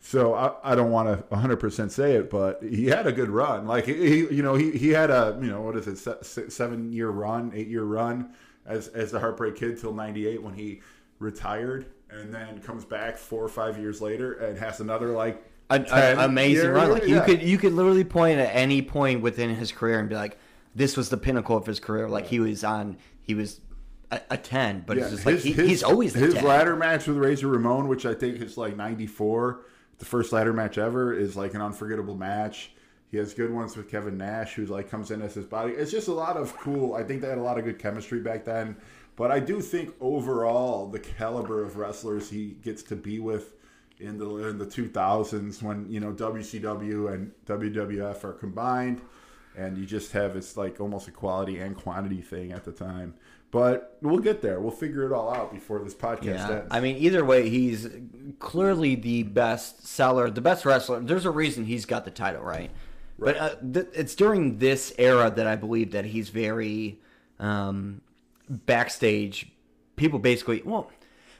so 0.00 0.34
I, 0.34 0.52
I 0.62 0.74
don't 0.74 0.90
want 0.92 1.08
to 1.28 1.34
100% 1.34 1.90
say 1.90 2.14
it, 2.14 2.30
but 2.30 2.62
he 2.62 2.86
had 2.86 3.06
a 3.06 3.12
good 3.12 3.30
run. 3.30 3.66
Like 3.66 3.86
he, 3.86 4.18
you 4.32 4.42
know, 4.42 4.54
he, 4.54 4.70
he 4.70 4.90
had 4.90 5.10
a 5.10 5.36
you 5.40 5.48
know 5.48 5.60
what 5.60 5.76
is 5.76 5.88
it, 5.88 5.96
se- 5.98 6.22
se- 6.22 6.48
seven 6.50 6.92
year 6.92 7.10
run, 7.10 7.50
eight 7.54 7.68
year 7.68 7.82
run 7.82 8.32
as 8.64 8.88
as 8.88 9.10
the 9.10 9.18
Heartbreak 9.18 9.56
Kid 9.56 9.80
till 9.80 9.92
'98 9.92 10.40
when 10.42 10.54
he 10.54 10.80
retired, 11.18 11.86
and 12.10 12.32
then 12.32 12.60
comes 12.60 12.84
back 12.84 13.16
four 13.16 13.42
or 13.42 13.48
five 13.48 13.76
years 13.78 14.00
later 14.00 14.34
and 14.34 14.56
has 14.56 14.78
another 14.80 15.08
like 15.08 15.42
An, 15.70 15.84
an 15.86 16.18
amazing 16.18 16.64
year- 16.64 16.74
run. 16.74 16.90
Like 16.90 17.06
you 17.06 17.20
could 17.20 17.42
you 17.42 17.58
could 17.58 17.72
literally 17.72 18.04
point 18.04 18.38
at 18.38 18.54
any 18.54 18.82
point 18.82 19.20
within 19.20 19.54
his 19.54 19.70
career 19.70 19.98
and 20.00 20.08
be 20.08 20.14
like, 20.14 20.38
this 20.74 20.96
was 20.96 21.10
the 21.10 21.16
pinnacle 21.16 21.56
of 21.56 21.66
his 21.66 21.80
career. 21.80 22.08
Like 22.08 22.26
he 22.26 22.40
was 22.40 22.64
on, 22.64 22.96
he 23.20 23.34
was 23.34 23.60
a, 24.10 24.20
a 24.30 24.36
ten, 24.36 24.84
but 24.86 24.96
it's 24.96 25.10
just 25.10 25.26
like 25.26 25.38
he, 25.40 25.52
he's 25.52 25.82
always 25.82 26.14
the 26.14 26.20
his 26.20 26.34
10. 26.34 26.44
ladder 26.44 26.76
match 26.76 27.06
with 27.06 27.18
Razor 27.18 27.48
Ramon, 27.48 27.88
which 27.88 28.06
I 28.06 28.14
think 28.14 28.40
is 28.40 28.56
like 28.56 28.76
'94, 28.76 29.60
the 29.98 30.04
first 30.04 30.32
ladder 30.32 30.52
match 30.52 30.78
ever, 30.78 31.12
is 31.12 31.36
like 31.36 31.54
an 31.54 31.60
unforgettable 31.60 32.14
match. 32.14 32.72
He 33.10 33.16
has 33.16 33.32
good 33.32 33.52
ones 33.52 33.76
with 33.76 33.90
Kevin 33.90 34.18
Nash, 34.18 34.54
who 34.54 34.66
like 34.66 34.90
comes 34.90 35.10
in 35.10 35.22
as 35.22 35.34
his 35.34 35.46
body. 35.46 35.72
It's 35.72 35.90
just 35.90 36.08
a 36.08 36.12
lot 36.12 36.36
of 36.36 36.56
cool. 36.58 36.94
I 36.94 37.02
think 37.02 37.22
they 37.22 37.28
had 37.28 37.38
a 37.38 37.42
lot 37.42 37.58
of 37.58 37.64
good 37.64 37.78
chemistry 37.78 38.20
back 38.20 38.44
then. 38.44 38.76
But 39.16 39.30
I 39.32 39.40
do 39.40 39.60
think 39.60 39.94
overall 40.00 40.86
the 40.86 41.00
caliber 41.00 41.62
of 41.62 41.76
wrestlers 41.76 42.30
he 42.30 42.56
gets 42.62 42.82
to 42.84 42.96
be 42.96 43.18
with 43.18 43.54
in 44.00 44.18
the 44.18 44.48
in 44.48 44.58
the 44.58 44.66
2000s 44.66 45.62
when 45.62 45.90
you 45.90 46.00
know 46.00 46.12
WCW 46.12 47.12
and 47.12 47.32
WWF 47.46 48.24
are 48.24 48.32
combined 48.32 49.00
and 49.56 49.76
you 49.76 49.84
just 49.84 50.12
have 50.12 50.36
it's 50.36 50.56
like 50.56 50.80
almost 50.80 51.08
a 51.08 51.10
quality 51.10 51.58
and 51.58 51.76
quantity 51.76 52.20
thing 52.22 52.52
at 52.52 52.64
the 52.64 52.72
time. 52.72 53.14
But 53.50 53.96
we'll 54.02 54.18
get 54.18 54.42
there. 54.42 54.60
We'll 54.60 54.70
figure 54.70 55.06
it 55.06 55.12
all 55.12 55.32
out 55.32 55.52
before 55.52 55.78
this 55.78 55.94
podcast 55.94 56.24
Yeah, 56.24 56.50
ends. 56.50 56.68
I 56.70 56.80
mean, 56.80 56.96
either 56.98 57.24
way, 57.24 57.48
he's 57.48 57.88
clearly 58.38 58.94
the 58.94 59.22
best 59.22 59.86
seller, 59.86 60.30
the 60.30 60.42
best 60.42 60.66
wrestler. 60.66 61.00
There's 61.00 61.24
a 61.24 61.30
reason 61.30 61.64
he's 61.64 61.86
got 61.86 62.04
the 62.04 62.10
title, 62.10 62.42
right? 62.42 62.70
But 63.18 63.36
uh, 63.38 63.54
th- 63.72 63.88
it's 63.94 64.14
during 64.14 64.58
this 64.58 64.92
era 64.98 65.30
that 65.34 65.46
I 65.46 65.56
believe 65.56 65.92
that 65.92 66.04
he's 66.04 66.28
very 66.28 67.00
um, 67.40 68.02
backstage. 68.50 69.50
People 69.96 70.18
basically, 70.18 70.62
well, 70.62 70.90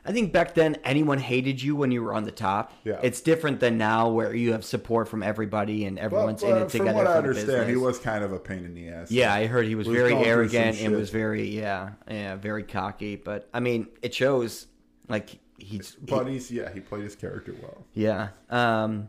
I 0.08 0.12
think 0.12 0.32
back 0.32 0.54
then 0.54 0.76
anyone 0.84 1.18
hated 1.18 1.60
you 1.62 1.76
when 1.76 1.90
you 1.90 2.02
were 2.02 2.14
on 2.14 2.24
the 2.24 2.32
top. 2.32 2.72
Yeah. 2.82 2.98
It's 3.02 3.20
different 3.20 3.60
than 3.60 3.76
now 3.76 4.08
where 4.08 4.34
you 4.34 4.52
have 4.52 4.64
support 4.64 5.06
from 5.06 5.22
everybody 5.22 5.84
and 5.84 5.98
everyone's 5.98 6.42
in 6.42 6.56
it 6.56 6.60
from 6.60 6.68
together 6.70 6.94
what 6.94 7.06
I 7.06 7.18
understand, 7.18 7.68
he 7.68 7.76
was 7.76 7.98
kind 7.98 8.24
of 8.24 8.32
a 8.32 8.38
pain 8.38 8.64
in 8.64 8.72
the 8.74 8.88
ass. 8.88 9.10
Yeah, 9.10 9.34
I 9.34 9.46
heard 9.46 9.66
he 9.66 9.74
was, 9.74 9.86
Was 9.86 9.94
very 9.94 10.10
going 10.12 10.24
through 10.24 10.48
some 10.48 10.56
arrogant 10.56 10.80
and 10.80 10.96
was 10.96 11.10
very 11.10 11.46
yeah, 11.48 11.90
yeah, 12.10 12.36
very 12.36 12.62
cocky. 12.62 13.16
But 13.16 13.50
I 13.52 13.60
mean, 13.60 13.88
it 14.00 14.14
shows 14.14 14.66
like 15.10 15.38
he's 15.58 15.90
he- 16.00 16.06
But 16.06 16.26
he's 16.26 16.50
yeah, 16.50 16.72
he 16.72 16.80
played 16.80 17.02
his 17.04 17.14
character 17.14 17.54
well. 17.60 17.84
yeah. 17.92 18.28
Um, 18.48 19.08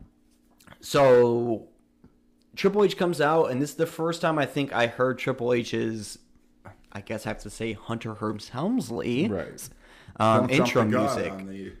so 0.80 1.68
Triple 2.56 2.84
H 2.84 2.96
comes 2.98 3.20
out, 3.22 3.46
and 3.50 3.60
this 3.62 3.70
is 3.70 3.76
the 3.76 3.86
first 3.86 4.20
time 4.20 4.38
I 4.38 4.44
think 4.46 4.72
I 4.74 4.86
heard 4.86 5.18
Triple 5.18 5.52
H's. 5.54 6.18
I 6.92 7.00
guess 7.00 7.24
I 7.24 7.30
have 7.30 7.38
to 7.42 7.50
say 7.50 7.72
Hunter 7.72 8.14
Hearst 8.14 8.50
Helmsley. 8.50 9.28
Right. 9.28 9.68
Um, 10.16 10.46
Don't 10.46 10.50
intro 10.50 10.84
music. 10.84 11.32
on 11.32 11.46
the 11.46 11.72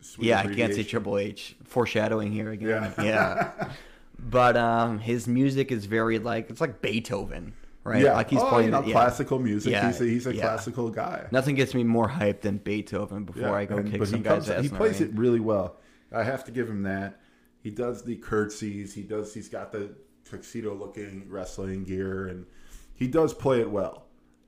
sweet 0.00 0.28
Yeah, 0.28 0.40
I 0.40 0.54
can't 0.54 0.74
say. 0.74 0.82
Triple 0.84 1.18
H. 1.18 1.56
Foreshadowing 1.64 2.32
here 2.32 2.50
again. 2.50 2.92
Yeah. 2.98 3.04
Yeah. 3.04 3.68
but 4.18 4.56
um, 4.56 4.98
his 4.98 5.26
music 5.28 5.70
is 5.72 5.86
very 5.86 6.18
like 6.18 6.50
it's 6.50 6.60
like 6.60 6.80
Beethoven, 6.82 7.52
right? 7.84 8.02
Yeah, 8.02 8.14
Like 8.14 8.30
he's 8.30 8.40
oh, 8.40 8.48
playing 8.48 8.66
you 8.66 8.72
know, 8.72 8.82
yeah. 8.84 8.92
classical 8.92 9.38
music. 9.38 9.72
Yeah, 9.72 9.86
He's 9.86 10.00
a, 10.00 10.04
he's 10.04 10.26
a 10.26 10.34
yeah. 10.34 10.42
classical 10.42 10.90
guy. 10.90 11.26
Nothing 11.30 11.54
gets 11.54 11.74
me 11.74 11.84
more 11.84 12.08
hyped 12.08 12.40
than 12.42 12.58
Beethoven 12.58 13.24
before 13.24 13.56
I 13.56 13.64
go 13.64 13.76
and- 13.76 13.90
kick 13.90 13.98
but 14.00 14.08
some 14.08 14.18
he 14.18 14.24
guy's 14.24 14.48
ass. 14.50 14.62
He 14.62 14.68
plays 14.68 15.00
it 15.00 15.12
really 15.14 15.40
well. 15.40 15.76
I 16.12 16.22
have 16.22 16.44
to 16.44 16.52
give 16.52 16.68
him 16.68 16.82
that. 16.84 17.20
He 17.62 17.70
does 17.70 18.04
the 18.04 18.16
curtsies. 18.16 18.94
He 18.94 19.02
does. 19.02 19.34
He's 19.34 19.48
got 19.48 19.72
the 19.72 19.90
tuxedo-looking 20.24 21.26
wrestling 21.28 21.84
gear, 21.84 22.28
and 22.28 22.46
he 22.94 23.08
does 23.08 23.34
play 23.34 23.60
it 23.60 23.70
well. 23.70 24.05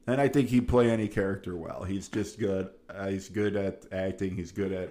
And 0.08 0.20
I 0.20 0.26
think 0.28 0.48
he'd 0.48 0.66
play 0.66 0.90
any 0.90 1.06
character 1.06 1.54
well. 1.54 1.84
He's 1.84 2.08
just 2.08 2.38
good. 2.38 2.70
Uh, 2.88 3.08
he's 3.08 3.28
good 3.28 3.54
at 3.56 3.84
acting. 3.92 4.34
He's 4.36 4.50
good 4.52 4.72
at 4.72 4.88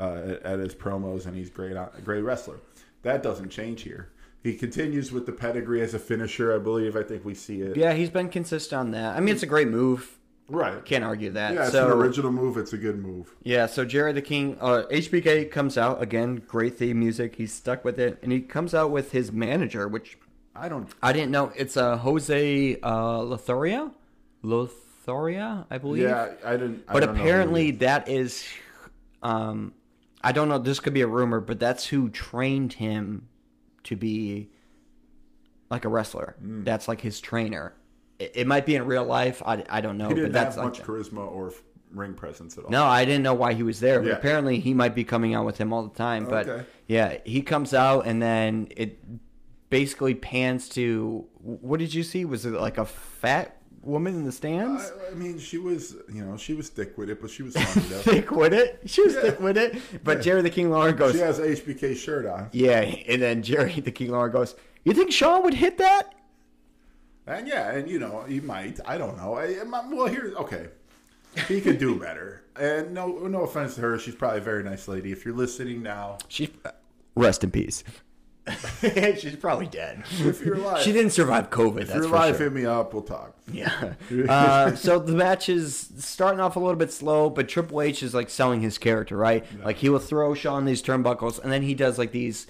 uh, 0.00 0.34
at- 0.44 0.58
his 0.58 0.74
promos, 0.74 1.26
and 1.26 1.36
he's 1.36 1.50
great. 1.50 1.76
on- 1.76 1.90
A 1.96 2.00
great 2.00 2.22
wrestler. 2.22 2.56
That 3.02 3.22
doesn't 3.22 3.50
change 3.50 3.82
here. 3.82 4.10
He 4.42 4.54
continues 4.54 5.12
with 5.12 5.24
the 5.26 5.32
pedigree 5.32 5.80
as 5.82 5.94
a 5.94 5.98
finisher. 5.98 6.54
I 6.54 6.58
believe. 6.58 6.96
I 6.96 7.02
think 7.04 7.24
we 7.24 7.34
see 7.34 7.60
it. 7.62 7.76
Yeah, 7.76 7.92
he's 7.94 8.10
been 8.10 8.28
consistent 8.28 8.78
on 8.78 8.90
that. 8.90 9.16
I 9.16 9.20
mean, 9.20 9.34
it's 9.34 9.42
a 9.44 9.46
great 9.46 9.68
move. 9.68 10.18
Right. 10.48 10.82
Can't 10.84 11.04
argue 11.04 11.30
that. 11.32 11.54
Yeah, 11.54 11.62
it's 11.64 11.72
so, 11.72 11.86
an 11.86 11.92
original 11.92 12.32
move. 12.32 12.56
It's 12.56 12.72
a 12.72 12.78
good 12.78 12.98
move. 12.98 13.34
Yeah, 13.42 13.66
so 13.66 13.84
Jerry 13.84 14.12
the 14.14 14.22
King, 14.22 14.56
uh, 14.60 14.84
HBK 14.90 15.50
comes 15.50 15.76
out 15.78 16.02
again. 16.02 16.42
Great 16.46 16.76
theme 16.78 16.98
music. 16.98 17.36
He's 17.36 17.52
stuck 17.52 17.84
with 17.84 17.98
it, 18.00 18.18
and 18.22 18.32
he 18.32 18.40
comes 18.40 18.74
out 18.74 18.90
with 18.90 19.12
his 19.12 19.30
manager, 19.30 19.86
which 19.86 20.16
I 20.56 20.68
don't. 20.68 20.88
I 21.02 21.12
didn't 21.12 21.30
know. 21.30 21.52
It's 21.54 21.76
uh, 21.76 21.98
Jose 21.98 22.80
uh, 22.82 23.18
Lothario, 23.22 23.92
Lothario, 24.42 25.66
I 25.70 25.78
believe. 25.78 26.02
Yeah, 26.04 26.32
I 26.44 26.52
didn't. 26.52 26.84
I 26.88 26.92
but 26.92 27.02
apparently 27.04 27.70
that 27.72 28.08
is, 28.08 28.46
um, 29.22 29.74
I 30.22 30.32
don't 30.32 30.48
know. 30.48 30.58
This 30.58 30.80
could 30.80 30.94
be 30.94 31.00
a 31.02 31.06
rumor, 31.06 31.40
but 31.40 31.58
that's 31.58 31.86
who 31.86 32.08
trained 32.10 32.74
him 32.74 33.28
to 33.84 33.96
be 33.96 34.50
like 35.70 35.84
a 35.84 35.88
wrestler. 35.88 36.36
Hmm. 36.40 36.64
That's 36.64 36.88
like 36.88 37.00
his 37.00 37.20
trainer. 37.20 37.74
It, 38.18 38.32
it 38.34 38.46
might 38.46 38.66
be 38.66 38.74
in 38.76 38.84
real 38.86 39.04
life. 39.04 39.42
I, 39.44 39.64
I 39.68 39.80
don't 39.80 39.98
know. 39.98 40.08
he 40.08 40.14
but 40.14 40.20
didn't 40.20 40.32
that's 40.32 40.56
have 40.56 40.64
like 40.64 40.78
much 40.78 40.82
charisma 40.86 41.30
or 41.30 41.52
ring 41.92 42.14
presence 42.14 42.58
at 42.58 42.64
all. 42.64 42.70
no, 42.70 42.84
I 42.84 43.04
didn't 43.04 43.22
know 43.22 43.34
why 43.34 43.54
he 43.54 43.62
was 43.62 43.80
there. 43.80 44.00
But 44.00 44.08
Yeah. 44.08 44.14
apparently, 44.14 44.60
he 44.60 44.74
might 44.74 44.94
be 44.94 45.04
coming 45.04 45.34
out 45.34 45.46
with 45.46 45.56
him 45.58 45.72
all 45.72 45.82
the 45.84 45.94
time. 45.96 46.26
But 46.26 46.48
Okay. 46.48 46.66
yeah, 46.86 47.18
he 47.24 47.40
comes 47.42 47.72
out, 47.74 48.06
and 48.06 48.20
then 48.20 48.68
it 48.76 48.98
basically 49.70 50.14
pans 50.14 50.68
to 50.70 51.26
what 51.40 51.78
did 51.78 51.92
you 51.94 52.02
see? 52.02 52.24
Was 52.24 52.44
it 52.46 52.52
like 52.52 52.78
a 52.78 52.84
fat 52.84 53.57
woman 53.88 54.14
in 54.14 54.24
the 54.24 54.32
stands? 54.32 54.92
I, 55.08 55.12
I 55.12 55.14
mean, 55.14 55.38
she 55.38 55.58
was, 55.58 55.96
you 56.12 56.24
know, 56.24 56.36
she 56.36 56.54
was 56.54 56.68
thick 56.68 56.96
with 56.98 57.10
it, 57.10 57.20
but 57.20 57.30
she 57.30 57.42
was 57.42 57.54
funny 57.56 57.86
thick 57.86 58.30
with 58.30 58.52
it. 58.52 58.80
She 58.86 59.02
was 59.02 59.14
thick 59.14 59.40
with 59.40 59.56
it. 59.56 59.78
But 60.04 60.22
Jerry 60.22 60.42
the 60.42 60.50
King 60.50 60.70
Lawler 60.70 60.92
goes, 60.92 61.14
she 61.14 61.20
has 61.20 61.38
a 61.38 61.48
HBK 61.48 61.96
shirt 61.96 62.26
on, 62.26 62.48
yeah, 62.52 62.80
and 62.80 63.20
then 63.20 63.42
Jerry 63.42 63.80
the 63.80 63.90
King 63.90 64.10
Lawler 64.12 64.28
goes, 64.28 64.54
you 64.84 64.92
think 64.92 65.10
Shawn 65.12 65.42
would 65.44 65.54
hit 65.54 65.78
that? 65.78 66.14
and 67.26 67.46
yeah, 67.46 67.72
and 67.72 67.88
you 67.90 67.98
know, 67.98 68.22
he 68.22 68.40
might. 68.40 68.80
I 68.86 68.96
don't 68.98 69.16
know. 69.16 69.34
I, 69.34 69.62
well, 69.64 70.06
here, 70.06 70.32
okay, 70.38 70.68
he 71.46 71.60
could 71.60 71.78
do 71.78 71.98
better. 71.98 72.42
And 72.58 72.92
no, 72.92 73.06
no 73.26 73.42
offense 73.42 73.74
to 73.76 73.82
her, 73.82 73.98
she's 73.98 74.14
probably 74.14 74.38
a 74.38 74.42
very 74.42 74.64
nice 74.64 74.88
lady. 74.88 75.12
If 75.12 75.24
you're 75.24 75.34
listening 75.34 75.82
now, 75.82 76.18
She 76.28 76.50
uh, 76.64 76.70
rest 77.14 77.44
in 77.44 77.50
peace. 77.50 77.84
She's 79.18 79.36
probably 79.36 79.66
dead. 79.66 80.02
if 80.20 80.44
you're 80.44 80.54
alive, 80.56 80.82
She 80.82 80.92
didn't 80.92 81.10
survive 81.12 81.50
COVID. 81.50 81.82
If 81.82 81.88
that's 81.88 81.96
you're 81.98 82.06
alive, 82.06 82.36
sure. 82.36 82.44
hit 82.44 82.52
me 82.52 82.64
up. 82.66 82.92
We'll 82.92 83.02
talk. 83.02 83.34
Yeah. 83.52 83.94
Uh, 84.28 84.74
so 84.76 84.98
the 84.98 85.12
match 85.12 85.48
is 85.48 85.90
starting 85.98 86.40
off 86.40 86.56
a 86.56 86.60
little 86.60 86.76
bit 86.76 86.92
slow, 86.92 87.30
but 87.30 87.48
Triple 87.48 87.80
H 87.82 88.02
is 88.02 88.14
like 88.14 88.30
selling 88.30 88.60
his 88.60 88.78
character, 88.78 89.16
right? 89.16 89.44
Like 89.64 89.76
he 89.76 89.88
will 89.88 89.98
throw 89.98 90.34
Shawn 90.34 90.64
these 90.64 90.82
turnbuckles, 90.82 91.42
and 91.42 91.52
then 91.52 91.62
he 91.62 91.74
does 91.74 91.98
like 91.98 92.12
these. 92.12 92.46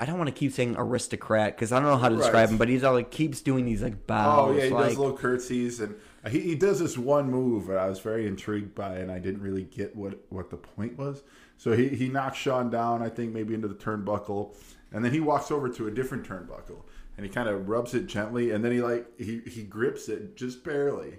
I 0.00 0.04
don't 0.06 0.16
want 0.16 0.28
to 0.28 0.34
keep 0.34 0.52
saying 0.52 0.76
aristocrat 0.78 1.56
because 1.56 1.72
I 1.72 1.80
don't 1.80 1.88
know 1.88 1.96
how 1.96 2.08
to 2.08 2.14
describe 2.16 2.34
Right. 2.34 2.50
him, 2.50 2.56
but 2.58 2.68
he's 2.68 2.84
all 2.84 2.94
like 2.94 3.10
keeps 3.10 3.40
doing 3.40 3.64
these 3.64 3.82
like 3.82 4.06
bows. 4.06 4.50
Oh 4.50 4.56
yeah, 4.56 4.64
he 4.66 4.70
like, 4.70 4.88
does 4.90 4.98
little 4.98 5.16
curtsies, 5.16 5.80
and 5.80 5.96
he, 6.30 6.38
he 6.40 6.54
does 6.54 6.78
this 6.78 6.96
one 6.96 7.28
move 7.30 7.66
that 7.66 7.78
I 7.78 7.88
was 7.88 7.98
very 7.98 8.26
intrigued 8.28 8.76
by, 8.76 8.94
and 8.98 9.10
I 9.10 9.18
didn't 9.18 9.40
really 9.42 9.64
get 9.64 9.96
what 9.96 10.18
what 10.28 10.50
the 10.50 10.56
point 10.56 10.96
was. 10.96 11.24
So 11.56 11.72
he 11.72 11.88
he 11.88 12.08
knocks 12.08 12.38
Shawn 12.38 12.70
down, 12.70 13.02
I 13.02 13.08
think 13.08 13.32
maybe 13.32 13.54
into 13.54 13.66
the 13.66 13.74
turnbuckle, 13.74 14.54
and 14.92 15.04
then 15.04 15.12
he 15.12 15.20
walks 15.20 15.50
over 15.50 15.68
to 15.68 15.86
a 15.86 15.90
different 15.90 16.26
turnbuckle, 16.26 16.82
and 17.16 17.26
he 17.26 17.30
kind 17.32 17.48
of 17.48 17.68
rubs 17.68 17.94
it 17.94 18.06
gently, 18.06 18.50
and 18.50 18.64
then 18.64 18.72
he 18.72 18.80
like 18.80 19.06
he 19.18 19.40
he 19.46 19.62
grips 19.62 20.08
it 20.08 20.36
just 20.36 20.64
barely, 20.64 21.18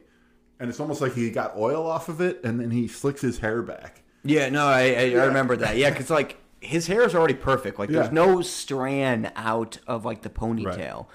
and 0.59 0.70
it's 0.70 0.80
almost 0.80 1.01
like 1.01 1.13
he 1.13 1.30
got 1.30 1.55
oil 1.57 1.86
off 1.88 2.09
of 2.09 2.22
it, 2.22 2.41
and 2.43 2.59
then 2.59 2.72
he 2.72 2.88
slicks 2.88 3.22
his 3.22 3.39
hair 3.39 3.61
back. 3.61 4.01
Yeah, 4.24 4.49
no, 4.49 4.65
I, 4.65 4.82
I, 4.82 5.03
Yeah. 5.05 5.22
I 5.24 5.26
remember 5.26 5.55
that. 5.57 5.78
Yeah, 5.78 5.89
because 5.91 6.09
like 6.09 6.38
his 6.61 6.88
hair 6.88 7.03
is 7.03 7.15
already 7.15 7.34
perfect. 7.36 7.80
Like 7.80 7.89
there's 7.89 8.11
no 8.11 8.41
strand 8.41 9.32
out 9.36 9.78
of 9.88 10.03
like 10.05 10.22
the 10.24 10.30
ponytail. 10.30 11.07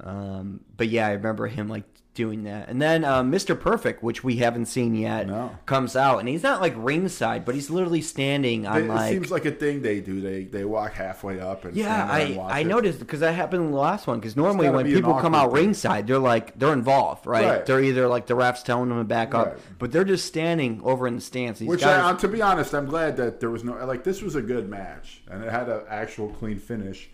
Um, 0.00 0.60
but 0.76 0.88
yeah, 0.88 1.06
I 1.08 1.12
remember 1.12 1.46
him 1.46 1.68
like 1.68 1.84
doing 2.14 2.44
that. 2.44 2.68
And 2.68 2.80
then 2.80 3.04
uh, 3.04 3.22
Mr. 3.22 3.58
Perfect, 3.58 4.02
which 4.02 4.22
we 4.22 4.36
haven't 4.36 4.66
seen 4.66 4.94
yet, 4.94 5.26
No. 5.26 5.56
comes 5.64 5.96
out, 5.96 6.18
and 6.18 6.28
he's 6.28 6.42
not 6.42 6.60
like 6.60 6.74
ringside, 6.76 7.44
but 7.44 7.54
he's 7.54 7.70
literally 7.70 8.02
standing 8.02 8.66
on 8.66 8.82
It, 8.82 8.88
like. 8.88 9.10
seems 9.12 9.30
like 9.30 9.44
a 9.46 9.50
thing 9.50 9.80
they 9.82 10.00
do. 10.00 10.20
They 10.20 10.44
they 10.44 10.64
walk 10.64 10.92
halfway 10.92 11.40
up 11.40 11.64
and 11.64 11.74
yeah, 11.74 12.06
stand 12.06 12.10
there 12.10 12.26
and 12.26 12.34
I 12.34 12.36
watch 12.42 12.52
I 12.54 12.58
it. 12.60 12.66
noticed 12.66 12.98
because 12.98 13.20
that 13.20 13.32
happened 13.34 13.64
in 13.64 13.70
the 13.70 13.78
last 13.78 14.06
one. 14.06 14.20
Because 14.20 14.36
normally 14.36 14.68
when 14.68 14.84
be 14.84 14.94
people 14.94 15.14
come 15.14 15.34
out 15.34 15.52
ringside, 15.52 16.06
they're 16.06 16.18
like 16.18 16.58
they're 16.58 16.72
involved, 16.74 17.26
right? 17.26 17.46
Right. 17.46 17.66
They're 17.66 17.82
either 17.82 18.06
like 18.08 18.26
the 18.26 18.34
refs 18.34 18.62
telling 18.62 18.90
them 18.90 18.98
to 18.98 19.04
back 19.04 19.34
up, 19.34 19.46
Right. 19.46 19.58
but 19.78 19.90
they're 19.92 20.04
just 20.04 20.26
standing 20.26 20.80
over 20.84 21.06
in 21.06 21.14
the 21.14 21.20
stands. 21.22 21.60
These 21.60 21.68
Which, 21.68 21.80
guys, 21.80 21.98
I, 21.98 22.10
uh, 22.10 22.14
to 22.18 22.28
be 22.28 22.42
honest, 22.42 22.74
I'm 22.74 22.86
glad 22.86 23.16
that 23.16 23.40
there 23.40 23.50
was 23.50 23.64
no 23.64 23.72
like. 23.86 24.04
This 24.04 24.20
was 24.22 24.34
a 24.36 24.42
good 24.42 24.68
match, 24.68 25.22
and 25.30 25.42
it 25.42 25.50
had 25.50 25.68
an 25.68 25.80
actual 25.88 26.28
clean 26.28 26.58
finish 26.58 27.08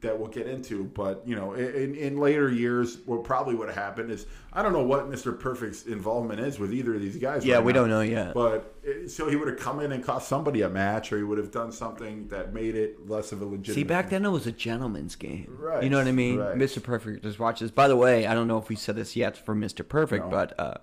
that 0.00 0.16
we'll 0.18 0.28
get 0.28 0.46
into. 0.46 0.84
But 0.84 1.22
you 1.26 1.34
know, 1.34 1.54
in, 1.54 1.94
in 1.94 2.18
later 2.18 2.48
years, 2.50 2.98
what 3.06 3.24
probably 3.24 3.54
would 3.54 3.68
have 3.68 3.76
happened 3.76 4.10
is 4.10 4.26
I 4.52 4.62
don't 4.62 4.72
know 4.72 4.82
what 4.82 5.10
Mr. 5.10 5.38
Perfect's 5.38 5.86
involvement 5.86 6.40
is 6.40 6.58
with 6.58 6.72
either 6.72 6.94
of 6.94 7.00
these 7.00 7.16
guys. 7.16 7.44
Yeah, 7.44 7.56
right 7.56 7.64
we 7.64 7.72
now. 7.72 7.80
don't 7.80 7.90
know 7.90 8.00
yet. 8.00 8.34
But 8.34 8.74
so 9.08 9.28
he 9.28 9.36
would 9.36 9.48
have 9.48 9.58
come 9.58 9.80
in 9.80 9.92
and 9.92 10.04
cost 10.04 10.28
somebody 10.28 10.62
a 10.62 10.68
match, 10.68 11.12
or 11.12 11.16
he 11.18 11.22
would 11.24 11.38
have 11.38 11.50
done 11.50 11.72
something 11.72 12.28
that 12.28 12.54
made 12.54 12.74
it 12.74 13.08
less 13.08 13.32
of 13.32 13.42
a 13.42 13.44
legitimate. 13.44 13.74
See, 13.74 13.84
back 13.84 14.10
then 14.10 14.24
it 14.24 14.30
was 14.30 14.46
a 14.46 14.52
gentleman's 14.52 15.16
game. 15.16 15.56
Right, 15.58 15.82
You 15.82 15.90
know 15.90 15.98
what 15.98 16.06
I 16.06 16.12
mean? 16.12 16.38
right. 16.38 16.56
Mr. 16.56 16.82
Perfect 16.82 17.22
just 17.22 17.38
watch 17.38 17.60
this. 17.60 17.70
By 17.70 17.88
the 17.88 17.96
way, 17.96 18.26
I 18.26 18.34
don't 18.34 18.46
know 18.48 18.58
if 18.58 18.68
we 18.68 18.76
said 18.76 18.96
this 18.96 19.16
yet 19.16 19.36
for 19.36 19.54
Mr. 19.54 19.86
Perfect, 19.86 20.26
No. 20.26 20.30
but 20.30 20.58
uh, 20.60 20.74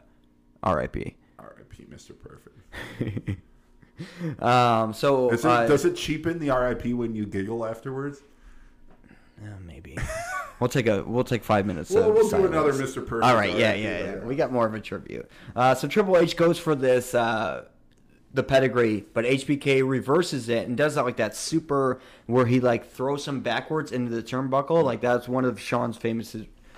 R.I.P. 0.63 1.15
R.I.P. 1.39 1.85
Mr. 1.85 2.11
Perfect. 2.17 3.39
Um, 4.39 4.91
so 4.93 5.29
it, 5.31 5.45
uh, 5.45 5.65
does 5.67 5.85
it 5.85 5.95
cheapen 5.95 6.39
the 6.39 6.49
R.I.P. 6.49 6.93
when 6.93 7.15
you 7.15 7.25
giggle 7.25 7.65
afterwards? 7.65 8.21
Uh, 9.41 9.47
maybe 9.65 9.97
we'll 10.59 10.69
take 10.69 10.87
a 10.87 11.03
we'll 11.03 11.23
take 11.23 11.43
five 11.43 11.65
minutes. 11.65 11.89
We'll, 11.89 12.09
of 12.09 12.15
we'll 12.15 12.29
do 12.29 12.45
another 12.45 12.73
Mr. 12.73 13.05
Perfect. 13.05 13.23
All 13.23 13.35
right, 13.35 13.55
yeah, 13.55 13.69
R.I.P. 13.69 13.83
yeah, 13.83 13.99
yeah. 13.99 14.15
We 14.23 14.35
got 14.35 14.51
more 14.51 14.65
of 14.65 14.73
a 14.73 14.79
tribute. 14.79 15.29
Uh, 15.55 15.75
so 15.75 15.87
Triple 15.87 16.17
H 16.17 16.37
goes 16.37 16.57
for 16.57 16.73
this 16.75 17.13
uh, 17.13 17.65
the 18.33 18.43
pedigree, 18.43 19.05
but 19.13 19.25
HBK 19.25 19.87
reverses 19.87 20.49
it 20.49 20.67
and 20.67 20.77
does 20.77 20.95
that 20.95 21.03
like 21.05 21.17
that 21.17 21.35
super 21.35 21.99
where 22.27 22.45
he 22.45 22.59
like 22.59 22.89
throws 22.89 23.27
him 23.27 23.41
backwards 23.41 23.91
into 23.91 24.11
the 24.11 24.21
turnbuckle. 24.23 24.83
Like 24.83 25.01
that's 25.01 25.27
one 25.27 25.45
of 25.45 25.59
Shawn's 25.59 25.97
famous 25.97 26.35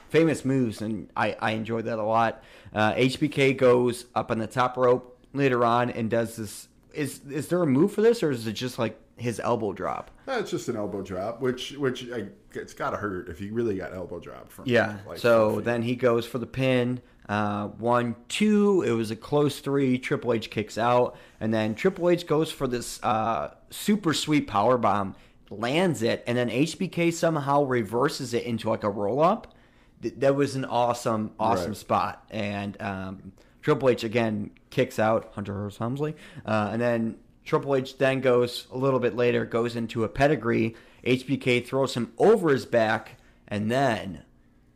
famous 0.10 0.45
moves, 0.45 0.82
and 0.82 1.10
I 1.16 1.36
I 1.39 1.51
enjoyed 1.51 1.86
that 1.86 1.99
a 1.99 2.03
lot. 2.03 2.43
Uh, 2.74 2.93
HBK 2.93 3.58
goes 3.58 4.05
up 4.16 4.32
on 4.32 4.39
the 4.39 4.47
top 4.47 4.78
rope 4.78 5.20
later 5.34 5.66
on 5.66 5.89
and 5.89 6.10
does 6.10 6.36
this. 6.36 6.68
Is 6.93 7.22
is 7.30 7.47
there 7.47 7.62
a 7.62 7.68
move 7.68 7.91
for 7.91 8.01
this, 8.01 8.24
or 8.24 8.32
is 8.32 8.47
it 8.47 8.53
just 8.53 8.80
like 8.80 8.99
his 9.18 9.39
elbow 9.39 9.74
drop? 9.74 10.12
That's 10.26 10.51
just 10.51 10.70
an 10.70 10.76
elbow 10.76 11.01
drop, 11.01 11.41
which 11.41 11.72
which 11.74 12.10
I, 12.12 12.28
it's 12.62 12.74
got 12.74 12.91
to 12.91 12.97
hurt 12.97 13.30
if 13.30 13.39
you 13.41 13.53
really 13.53 13.76
got 13.78 13.93
elbow 13.93 14.20
drop 14.20 14.49
from. 14.51 14.66
Yeah. 14.68 14.97
like, 15.08 15.18
so 15.20 15.62
then 15.62 15.82
he 15.82 15.95
goes 15.95 16.26
for 16.26 16.38
the 16.39 16.45
pin. 16.47 17.01
Uh, 17.30 17.68
one, 17.68 18.16
two. 18.30 18.84
It 18.84 18.91
was 18.91 19.12
a 19.12 19.16
close 19.16 19.60
three. 19.60 19.97
Triple 19.97 20.34
H 20.34 20.49
kicks 20.49 20.78
out, 20.78 21.18
and 21.39 21.53
then 21.53 21.76
Triple 21.76 22.10
H 22.10 22.26
goes 22.26 22.51
for 22.51 22.68
this 22.68 23.01
uh, 23.03 23.53
super 23.70 24.14
sweet 24.14 24.47
power 24.47 24.78
bomb, 24.78 25.16
lands 25.49 26.01
it, 26.03 26.24
and 26.26 26.38
then 26.38 26.49
HBK 26.49 27.12
somehow 27.14 27.64
reverses 27.64 28.34
it 28.34 28.43
into 28.43 28.70
like 28.70 28.84
a 28.84 28.89
roll 28.89 29.22
up. 29.22 29.53
Th- 30.01 30.14
that 30.20 30.36
was 30.36 30.55
an 30.55 30.64
awesome, 30.66 31.32
awesome 31.39 31.72
Right. 31.72 31.78
spot, 31.78 32.26
and 32.30 32.82
um, 32.82 33.32
Triple 33.62 33.89
H 33.89 34.05
again 34.05 34.51
kicks 34.70 34.97
out 34.97 35.32
Hunter 35.34 35.53
Hearst 35.53 35.80
Helmsley, 35.80 36.16
uh, 36.45 36.70
and 36.72 36.82
then 36.82 37.18
Triple 37.43 37.76
H 37.76 37.97
then 37.97 38.22
goes 38.22 38.68
a 38.72 38.78
little 38.78 38.99
bit 39.01 39.16
later 39.18 39.43
goes 39.45 39.76
into 39.76 40.05
a 40.05 40.08
pedigree. 40.10 40.76
HBK 41.08 41.66
throws 41.66 41.95
him 41.95 42.12
over 42.18 42.49
his 42.49 42.66
back, 42.66 43.18
and 43.47 43.72
then 43.72 44.24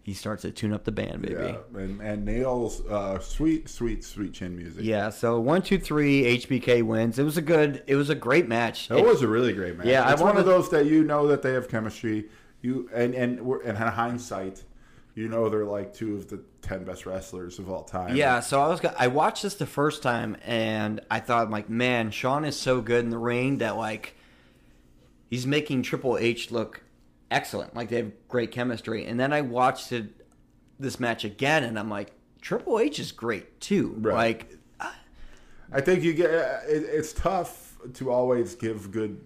he 0.03 0.13
starts 0.13 0.41
to 0.41 0.51
tune 0.51 0.73
up 0.73 0.84
the 0.84 0.91
band, 0.91 1.21
baby. 1.21 1.36
yeah, 1.36 1.57
and, 1.79 2.01
and 2.01 2.25
nails 2.25 2.82
uh, 2.88 3.19
sweet, 3.19 3.69
sweet, 3.69 4.03
sweet 4.03 4.34
chin 4.34 4.55
music. 4.57 4.84
Yeah, 4.84 5.09
so 5.11 5.39
one, 5.39 5.61
two, 5.61 5.77
three, 5.77 6.23
HBK 6.39 6.82
wins. 6.84 7.19
It 7.19 7.23
was 7.23 7.38
a 7.38 7.41
good, 7.41 7.84
it 7.86 7.95
was 7.95 8.09
a 8.09 8.15
great 8.15 8.47
match. 8.47 8.88
That 8.88 8.97
It- 8.99 9.05
was 9.05 9.21
a 9.21 9.27
really 9.27 9.53
great 9.53 9.77
match. 9.77 9.86
Yeah, 9.88 10.03
I 10.07 10.13
it's 10.13 10.21
one 10.21 10.38
of 10.38 10.45
those 10.45 10.69
that 10.71 10.86
you 10.88 11.03
know 11.03 11.27
that 11.27 11.41
they 11.43 11.53
have 11.53 11.67
chemistry. 11.69 12.29
You 12.61 12.89
and 12.93 13.13
and 13.15 13.39
and 13.39 13.61
in 13.63 13.75
hindsight, 13.75 14.63
you 15.15 15.27
know 15.27 15.49
they're 15.49 15.65
like 15.65 15.93
two 15.93 16.15
of 16.15 16.29
the 16.29 16.39
ten 16.61 16.84
best 16.84 17.05
wrestlers 17.07 17.57
of 17.59 17.69
all 17.71 17.84
time. 17.84 18.15
Yeah, 18.15 18.39
so 18.39 18.61
I 18.61 18.67
was 18.67 18.82
I 18.97 19.07
watched 19.07 19.41
this 19.43 19.55
the 19.55 19.65
first 19.65 20.03
time 20.03 20.38
and 20.45 20.99
I 21.09 21.19
thought 21.19 21.49
like, 21.49 21.69
man, 21.69 22.11
Shawn 22.11 22.45
is 22.45 22.55
so 22.55 22.79
good 22.82 23.03
in 23.03 23.09
the 23.09 23.17
ring 23.17 23.57
that 23.59 23.77
like 23.77 24.15
he's 25.32 25.47
making 25.47 25.82
Triple 25.82 26.17
H 26.19 26.51
look 26.51 26.84
excellent. 27.32 27.75
Like 27.75 27.89
they 27.89 27.95
have 27.95 28.11
great 28.27 28.51
chemistry. 28.51 29.07
And 29.07 29.19
then 29.19 29.34
I 29.34 29.41
watched 29.41 29.91
it 29.91 30.27
this 30.79 30.99
match 30.99 31.23
again 31.23 31.63
and 31.63 31.79
I'm 31.79 31.89
like, 31.89 32.11
Triple 32.41 32.77
H 32.77 32.99
is 32.99 33.11
great 33.11 33.59
too. 33.59 33.95
Right. 33.97 34.13
Like 34.13 34.57
I 35.71 35.82
think 35.82 36.03
you 36.03 36.13
get 36.13 36.29
uh, 36.29 36.59
it, 36.67 36.84
it's 36.84 37.13
tough 37.13 37.77
to 37.93 38.11
always 38.11 38.55
give 38.55 38.91
good 38.91 39.19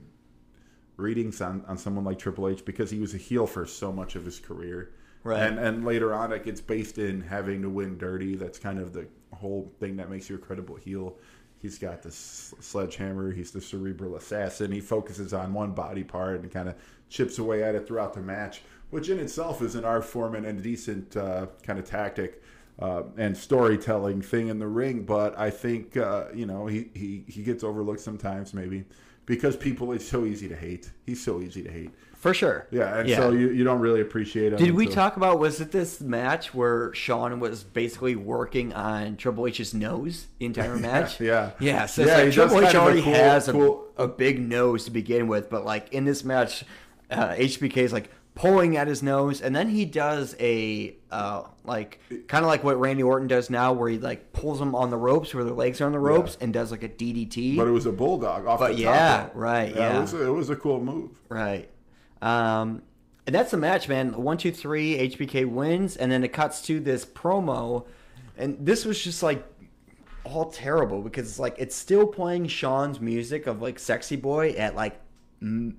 readings 0.96 1.42
on, 1.42 1.66
on 1.68 1.78
someone 1.78 2.06
like 2.06 2.20
Triple 2.20 2.48
H 2.48 2.64
because 2.64 2.90
he 2.90 3.00
was 3.00 3.14
a 3.14 3.18
heel 3.18 3.48
for 3.48 3.66
so 3.66 3.92
much 3.92 4.16
of 4.16 4.24
his 4.24 4.40
career. 4.40 4.92
Right. 5.24 5.42
And 5.42 5.58
and 5.58 5.84
later 5.84 6.14
on 6.14 6.32
it 6.32 6.44
gets 6.44 6.62
based 6.62 7.00
in 7.00 7.20
having 7.22 7.64
to 7.64 7.70
win 7.70 7.98
dirty. 7.98 8.36
That's 8.36 8.60
kind 8.60 8.78
of 8.78 8.94
the 8.94 9.08
whole 9.34 9.74
thing 9.80 9.98
that 9.98 10.10
makes 10.12 10.30
you 10.30 10.36
a 10.36 10.40
credible 10.40 10.76
heel. 10.76 11.18
He's 11.66 11.80
got 11.80 12.04
this 12.04 12.54
sledgehammer. 12.60 13.32
He's 13.32 13.50
the 13.50 13.60
cerebral 13.60 14.18
assassin. 14.18 14.72
He 14.72 14.82
focuses 14.82 15.34
on 15.34 15.52
one 15.52 15.72
body 15.72 16.04
part 16.04 16.42
and 16.42 16.52
kind 16.54 16.70
of 16.70 16.76
chips 17.10 17.40
away 17.40 17.64
at 17.64 17.74
it 17.74 17.88
throughout 17.88 18.14
the 18.14 18.22
match, 18.22 18.62
which 18.92 19.10
in 19.10 19.18
itself 19.18 19.64
is 19.64 19.74
an 19.74 19.84
art 19.84 20.06
form 20.06 20.36
and 20.36 20.46
a 20.46 20.54
decent 20.54 21.18
uh, 21.18 21.48
kind 21.64 21.80
of 21.80 21.86
tactic 21.86 22.44
uh, 22.78 23.02
and 23.18 23.36
storytelling 23.36 24.22
thing 24.22 24.50
in 24.50 24.60
the 24.60 24.68
ring. 24.68 25.06
But 25.06 25.40
I 25.40 25.50
think 25.50 25.98
uh, 25.98 26.26
you 26.36 26.46
know 26.46 26.68
he, 26.68 26.92
he 26.94 27.24
he 27.28 27.42
gets 27.42 27.64
overlooked 27.64 28.02
sometimes 28.02 28.54
maybe 28.54 28.86
because 29.26 29.56
people 29.56 29.92
it's 29.92 30.08
so 30.08 30.24
easy 30.24 30.48
to 30.48 30.56
hate. 30.56 30.92
He's 31.08 31.24
so 31.24 31.42
easy 31.42 31.64
to 31.64 31.72
hate. 31.72 31.90
For 32.26 32.34
sure. 32.34 32.66
Yeah, 32.72 33.02
and 33.02 33.10
so 33.12 33.30
you, 33.30 33.52
you 33.52 33.64
don't 33.64 33.82
really 33.82 34.02
appreciate 34.02 34.52
him. 34.52 34.58
Did 34.58 34.72
we 34.72 34.86
until- 34.88 34.96
talk 34.96 35.16
about 35.16 35.38
was 35.38 35.62
it 35.62 35.72
this 35.72 36.02
match 36.02 36.56
where 36.56 36.92
Shawn 36.96 37.40
was 37.40 37.64
basically 37.64 38.16
working 38.16 38.74
on 38.74 39.16
Triple 39.16 39.46
H's 39.46 39.76
nose 39.76 40.26
the 40.40 40.48
entire 40.48 40.76
match? 40.80 41.22
yeah. 41.22 41.52
Yeah, 41.60 41.86
so 41.86 42.04
Yeah, 42.04 42.18
it's 42.22 42.36
does 42.36 42.52
like 42.52 42.62
Triple 42.62 42.68
H 42.70 42.74
a 42.74 42.78
already 42.82 43.02
cool- 43.04 43.14
has 43.14 43.48
a, 43.48 43.52
cool- 43.52 43.86
a 43.98 44.08
big 44.08 44.40
nose 44.42 44.86
to 44.86 44.92
begin 44.92 45.28
with, 45.28 45.52
but 45.52 45.66
like 45.66 45.94
in 45.94 46.06
this 46.06 46.24
match, 46.24 46.64
uh, 47.12 47.30
HBK 47.36 47.78
is 47.78 47.94
like 47.94 48.10
pulling 48.34 48.76
at 48.76 48.88
his 48.88 49.04
nose, 49.04 49.40
and 49.40 49.56
then 49.56 49.70
he 49.70 49.86
does 49.86 50.36
a 50.40 50.96
uh, 51.12 51.44
like 51.64 52.00
kind 52.28 52.44
of 52.44 52.48
like 52.50 52.64
what 52.64 52.80
Randy 52.80 53.04
Orton 53.04 53.28
does 53.28 53.52
now, 53.52 53.72
where 53.72 53.88
he 53.88 54.00
like 54.00 54.34
pulls 54.34 54.58
them 54.58 54.74
on 54.74 54.90
the 54.90 54.98
ropes 54.98 55.32
where 55.36 55.44
their 55.44 55.54
legs 55.54 55.80
are 55.80 55.86
on 55.86 55.92
the 55.92 56.00
ropes 56.00 56.40
and 56.42 56.52
does 56.52 56.72
like 56.72 56.82
a 56.82 56.90
DDT. 56.90 57.56
But 57.56 57.68
it 57.68 57.72
was 57.72 57.86
a 57.86 57.92
bulldog 57.92 58.48
off 58.48 58.58
But 58.62 58.78
the 58.78 58.82
yeah, 58.82 59.26
rope. 59.26 59.32
right, 59.36 59.70
It 59.70 59.76
yeah. 59.76 60.00
was, 60.02 60.14
a, 60.16 60.26
it 60.26 60.32
was 60.32 60.50
a 60.50 60.56
cool 60.56 60.82
move. 60.84 61.12
Right. 61.30 61.70
Um, 62.22 62.82
and 63.28 63.34
that's 63.36 63.52
the 63.52 63.58
match, 63.58 63.88
man. 63.90 64.14
One, 64.22 64.38
two, 64.38 64.52
three. 64.52 64.98
HBK 65.10 65.46
wins, 65.50 65.98
and 65.98 66.12
then 66.12 66.24
it 66.24 66.30
cuts 66.34 66.62
to 66.64 66.80
this 66.80 67.06
promo, 67.06 67.86
and 68.38 68.58
this 68.66 68.86
was 68.86 69.04
just 69.04 69.24
like 69.24 69.44
all 70.24 70.50
terrible 70.52 71.02
because 71.02 71.28
it's 71.28 71.40
like 71.40 71.56
it's 71.58 71.76
still 71.76 72.06
playing 72.08 72.48
Shawn's 72.48 73.00
music 73.00 73.48
of 73.48 73.62
like 73.62 73.80
"Sexy 73.80 74.16
Boy" 74.16 74.52
at 74.52 74.76
like 74.76 75.00
m- 75.42 75.78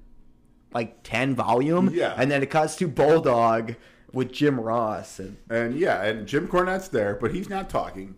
like 0.75 1.03
ten 1.05 1.35
volume, 1.35 1.91
Yeah. 1.93 2.15
and 2.17 2.31
then 2.31 2.43
it 2.43 2.51
cuts 2.51 2.75
to 2.77 2.89
Bulldog 2.89 3.75
with 4.13 4.33
Jim 4.33 4.59
Ross, 4.61 5.19
and 5.21 5.37
And 5.49 5.77
yeah, 5.79 6.03
and 6.03 6.27
Jim 6.27 6.49
Cornette's 6.49 6.89
there, 6.89 7.15
but 7.21 7.33
he's 7.33 7.49
not 7.49 7.71
talking. 7.71 8.17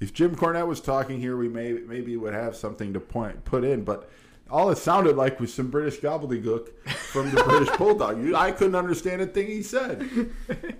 If 0.00 0.12
Jim 0.12 0.34
Cornette 0.36 0.66
was 0.66 0.80
talking 0.80 1.20
here, 1.20 1.36
we 1.36 1.48
may 1.48 1.72
maybe 1.72 2.16
would 2.16 2.34
have 2.34 2.54
something 2.56 2.92
to 2.92 3.00
point 3.00 3.44
put 3.44 3.64
in, 3.64 3.82
but 3.84 4.08
all 4.50 4.70
it 4.70 4.78
sounded 4.78 5.16
like 5.16 5.38
was 5.40 5.52
some 5.54 5.68
British 5.68 6.00
gobbledygook 6.00 6.68
from 7.12 7.30
the 7.30 7.42
British 7.44 7.76
Bulldog. 7.76 8.32
I 8.34 8.50
couldn't 8.52 8.74
understand 8.74 9.22
a 9.22 9.26
thing 9.26 9.46
he 9.46 9.62
said. 9.62 10.08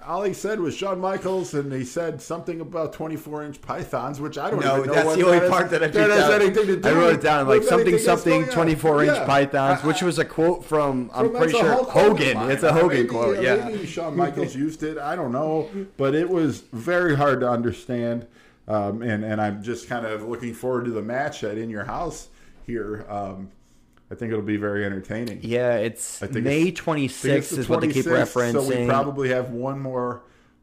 All 0.07 0.23
he 0.23 0.33
said 0.33 0.61
was 0.61 0.77
Shawn 0.77 1.01
Michaels, 1.01 1.55
and 1.55 1.73
he 1.73 1.85
said 1.85 2.21
something 2.21 2.61
about 2.61 2.93
24 2.93 3.45
inch 3.45 3.61
pythons, 3.63 4.21
which 4.21 4.39
I 4.39 4.51
don't 4.51 4.61
No, 4.61 4.83
know 4.85 4.93
that's 4.93 5.15
the 5.17 5.25
only 5.25 5.39
that 5.39 5.45
is- 5.45 5.51
part 5.51 5.71
that 5.71 5.83
I 5.83 5.87
that 5.89 6.11
has 6.11 6.31
anything 6.31 6.67
to 6.67 6.77
do 6.77 6.89
I 6.89 6.93
wrote 6.93 7.15
it 7.15 7.21
down 7.23 7.47
like 7.49 7.63
something, 7.63 7.99
something, 7.99 8.47
24 8.47 9.05
inch 9.05 9.17
Yeah. 9.17 9.25
pythons, 9.27 9.85
which 9.85 10.03
was 10.03 10.19
a 10.19 10.25
quote 10.25 10.65
from 10.65 11.11
I'm 11.15 11.33
that's 11.33 11.39
pretty 11.53 11.59
sure 11.59 11.85
Hogan. 11.85 12.35
line. 12.35 12.51
It's 12.51 12.63
a 12.63 12.73
Hogan 12.73 12.89
maybe, 12.99 13.09
quote, 13.09 13.39
uh, 13.39 13.41
yeah. 13.41 13.69
Maybe 13.69 13.87
Shawn 13.87 14.17
Michaels 14.17 14.55
used 14.57 14.83
it. 14.83 14.99
I 14.99 15.15
don't 15.17 15.33
know, 15.33 15.69
but 15.97 16.15
it 16.15 16.29
was 16.29 16.61
very 16.73 17.15
hard 17.17 17.41
to 17.41 17.49
understand. 17.51 18.27
Um, 18.69 19.03
and 19.03 19.25
and 19.25 19.41
I'm 19.41 19.63
just 19.63 19.89
kind 19.89 20.07
of 20.07 20.23
looking 20.29 20.55
forward 20.55 20.85
to 20.85 20.91
the 20.93 21.03
match 21.03 21.43
at 21.43 21.59
In 21.59 21.71
Your 21.71 21.85
House 21.85 22.29
here. 22.67 23.05
Um, 23.09 23.51
I 24.11 24.17
think 24.17 24.33
it'll 24.33 24.43
be 24.45 24.57
very 24.57 24.85
entertaining. 24.85 25.41
Yeah, 25.43 25.77
it's 25.77 26.23
I 26.23 26.27
think 26.27 26.45
May 26.45 26.63
it's- 26.63 26.81
I 26.89 26.95
think 26.97 27.11
26th 27.11 27.35
it's 27.37 27.51
the 27.51 27.61
is 27.61 27.69
what 27.69 27.81
they 27.81 27.89
keep 27.89 28.07
26th, 28.07 28.35
referencing. 28.35 28.53
So 28.53 28.81
we 28.81 28.87
probably 28.87 29.29
have 29.31 29.51
one 29.51 29.79
more 29.81 30.23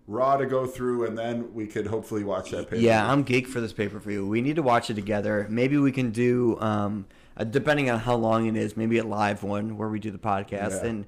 Raw 0.09 0.37
to 0.37 0.45
go 0.45 0.65
through, 0.65 1.05
and 1.05 1.17
then 1.17 1.53
we 1.53 1.67
could 1.67 1.85
hopefully 1.87 2.23
watch 2.23 2.51
that. 2.51 2.63
pay-per-view. 2.65 2.87
yeah, 2.87 3.09
I'm 3.11 3.23
geek 3.23 3.45
for 3.47 3.59
this 3.59 3.73
pay 3.73 3.87
per 3.89 3.99
view. 3.99 4.25
We 4.25 4.39
need 4.41 4.55
to 4.55 4.63
watch 4.63 4.89
it 4.89 4.93
together. 4.93 5.45
Maybe 5.49 5.77
we 5.77 5.91
can 5.91 6.11
do, 6.11 6.57
um, 6.61 7.05
uh, 7.35 7.43
depending 7.43 7.89
on 7.89 7.99
how 7.99 8.15
long 8.15 8.47
it 8.47 8.55
is, 8.55 8.77
maybe 8.77 8.97
a 8.99 9.03
live 9.03 9.43
one 9.43 9.77
where 9.77 9.89
we 9.89 9.99
do 9.99 10.11
the 10.11 10.17
podcast. 10.17 10.81
Yeah. 10.81 10.85
And 10.89 11.05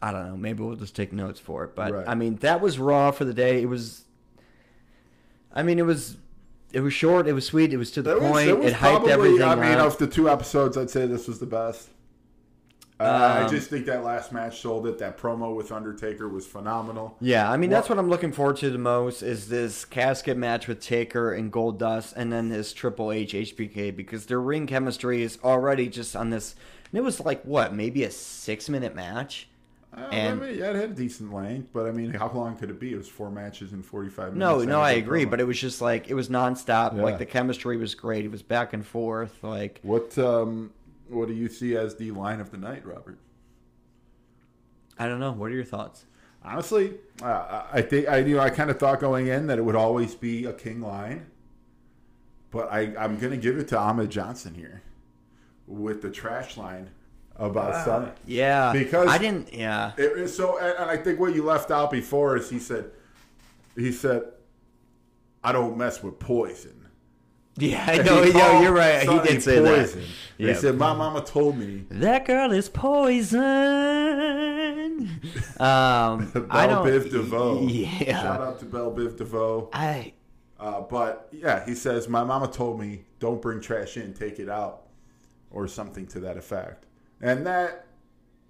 I 0.00 0.12
don't 0.12 0.28
know, 0.28 0.36
maybe 0.36 0.62
we'll 0.62 0.76
just 0.76 0.94
take 0.94 1.12
notes 1.12 1.40
for 1.40 1.64
it. 1.64 1.74
But 1.74 1.92
Right. 1.92 2.04
I 2.08 2.14
mean, 2.14 2.36
that 2.36 2.60
was 2.60 2.78
Raw 2.78 3.10
for 3.10 3.24
the 3.24 3.34
day. 3.34 3.62
It 3.62 3.66
was 3.68 4.04
I 5.52 5.62
mean, 5.64 5.78
it 5.80 5.86
was 5.86 6.16
it 6.76 6.80
was 6.80 6.92
short, 6.92 7.26
it 7.26 7.32
was 7.32 7.46
sweet, 7.46 7.72
it 7.72 7.78
was 7.78 7.90
to 7.92 8.02
the 8.02 8.10
That 8.10 8.20
was- 8.20 8.30
point, 8.30 8.46
that 8.48 8.58
was 8.58 8.72
it 8.72 8.74
hyped 8.74 8.80
probably- 8.90 9.12
everything 9.12 9.42
I 9.42 9.54
mean, 9.54 9.78
up. 9.78 9.86
of 9.92 9.98
the 9.98 10.06
two 10.06 10.28
episodes, 10.28 10.76
I'd 10.76 10.90
say 10.90 11.06
this 11.06 11.26
was 11.26 11.38
the 11.38 11.46
best. 11.46 11.88
Uh, 13.00 13.02
I 13.04 13.42
Um, 13.44 13.50
just 13.50 13.68
think 13.70 13.86
that 13.86 14.04
last 14.04 14.32
match 14.32 14.60
sold 14.62 14.86
it. 14.86 14.98
That 14.98 15.18
promo 15.18 15.54
with 15.54 15.70
Undertaker 15.72 16.28
was 16.28 16.46
phenomenal. 16.46 17.16
Yeah, 17.20 17.50
I 17.50 17.56
mean 17.58 17.68
that's 17.70 17.88
What- 17.88 17.96
what 17.96 18.02
I'm 18.04 18.08
looking 18.10 18.32
forward 18.32 18.56
to 18.58 18.70
the 18.70 18.78
most 18.78 19.22
is 19.22 19.48
this 19.48 19.84
casket 19.86 20.36
match 20.38 20.66
with 20.68 20.80
Taker 20.80 21.32
and 21.32 21.52
Goldust, 21.52 22.14
and 22.16 22.30
then 22.32 22.48
this 22.50 22.72
Triple 22.72 23.12
H 23.12 23.34
HBK 23.34 23.90
because 23.90 24.26
their 24.26 24.40
ring 24.40 24.66
chemistry 24.66 25.22
is 25.22 25.38
already 25.44 25.88
just 25.88 26.14
on 26.16 26.28
this. 26.30 26.54
And 26.92 26.98
it 26.98 27.02
was 27.02 27.20
like 27.20 27.42
what, 27.44 27.74
maybe 27.74 28.02
a 28.04 28.10
six 28.10 28.68
minute 28.70 28.94
match. 28.94 29.48
Uh, 29.96 30.00
And- 30.12 30.42
I 30.42 30.46
mean, 30.46 30.58
yeah, 30.58 30.70
it 30.70 30.76
had 30.76 30.90
a 30.90 30.94
decent 30.94 31.32
length, 31.32 31.70
but 31.72 31.86
I 31.86 31.90
mean, 31.90 32.12
how 32.12 32.30
long 32.30 32.56
could 32.56 32.68
it 32.70 32.78
be? 32.78 32.92
It 32.92 32.96
was 32.96 33.08
four 33.08 33.30
matches 33.30 33.72
in 33.72 33.82
45 33.82 34.34
minutes. 34.34 34.38
No, 34.38 34.62
no, 34.62 34.80
I 34.80 34.92
agree, 34.92 35.24
but 35.24 35.40
it 35.40 35.44
was 35.44 35.58
just 35.58 35.80
like 35.80 36.10
it 36.10 36.14
was 36.14 36.28
nonstop. 36.28 36.94
Yeah. 36.96 37.02
Like 37.02 37.18
the 37.18 37.24
chemistry 37.26 37.76
was 37.78 37.94
great. 37.94 38.24
It 38.24 38.30
was 38.30 38.42
back 38.42 38.72
and 38.74 38.84
forth. 38.84 39.42
Like 39.42 39.80
What 39.82 40.16
um, 40.18 40.72
what 41.08 41.28
do 41.28 41.34
you 41.34 41.48
see 41.48 41.76
as 41.76 41.96
the 41.96 42.10
line 42.10 42.40
of 42.40 42.50
the 42.50 42.58
night, 42.58 42.84
Robert? 42.86 43.18
I 44.98 45.08
don't 45.08 45.20
know. 45.20 45.32
What 45.32 45.50
are 45.50 45.54
your 45.54 45.64
thoughts? 45.64 46.04
Honestly, 46.44 46.94
uh, 47.22 47.64
I 47.72 47.80
think 47.82 48.06
I 48.08 48.18
you 48.18 48.36
know 48.36 48.42
I 48.42 48.50
kind 48.50 48.70
of 48.70 48.78
thought 48.78 49.00
going 49.00 49.26
in 49.28 49.46
that 49.46 49.58
it 49.58 49.62
would 49.62 49.74
always 49.76 50.14
be 50.14 50.44
a 50.44 50.52
king 50.52 50.80
line, 50.82 51.26
but 52.50 52.70
I 52.70 52.94
I'm 52.98 53.18
gonna 53.18 53.36
give 53.38 53.56
it 53.58 53.68
to 53.68 53.78
Ahmed 53.78 54.10
Johnson 54.10 54.54
here 54.54 54.82
with 55.66 56.02
the 56.02 56.10
trash 56.10 56.56
line 56.56 56.90
about 57.38 57.84
Sunny. 57.84 58.08
Yeah, 58.26 58.72
Because- 58.72 59.08
I 59.08 59.18
didn't. 59.18 59.52
Yeah, 59.52 59.92
It, 59.96 60.18
it- 60.18 60.28
so, 60.28 60.58
and 60.58 60.76
and 60.78 60.90
I 60.90 60.96
think 60.96 61.20
what 61.20 61.34
you 61.34 61.44
left 61.44 61.70
out 61.70 61.90
before 61.90 62.36
is 62.36 62.50
he 62.50 62.58
said, 62.58 62.90
he 63.76 63.92
said, 63.92 64.24
I 65.44 65.52
don't 65.52 65.76
mess 65.76 66.02
with 66.02 66.18
poison. 66.18 66.86
yeah. 67.56 67.84
I 67.88 67.98
know. 67.98 68.22
yo, 68.22 68.60
you're 68.62 68.72
right. 68.72 69.08
He 69.08 69.18
did 69.20 69.42
say 69.42 69.58
poison. 69.60 70.00
that. 70.00 70.08
He 70.48 70.54
said, 70.54 70.76
my 70.76 70.92
mama 70.94 71.22
told 71.22 71.56
me. 71.56 71.84
That 71.90 72.24
girl 72.26 72.52
is 72.52 72.68
poison. 72.68 73.40
Um, 75.58 76.30
Bell 76.32 76.46
I 76.50 76.66
don't. 76.66 76.86
Biv 76.86 77.10
DeVoe. 77.10 77.66
Yeah. 77.68 78.22
Shout 78.22 78.40
out 78.40 78.58
to 78.60 78.64
Bell 78.66 78.90
Biv 78.92 79.16
DeVoe. 79.16 79.68
I 79.72 80.12
Uh, 80.58 80.80
but 80.82 81.28
yeah, 81.32 81.64
he 81.64 81.74
says, 81.74 82.08
my 82.08 82.24
mama 82.24 82.48
told 82.48 82.80
me, 82.80 83.04
don't 83.20 83.40
bring 83.40 83.60
trash 83.60 83.96
in, 83.96 84.12
take 84.14 84.38
it 84.38 84.48
out, 84.48 84.82
or 85.50 85.68
something 85.68 86.06
to 86.08 86.20
that 86.20 86.36
effect. 86.36 86.85
And 87.20 87.46
that 87.46 87.86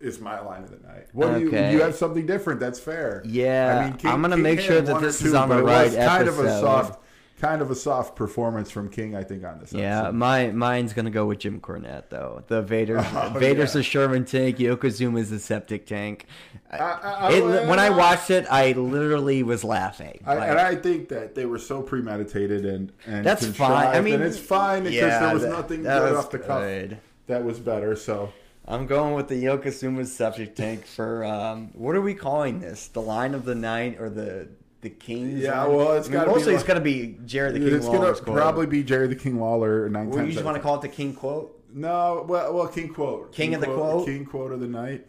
is 0.00 0.20
my 0.20 0.40
line 0.40 0.62
of 0.64 0.70
the 0.70 0.86
night. 0.86 1.06
What 1.12 1.34
do 1.34 1.40
you? 1.40 1.50
You 1.50 1.80
have 1.82 1.94
something 1.94 2.26
different. 2.26 2.60
That's 2.60 2.80
fair. 2.80 3.22
Yeah, 3.24 3.94
I'm 4.04 4.22
gonna 4.22 4.36
make 4.36 4.60
sure 4.60 4.80
that 4.80 5.00
this 5.00 5.22
is 5.22 5.34
on 5.34 5.48
the 5.48 5.62
right 5.62 5.86
was 5.86 5.96
kind 5.96 6.28
of 6.28 6.38
a 6.38 6.60
soft, 6.60 7.00
kind 7.40 7.62
of 7.62 7.70
a 7.70 7.74
soft 7.74 8.14
performance 8.16 8.70
from 8.70 8.90
King. 8.90 9.14
I 9.16 9.22
think 9.22 9.44
on 9.44 9.58
this. 9.60 9.72
yeah, 9.72 10.00
episode. 10.00 10.14
my 10.16 10.48
mine's 10.50 10.92
gonna 10.92 11.10
go 11.10 11.26
with 11.26 11.38
Jim 11.38 11.60
Cornette 11.60 12.10
though. 12.10 12.42
The 12.48 12.60
Vader, 12.60 12.98
Oh, 13.14 13.34
Vader's 13.38 13.74
yeah. 13.74 13.80
a 13.80 13.84
Sherman 13.84 14.24
tank. 14.26 14.58
Yokozuna's 14.58 15.32
a 15.32 15.38
septic 15.38 15.86
tank. 15.86 16.26
I- 16.70 16.76
I- 16.78 17.32
It- 17.32 17.42
I- 17.44 17.68
when 17.68 17.78
I 17.78 17.88
watched 17.90 18.30
it, 18.30 18.44
I 18.50 18.72
literally 18.72 19.42
was 19.44 19.62
laughing. 19.64 20.20
I, 20.26 20.34
Like, 20.34 20.50
and 20.50 20.58
I 20.58 20.74
think 20.74 21.08
that 21.10 21.34
they 21.36 21.46
were 21.46 21.58
so 21.60 21.80
premeditated 21.80 22.66
and, 22.66 22.92
and 23.06 23.24
That's 23.24 23.44
contrived, 23.44 23.86
fine. 23.86 23.96
I 23.96 24.00
mean, 24.02 24.14
and 24.14 24.24
it's 24.24 24.38
fine 24.38 24.82
because 24.82 24.96
yeah, 24.96 25.20
there 25.20 25.32
was 25.34 25.42
that- 25.44 25.50
nothing 25.50 25.84
that 25.84 26.00
good 26.00 26.10
was 26.12 26.24
off 26.24 26.30
the 26.32 26.38
cuff 26.40 26.60
good. 26.62 26.98
that 27.28 27.44
was 27.44 27.58
better. 27.60 27.94
So 27.96 28.30
I'm 28.68 28.86
going 28.86 29.14
with 29.14 29.28
the 29.28 29.42
Yokozuna's 29.44 30.12
septic 30.14 30.56
tank 30.56 30.86
for 30.86 31.24
um, 31.24 31.70
what 31.74 31.94
are 31.94 32.00
we 32.00 32.14
calling 32.14 32.58
this? 32.60 32.88
The 32.88 33.00
line 33.02 33.34
of 33.34 33.44
the 33.44 33.54
night 33.54 33.98
or 34.00 34.10
the 34.10 34.48
the 34.80 34.90
King's? 34.90 35.40
Yeah, 35.42 35.62
line? 35.64 35.76
well, 35.76 35.92
it's 35.92 36.08
I 36.08 36.10
mean, 36.10 36.18
gotta 36.18 36.30
be 36.30 36.34
mostly 36.36 36.54
it's 36.54 36.62
like- 36.62 36.68
gonna 36.68 36.80
be 36.80 37.18
Jared 37.24 37.54
the 37.54 37.60
King 37.60 37.74
it's 37.76 37.86
gonna 37.86 38.12
quote. 38.14 38.24
probably 38.24 38.66
be 38.66 38.82
Jerry 38.82 39.06
the 39.06 39.14
King 39.16 39.38
Lawler. 39.40 39.88
Nine 39.88 40.10
times 40.10 40.26
you 40.28 40.32
just 40.32 40.44
want 40.44 40.56
to 40.56 40.62
call 40.62 40.76
it 40.76 40.82
the 40.82 40.88
King 40.88 41.14
quote? 41.14 41.52
No, 41.72 42.24
well, 42.28 42.52
well, 42.54 42.66
King 42.68 42.92
quote, 42.92 43.32
King 43.32 43.54
of 43.54 43.60
the 43.60 43.66
quote? 43.66 44.06
King 44.06 44.24
quote 44.24 44.50
of 44.52 44.60
the 44.60 44.66
night, 44.68 45.06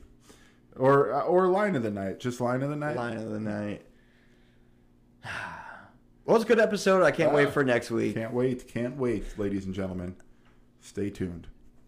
or 0.76 1.14
uh, 1.14 1.22
or 1.22 1.48
line 1.48 1.76
of 1.76 1.84
the 1.84 1.92
night, 1.92 2.20
just 2.20 2.40
line 2.42 2.62
of 2.62 2.70
the 2.70 2.76
night. 2.76 2.96
Line 2.96 3.18
of 3.18 3.30
the 3.30 3.40
night. 3.40 3.82
Well, 6.26 6.36
it's 6.36 6.44
a 6.44 6.48
good 6.50 6.60
episode. 6.60 7.04
I 7.04 7.12
can't 7.12 7.32
wait 7.34 7.48
Ah, 7.48 7.52
for 7.52 7.64
next 7.64 7.90
week. 7.90 8.14
Can't 8.16 8.34
wait, 8.34 8.68
can't 8.68 8.98
wait, 8.98 9.24
ladies 9.40 9.66
and 9.66 9.74
gentlemen. 9.74 10.18
Stay 10.82 11.10
tuned. 11.10 11.48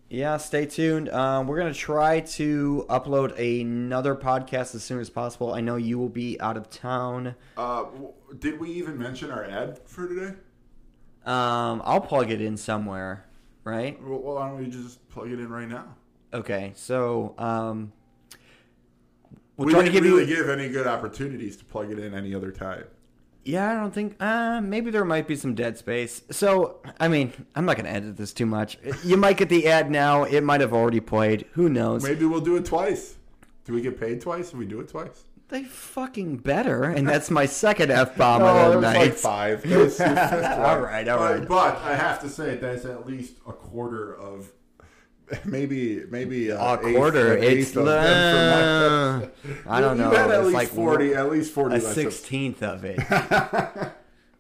Yeah, 0.10 0.38
stay 0.38 0.66
tuned. 0.66 1.10
Um, 1.10 1.46
we're 1.46 1.60
gonna 1.60 1.74
try 1.74 2.22
to 2.22 2.86
upload 2.90 3.38
another 3.38 4.16
podcast 4.16 4.74
as 4.74 4.84
soon 4.84 5.00
as 5.00 5.10
possible. 5.10 5.54
I 5.54 5.62
know 5.62 5.76
you 5.76 6.00
will 6.00 6.10
be 6.10 6.40
out 6.42 6.58
of 6.58 6.70
town. 6.70 7.36
Uh, 7.56 7.84
w- 7.84 8.14
did 8.40 8.60
we 8.60 8.72
even 8.72 8.98
mention 8.98 9.30
our 9.30 9.44
ad 9.44 9.80
for 9.86 10.08
today? 10.08 10.34
Um, 11.26 11.84
I'll 11.86 12.02
plug 12.02 12.32
it 12.32 12.42
in 12.42 12.58
somewhere, 12.58 13.26
right? 13.64 14.02
Well, 14.02 14.20
why 14.20 14.50
don't 14.50 14.58
we 14.58 14.68
just 14.68 15.08
plug 15.10 15.32
it 15.32 15.40
in 15.40 15.48
right 15.50 15.68
now? 15.70 15.96
Okay, 16.34 16.72
so 16.76 17.36
um, 17.38 17.92
we'll 19.58 19.68
we 19.68 19.74
try 19.74 19.84
didn't 19.84 19.94
to 19.94 20.02
give 20.02 20.10
really 20.12 20.28
you. 20.28 20.36
give 20.38 20.50
any 20.50 20.70
good 20.70 20.88
opportunities 20.88 21.56
to 21.58 21.66
plug 21.66 21.92
it 21.92 22.00
in 22.00 22.16
any 22.16 22.34
other 22.34 22.52
time. 22.52 22.86
Yeah, 23.46 23.72
I 23.72 23.74
don't 23.76 23.94
think. 23.94 24.16
Uh, 24.20 24.62
maybe 24.62 24.92
there 24.92 25.06
might 25.06 25.28
be 25.28 25.36
some 25.36 25.56
dead 25.56 25.78
space. 25.78 26.22
So, 26.30 26.78
I 27.00 27.08
mean, 27.08 27.32
I'm 27.56 27.66
not 27.66 27.78
gonna 27.78 27.90
edit 27.90 28.18
this 28.18 28.34
too 28.34 28.46
much. 28.46 28.78
You 29.04 29.18
might 29.18 29.38
get 29.38 29.50
the 29.50 29.68
ad 29.68 29.90
now. 29.90 30.24
It 30.24 30.42
might 30.44 30.62
have 30.62 30.74
already 30.74 31.00
played. 31.00 31.46
Who 31.54 31.70
knows? 31.70 32.04
Maybe 32.04 32.26
we'll 32.26 32.42
do 32.42 32.58
it 32.58 32.66
twice. 32.66 33.16
Do 33.66 33.74
we 33.74 33.82
get 33.82 34.00
paid 34.00 34.22
twice 34.22 34.50
if 34.52 34.56
we 34.56 34.66
do 34.66 34.80
it 34.82 34.90
twice? 34.90 35.24
They 35.48 35.64
fucking 35.64 36.38
better, 36.38 36.84
and 36.84 37.08
that's 37.10 37.32
my 37.32 37.48
second 37.48 37.90
f 37.92 38.16
bomb 38.18 38.42
No, 38.42 38.48
of 38.48 38.72
the 38.74 38.78
was 38.78 38.84
like 38.86 38.96
night. 38.98 39.14
five. 39.16 39.66
It 39.66 39.78
was 39.78 39.98
your 39.98 40.08
fifth 40.10 40.32
one. 40.32 40.44
All 40.62 40.80
right, 40.80 41.08
all 41.08 41.18
but, 41.18 41.40
right. 41.40 41.48
But 41.48 41.78
I 41.78 41.96
have 41.96 42.22
to 42.22 42.30
say 42.30 42.58
that's 42.58 42.86
at 42.86 43.08
least 43.08 43.34
a 43.48 43.54
quarter 43.54 44.16
of, 44.16 44.52
maybe 45.46 46.04
maybe 46.10 46.52
uh, 46.52 46.74
A 46.76 46.78
quarter. 46.78 47.36
It's 47.38 47.46
eighth 47.46 47.78
of 47.78 47.86
them 47.86 49.22
the. 49.22 49.32
my- 49.66 49.68
I 49.78 49.82
don't 49.82 49.98
You 49.98 50.04
know. 50.04 50.12
it's 50.12 50.44
least 50.46 50.54
like 50.54 50.68
forty. 50.70 51.14
At 51.14 51.32
least 51.32 51.54
forty. 51.54 51.76
A 51.76 51.82
sixteenth 51.82 52.64
of 52.64 52.84
it. 52.86 52.98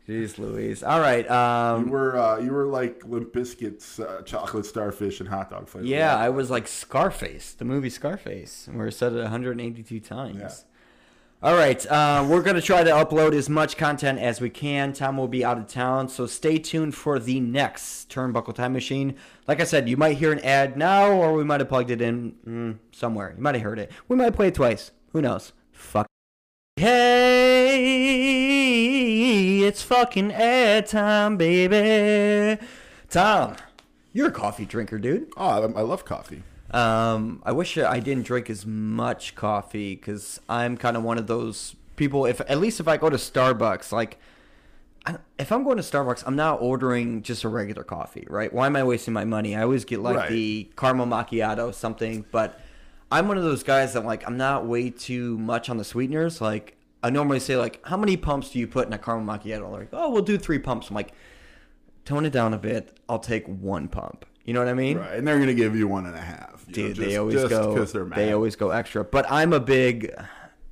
Jeez, 0.07 0.39
Louise. 0.39 0.81
All 0.81 0.99
right. 0.99 1.23
You 1.25 1.31
Um. 1.31 1.89
were 1.89 2.17
uh, 2.17 2.39
you 2.39 2.51
were 2.51 2.65
like 2.65 3.03
Limp 3.05 3.31
Bizkit's, 3.31 3.99
uh, 3.99 4.23
chocolate 4.25 4.65
starfish, 4.65 5.19
and 5.19 5.29
hot 5.29 5.51
dog 5.51 5.67
flavor. 5.67 5.85
Yeah, 5.85 6.15
I 6.15 6.29
was 6.29 6.49
like 6.49 6.67
Scarface, 6.67 7.53
the 7.53 7.65
movie 7.65 7.91
Scarface, 7.91 8.67
where 8.73 8.87
it 8.87 8.93
said 8.93 9.13
it 9.13 9.17
182 9.21 9.99
times. 9.99 10.39
Yeah. 10.39 10.49
All 11.41 11.55
right, 11.55 11.89
uh, 11.89 12.27
we're 12.29 12.41
going 12.41 12.57
to 12.57 12.61
try 12.61 12.83
to 12.83 12.91
upload 12.91 13.33
as 13.33 13.49
much 13.49 13.77
content 13.77 14.19
as 14.19 14.41
we 14.41 14.49
can. 14.49 14.91
Tom 14.91 15.15
will 15.15 15.29
be 15.29 15.45
out 15.45 15.57
of 15.57 15.67
town, 15.67 16.09
so 16.09 16.25
stay 16.25 16.57
tuned 16.57 16.95
for 16.95 17.17
the 17.17 17.39
next 17.39 18.09
Turnbuckle 18.09 18.53
Time 18.53 18.73
Machine. 18.73 19.15
Like 19.47 19.61
I 19.61 19.63
said, 19.63 19.87
you 19.87 19.95
might 19.95 20.17
hear 20.17 20.33
an 20.33 20.39
ad 20.39 20.75
now, 20.75 21.09
or 21.09 21.31
we 21.31 21.45
might 21.45 21.61
have 21.61 21.69
plugged 21.69 21.91
it 21.91 22.01
in 22.01 22.33
mm, 22.45 22.77
somewhere. 22.91 23.33
You 23.37 23.41
might 23.41 23.55
have 23.55 23.63
heard 23.63 23.79
it. 23.79 23.89
We 24.09 24.17
might 24.17 24.31
play 24.31 24.49
it 24.49 24.55
twice. 24.55 24.91
Who 25.13 25.21
knows? 25.21 25.53
Fuck. 25.71 26.07
Hey, 26.75 27.69
it's 29.61 29.81
fucking 29.81 30.33
ad 30.33 30.87
time, 30.87 31.37
baby. 31.37 32.61
Tom, 33.09 33.55
you're 34.11 34.27
a 34.27 34.31
coffee 34.31 34.65
drinker, 34.65 34.99
dude. 34.99 35.31
Oh, 35.37 35.47
I, 35.47 35.59
I 35.59 35.83
love 35.83 36.03
coffee. 36.03 36.43
Um, 36.71 37.41
I 37.45 37.51
wish 37.51 37.77
I 37.77 37.99
didn't 37.99 38.25
drink 38.25 38.49
as 38.49 38.65
much 38.65 39.35
coffee 39.35 39.95
because 39.95 40.39
I'm 40.47 40.77
kind 40.77 40.95
of 40.97 41.03
one 41.03 41.17
of 41.17 41.27
those 41.27 41.75
people. 41.95 42.25
If 42.25 42.41
at 42.41 42.59
least 42.59 42.79
if 42.79 42.87
I 42.87 42.97
go 42.97 43.09
to 43.09 43.17
Starbucks, 43.17 43.91
like 43.91 44.19
I, 45.05 45.17
if 45.39 45.51
I'm 45.51 45.63
going 45.63 45.77
to 45.77 45.83
Starbucks, 45.83 46.23
I'm 46.27 46.35
not 46.35 46.61
ordering 46.61 47.23
just 47.23 47.43
a 47.43 47.49
regular 47.49 47.83
coffee, 47.83 48.25
right? 48.29 48.51
Why 48.53 48.67
am 48.67 48.75
I 48.75 48.83
wasting 48.83 49.13
my 49.13 49.25
money? 49.25 49.55
I 49.55 49.63
always 49.63 49.85
get 49.85 49.99
like 50.01 50.15
Right. 50.15 50.29
the 50.29 50.69
caramel 50.77 51.07
macchiato, 51.07 51.73
something. 51.73 52.25
But 52.31 52.59
I'm 53.11 53.27
one 53.27 53.37
of 53.37 53.43
those 53.43 53.63
guys 53.63 53.93
that 53.93 54.05
like 54.05 54.25
I'm 54.27 54.37
not 54.37 54.67
way 54.67 54.89
too 54.91 55.37
much 55.39 55.69
on 55.69 55.77
the 55.77 55.83
sweeteners. 55.83 56.39
Like 56.41 56.75
I 57.01 57.09
normally 57.09 57.39
say, 57.39 57.55
like 57.55 57.83
how 57.87 57.97
many 57.97 58.17
pumps 58.17 58.51
do 58.51 58.59
you 58.59 58.67
put 58.67 58.85
in 58.85 58.93
a 58.93 58.97
caramel 58.99 59.33
macchiato? 59.33 59.45
They're 59.71 59.79
like, 59.79 59.89
oh, 59.93 60.09
we'll 60.11 60.21
do 60.21 60.37
three 60.37 60.59
pumps. 60.59 60.89
I'm 60.89 60.95
like, 60.95 61.13
tone 62.05 62.25
it 62.25 62.33
down 62.33 62.53
a 62.53 62.57
bit. 62.59 62.95
I'll 63.07 63.19
take 63.19 63.47
one 63.47 63.87
pump. 63.87 64.25
You 64.49 64.53
know 64.55 64.61
what 64.61 64.69
I 64.69 64.73
mean? 64.73 64.97
Right, 64.97 65.13
and 65.13 65.27
they're 65.27 65.37
gonna 65.37 65.53
give 65.53 65.75
you 65.75 65.87
one 65.87 66.07
and 66.07 66.15
a 66.15 66.19
half. 66.21 66.65
you 66.67 66.71
know, 66.83 66.87
Dude, 66.89 66.95
just- 66.95 67.07
they 67.07 67.17
always 67.17 67.43
go. 67.45 67.75
'cause 67.75 67.91
they're 67.91 68.03
mad. 68.03 68.17
They 68.17 68.33
always 68.33 68.55
go 68.55 68.71
extra. 68.71 69.03
But 69.03 69.27
I'm 69.29 69.53
a 69.53 69.59
big. 69.59 70.11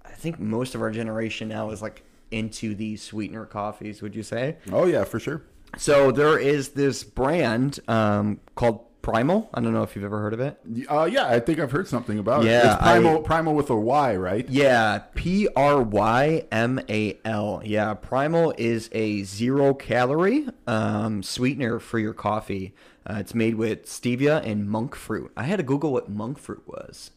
I 0.03 0.09
think 0.09 0.39
most 0.39 0.73
of 0.73 0.81
our 0.81 0.89
generation 0.89 1.47
now 1.47 1.69
is 1.69 1.79
like 1.79 2.01
into 2.31 2.73
these 2.73 3.03
sweetener 3.03 3.45
coffees. 3.45 4.01
Would 4.01 4.15
you 4.15 4.23
say? 4.23 4.57
Oh 4.71 4.85
yeah, 4.87 5.03
for 5.03 5.19
sure. 5.19 5.43
So 5.77 6.11
there 6.11 6.39
is 6.39 6.69
this 6.69 7.03
brand 7.03 7.79
um, 7.87 8.39
called 8.55 8.81
Prymal. 9.03 9.47
I 9.53 9.61
don't 9.61 9.73
know 9.73 9.83
if 9.83 9.95
you've 9.95 10.03
ever 10.05 10.19
heard 10.21 10.33
of 10.33 10.39
it. 10.39 10.59
Uh, 10.89 11.05
yeah, 11.09 11.27
I 11.27 11.39
think 11.39 11.59
I've 11.59 11.71
heard 11.71 11.87
something 11.87 12.17
about 12.19 12.45
it. 12.45 12.47
Yeah, 12.49 12.77
Prymal, 12.81 13.23
I- 13.23 13.29
Prymal 13.41 13.53
with 13.53 13.69
a 13.69 13.75
Y, 13.75 14.15
right? 14.15 14.49
Yeah, 14.49 14.99
P 15.13 15.47
R 15.55 15.81
Y 15.83 16.45
M 16.51 16.79
A 16.89 17.17
L. 17.23 17.61
Yeah, 17.63 17.93
Prymal 17.95 18.53
is 18.57 18.89
a 18.91 19.21
zero 19.23 19.73
calorie 19.75 20.47
um, 20.65 21.21
sweetener 21.21 21.79
for 21.79 21.99
your 21.99 22.13
coffee. 22.13 22.73
Uh, 23.09 23.15
it's 23.19 23.33
made 23.33 23.55
with 23.55 23.85
stevia 23.85 24.45
and 24.45 24.69
monk 24.69 24.93
fruit. 24.93 25.31
I 25.37 25.43
had 25.43 25.57
to 25.57 25.63
Google 25.63 25.93
what 25.93 26.09
monk 26.09 26.37
fruit 26.37 26.63
was. 26.67 27.11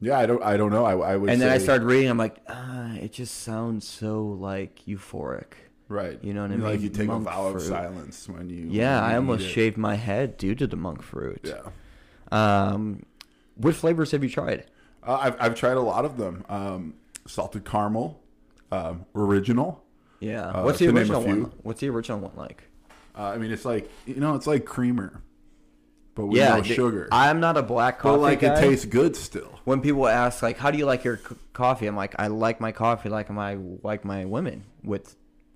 Yeah, 0.00 0.18
I 0.18 0.26
don't, 0.26 0.42
I 0.42 0.56
don't 0.56 0.70
know. 0.70 0.84
I, 0.84 1.12
I 1.12 1.16
would. 1.16 1.30
And 1.30 1.40
then 1.40 1.48
I 1.48 1.58
started 1.58 1.84
reading. 1.84 2.08
I'm 2.08 2.18
like, 2.18 2.36
ah, 2.48 2.94
it 2.94 3.12
just 3.12 3.42
sounds 3.42 3.86
so 3.86 4.24
like 4.24 4.84
euphoric. 4.86 5.54
Right. 5.88 6.18
You 6.22 6.32
know 6.34 6.42
what 6.42 6.52
I 6.52 6.56
mean? 6.56 6.64
Like 6.64 6.80
you 6.80 6.88
take 6.88 7.08
Monk 7.08 7.26
a 7.26 7.30
vow 7.30 7.46
of 7.48 7.62
silence 7.62 8.28
when 8.28 8.48
you. 8.48 8.66
Yeah, 8.70 9.00
when 9.00 9.10
I 9.10 9.16
almost 9.16 9.48
shaved 9.48 9.76
my 9.76 9.94
head 9.94 10.36
due 10.36 10.54
to 10.54 10.66
the 10.66 10.76
monk 10.76 11.02
fruit. 11.02 11.40
Yeah. 11.44 11.62
Um, 12.32 13.04
what 13.56 13.74
flavors 13.74 14.12
have 14.12 14.22
you 14.22 14.30
tried? 14.30 14.66
Uh, 15.02 15.18
I've, 15.20 15.36
I've 15.40 15.54
tried 15.54 15.76
a 15.76 15.80
lot 15.80 16.04
of 16.04 16.16
them. 16.16 16.44
Um, 16.48 16.94
salted 17.26 17.64
caramel, 17.64 18.20
um, 18.70 19.04
original. 19.14 19.84
Yeah. 20.20 20.46
Uh, 20.48 20.62
What's 20.64 20.78
the 20.78 20.86
to 20.86 20.92
name 20.92 21.10
a 21.10 21.18
original 21.18 21.42
one? 21.42 21.52
What's 21.62 21.80
the 21.80 21.90
original 21.90 22.20
one 22.20 22.32
like? 22.36 22.64
Uh, 23.16 23.22
I 23.24 23.38
mean, 23.38 23.50
it's 23.52 23.64
like 23.64 23.90
you 24.06 24.16
know, 24.16 24.34
it's 24.34 24.46
like 24.46 24.64
creamer, 24.64 25.22
but 26.14 26.26
with 26.26 26.38
yeah, 26.38 26.56
no 26.56 26.62
sugar. 26.62 27.08
I'm 27.12 27.40
not 27.40 27.56
a 27.56 27.62
black 27.62 27.98
coffee 27.98 28.16
but 28.16 28.20
like 28.20 28.40
guy. 28.40 28.54
it 28.54 28.60
tastes 28.60 28.84
good 28.86 29.16
still. 29.16 29.60
when 29.64 29.80
people 29.80 30.06
ask 30.08 30.42
like, 30.42 30.58
"How 30.58 30.70
do 30.70 30.78
you 30.78 30.86
like 30.86 31.04
your 31.04 31.18
c- 31.18 31.36
coffee?" 31.52 31.86
I'm 31.86 31.96
like, 31.96 32.14
"I 32.18 32.28
like 32.28 32.60
my 32.60 32.72
coffee 32.72 33.08
like 33.08 33.30
my 33.30 33.58
like 33.82 34.04
my 34.04 34.24
women 34.24 34.64
with 34.82 35.14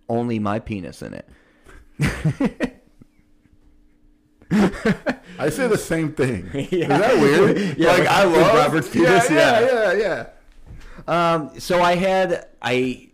only 0.09 0.39
my 0.39 0.59
penis 0.59 1.03
in 1.03 1.15
it." 1.15 1.29
I 5.39 5.49
say 5.51 5.67
the 5.67 5.79
same 5.79 6.13
thing. 6.13 6.47
Is 6.55 6.89
that 6.89 7.17
weird? 7.21 7.57
Yeah, 7.79 7.93
like 7.93 8.07
I 8.07 8.25
love 8.25 8.55
Robert's 8.55 8.95
yeah, 8.95 9.21
penis, 9.21 9.31
yeah, 9.31 9.61
yeah. 9.61 9.93
yeah, 9.93 10.27
yeah. 11.07 11.35
Um, 11.35 11.59
so 11.61 11.83
I 11.83 11.95
had 11.97 12.49
I 12.63 13.11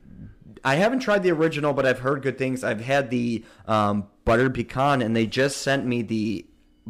I 0.64 0.76
haven't 0.76 1.00
tried 1.00 1.22
the 1.22 1.30
original, 1.30 1.72
but 1.72 1.86
I've 1.86 2.00
heard 2.00 2.22
good 2.22 2.38
things. 2.38 2.62
I've 2.62 2.80
had 2.80 3.10
the 3.10 3.44
um, 3.66 4.06
buttered 4.24 4.54
pecan, 4.54 5.02
and 5.02 5.14
they 5.14 5.26
just 5.26 5.58
sent 5.58 5.86
me 5.86 6.02
the 6.02 6.46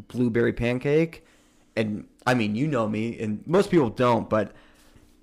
blueberry 0.08 0.52
pancake. 0.52 1.24
And 1.76 2.06
I 2.26 2.34
mean, 2.34 2.54
you 2.54 2.66
know 2.66 2.88
me, 2.88 3.18
and 3.18 3.46
most 3.46 3.70
people 3.70 3.90
don't, 3.90 4.28
but 4.28 4.52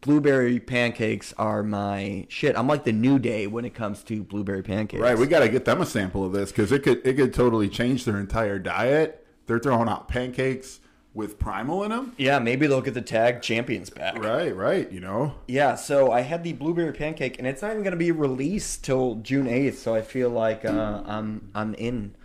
blueberry 0.01 0.59
pancakes 0.59 1.33
are 1.37 1.61
my 1.61 2.25
shit. 2.29 2.57
I'm 2.57 2.67
like 2.67 2.85
the 2.85 2.91
new 2.91 3.19
day 3.19 3.47
when 3.47 3.65
it 3.65 3.73
comes 3.73 4.03
to 4.03 4.23
blueberry 4.23 4.63
pancakes. 4.63 5.01
Right, 5.01 5.17
we 5.17 5.27
got 5.27 5.39
to 5.39 5.49
get 5.49 5.65
them 5.65 5.81
a 5.81 5.85
sample 5.85 6.25
of 6.25 6.31
this 6.31 6.51
because 6.51 6.71
it 6.71 6.83
could 6.83 7.05
it 7.05 7.15
could 7.15 7.33
totally 7.33 7.69
change 7.69 8.05
their 8.05 8.19
entire 8.19 8.57
diet. 8.57 9.25
They're 9.45 9.59
throwing 9.59 9.89
out 9.89 10.07
pancakes 10.07 10.79
with 11.13 11.39
Prymal 11.39 11.83
in 11.85 11.91
them. 11.91 12.13
yeah, 12.17 12.39
maybe 12.39 12.67
they'll 12.67 12.81
get 12.81 12.93
the 12.93 13.01
tag 13.01 13.41
champions 13.41 13.89
back. 13.89 14.23
Right, 14.23 14.55
right. 14.55 14.89
You 14.91 14.99
know, 14.99 15.33
Yeah, 15.47 15.75
so 15.75 16.11
I 16.11 16.21
had 16.21 16.43
the 16.43 16.53
blueberry 16.53 16.93
pancake, 16.93 17.39
and 17.39 17.47
it's 17.47 17.61
not 17.61 17.71
even 17.71 17.83
going 17.83 17.91
to 17.91 17.97
be 17.97 18.11
released 18.11 18.83
till 18.83 19.15
June 19.15 19.47
eighth. 19.47 19.79
So 19.79 19.95
I 19.95 20.01
feel 20.01 20.29
like 20.29 20.65
uh, 20.65 21.01
I'm 21.05 21.49
I'm 21.55 21.73
in, 21.75 22.15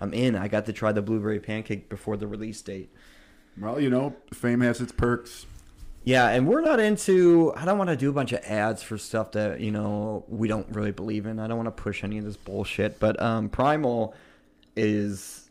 I'm 0.00 0.12
in. 0.12 0.36
I 0.36 0.48
got 0.48 0.66
to 0.66 0.72
try 0.72 0.92
the 0.92 1.02
blueberry 1.02 1.40
pancake 1.40 1.88
before 1.88 2.16
the 2.16 2.26
release 2.26 2.60
date. 2.60 2.90
well, 3.58 3.80
you 3.80 3.88
know, 3.90 4.14
fame 4.32 4.60
has 4.60 4.80
its 4.80 4.92
perks. 4.92 5.46
Yeah, 6.04 6.28
and 6.28 6.46
we're 6.46 6.60
not 6.60 6.78
into. 6.78 7.52
I 7.56 7.64
don't 7.64 7.78
want 7.78 7.90
to 7.90 7.96
do 7.96 8.10
a 8.10 8.12
bunch 8.12 8.32
of 8.32 8.40
ads 8.44 8.80
for 8.82 8.96
stuff 8.98 9.32
that 9.32 9.58
you 9.60 9.72
know 9.72 10.24
we 10.28 10.46
don't 10.46 10.68
really 10.70 10.92
believe 10.92 11.26
in. 11.26 11.40
I 11.40 11.48
don't 11.48 11.56
want 11.56 11.74
to 11.74 11.82
push 11.82 12.04
any 12.04 12.18
of 12.18 12.24
this 12.24 12.36
bullshit. 12.36 13.00
But 13.00 13.20
um, 13.20 13.48
Primal 13.48 14.14
is. 14.76 15.45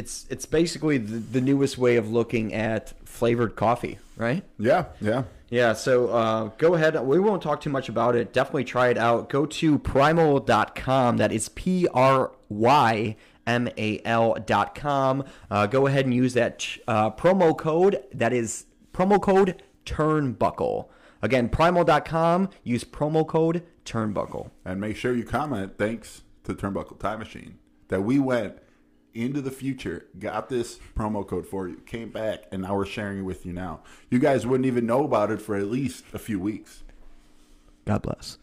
It's 0.00 0.26
it's 0.30 0.46
basically 0.46 0.96
the, 0.96 1.18
the 1.18 1.42
newest 1.42 1.76
way 1.76 1.96
of 1.96 2.10
looking 2.10 2.54
at 2.54 2.94
flavored 3.06 3.54
coffee, 3.54 3.98
right? 4.16 4.42
Yeah, 4.58 4.86
yeah. 4.98 5.24
Yeah, 5.50 5.74
so 5.74 6.08
uh, 6.08 6.44
go 6.56 6.74
ahead. 6.74 6.98
We 7.04 7.18
won't 7.18 7.42
talk 7.42 7.60
too 7.60 7.68
much 7.68 7.90
about 7.90 8.16
it. 8.16 8.32
Definitely 8.32 8.64
try 8.64 8.88
it 8.88 8.96
out. 8.96 9.28
Go 9.28 9.44
to 9.44 9.78
prymal.com. 9.78 11.18
That 11.18 11.32
is 11.32 11.50
P 11.50 11.86
R 11.92 12.32
Y 12.48 13.16
M 13.46 13.68
A 13.76 14.00
L.com. 14.06 15.24
Uh, 15.50 15.66
go 15.66 15.86
ahead 15.86 16.06
and 16.06 16.14
use 16.14 16.32
that 16.32 16.66
uh, 16.88 17.10
promo 17.10 17.54
code. 17.54 18.02
That 18.14 18.32
is 18.32 18.64
promo 18.94 19.20
code 19.20 19.62
Turnbuckle. 19.84 20.88
Again, 21.20 21.50
prymal.com. 21.50 22.48
Use 22.64 22.84
promo 22.84 23.26
code 23.26 23.64
Turnbuckle. 23.84 24.50
And 24.64 24.80
make 24.80 24.96
sure 24.96 25.14
you 25.14 25.24
comment. 25.24 25.76
Thanks 25.76 26.22
to 26.44 26.54
Turnbuckle 26.54 26.98
Time 26.98 27.18
Machine 27.18 27.58
that 27.88 28.00
we 28.00 28.18
went 28.18 28.56
into 29.14 29.40
the 29.40 29.50
future, 29.50 30.06
got 30.18 30.48
this 30.48 30.78
promo 30.96 31.26
code 31.26 31.46
for 31.46 31.68
you, 31.68 31.76
came 31.86 32.10
back, 32.10 32.44
and 32.52 32.62
now 32.62 32.76
we're 32.76 32.86
sharing 32.86 33.18
it 33.18 33.22
with 33.22 33.44
you 33.44 33.52
now. 33.52 33.80
You 34.10 34.18
guys 34.18 34.46
wouldn't 34.46 34.66
even 34.66 34.86
know 34.86 35.04
about 35.04 35.30
it 35.30 35.40
for 35.40 35.56
at 35.56 35.66
least 35.66 36.04
a 36.12 36.18
few 36.18 36.38
weeks. 36.38 36.82
God 37.84 38.02
bless. 38.02 38.38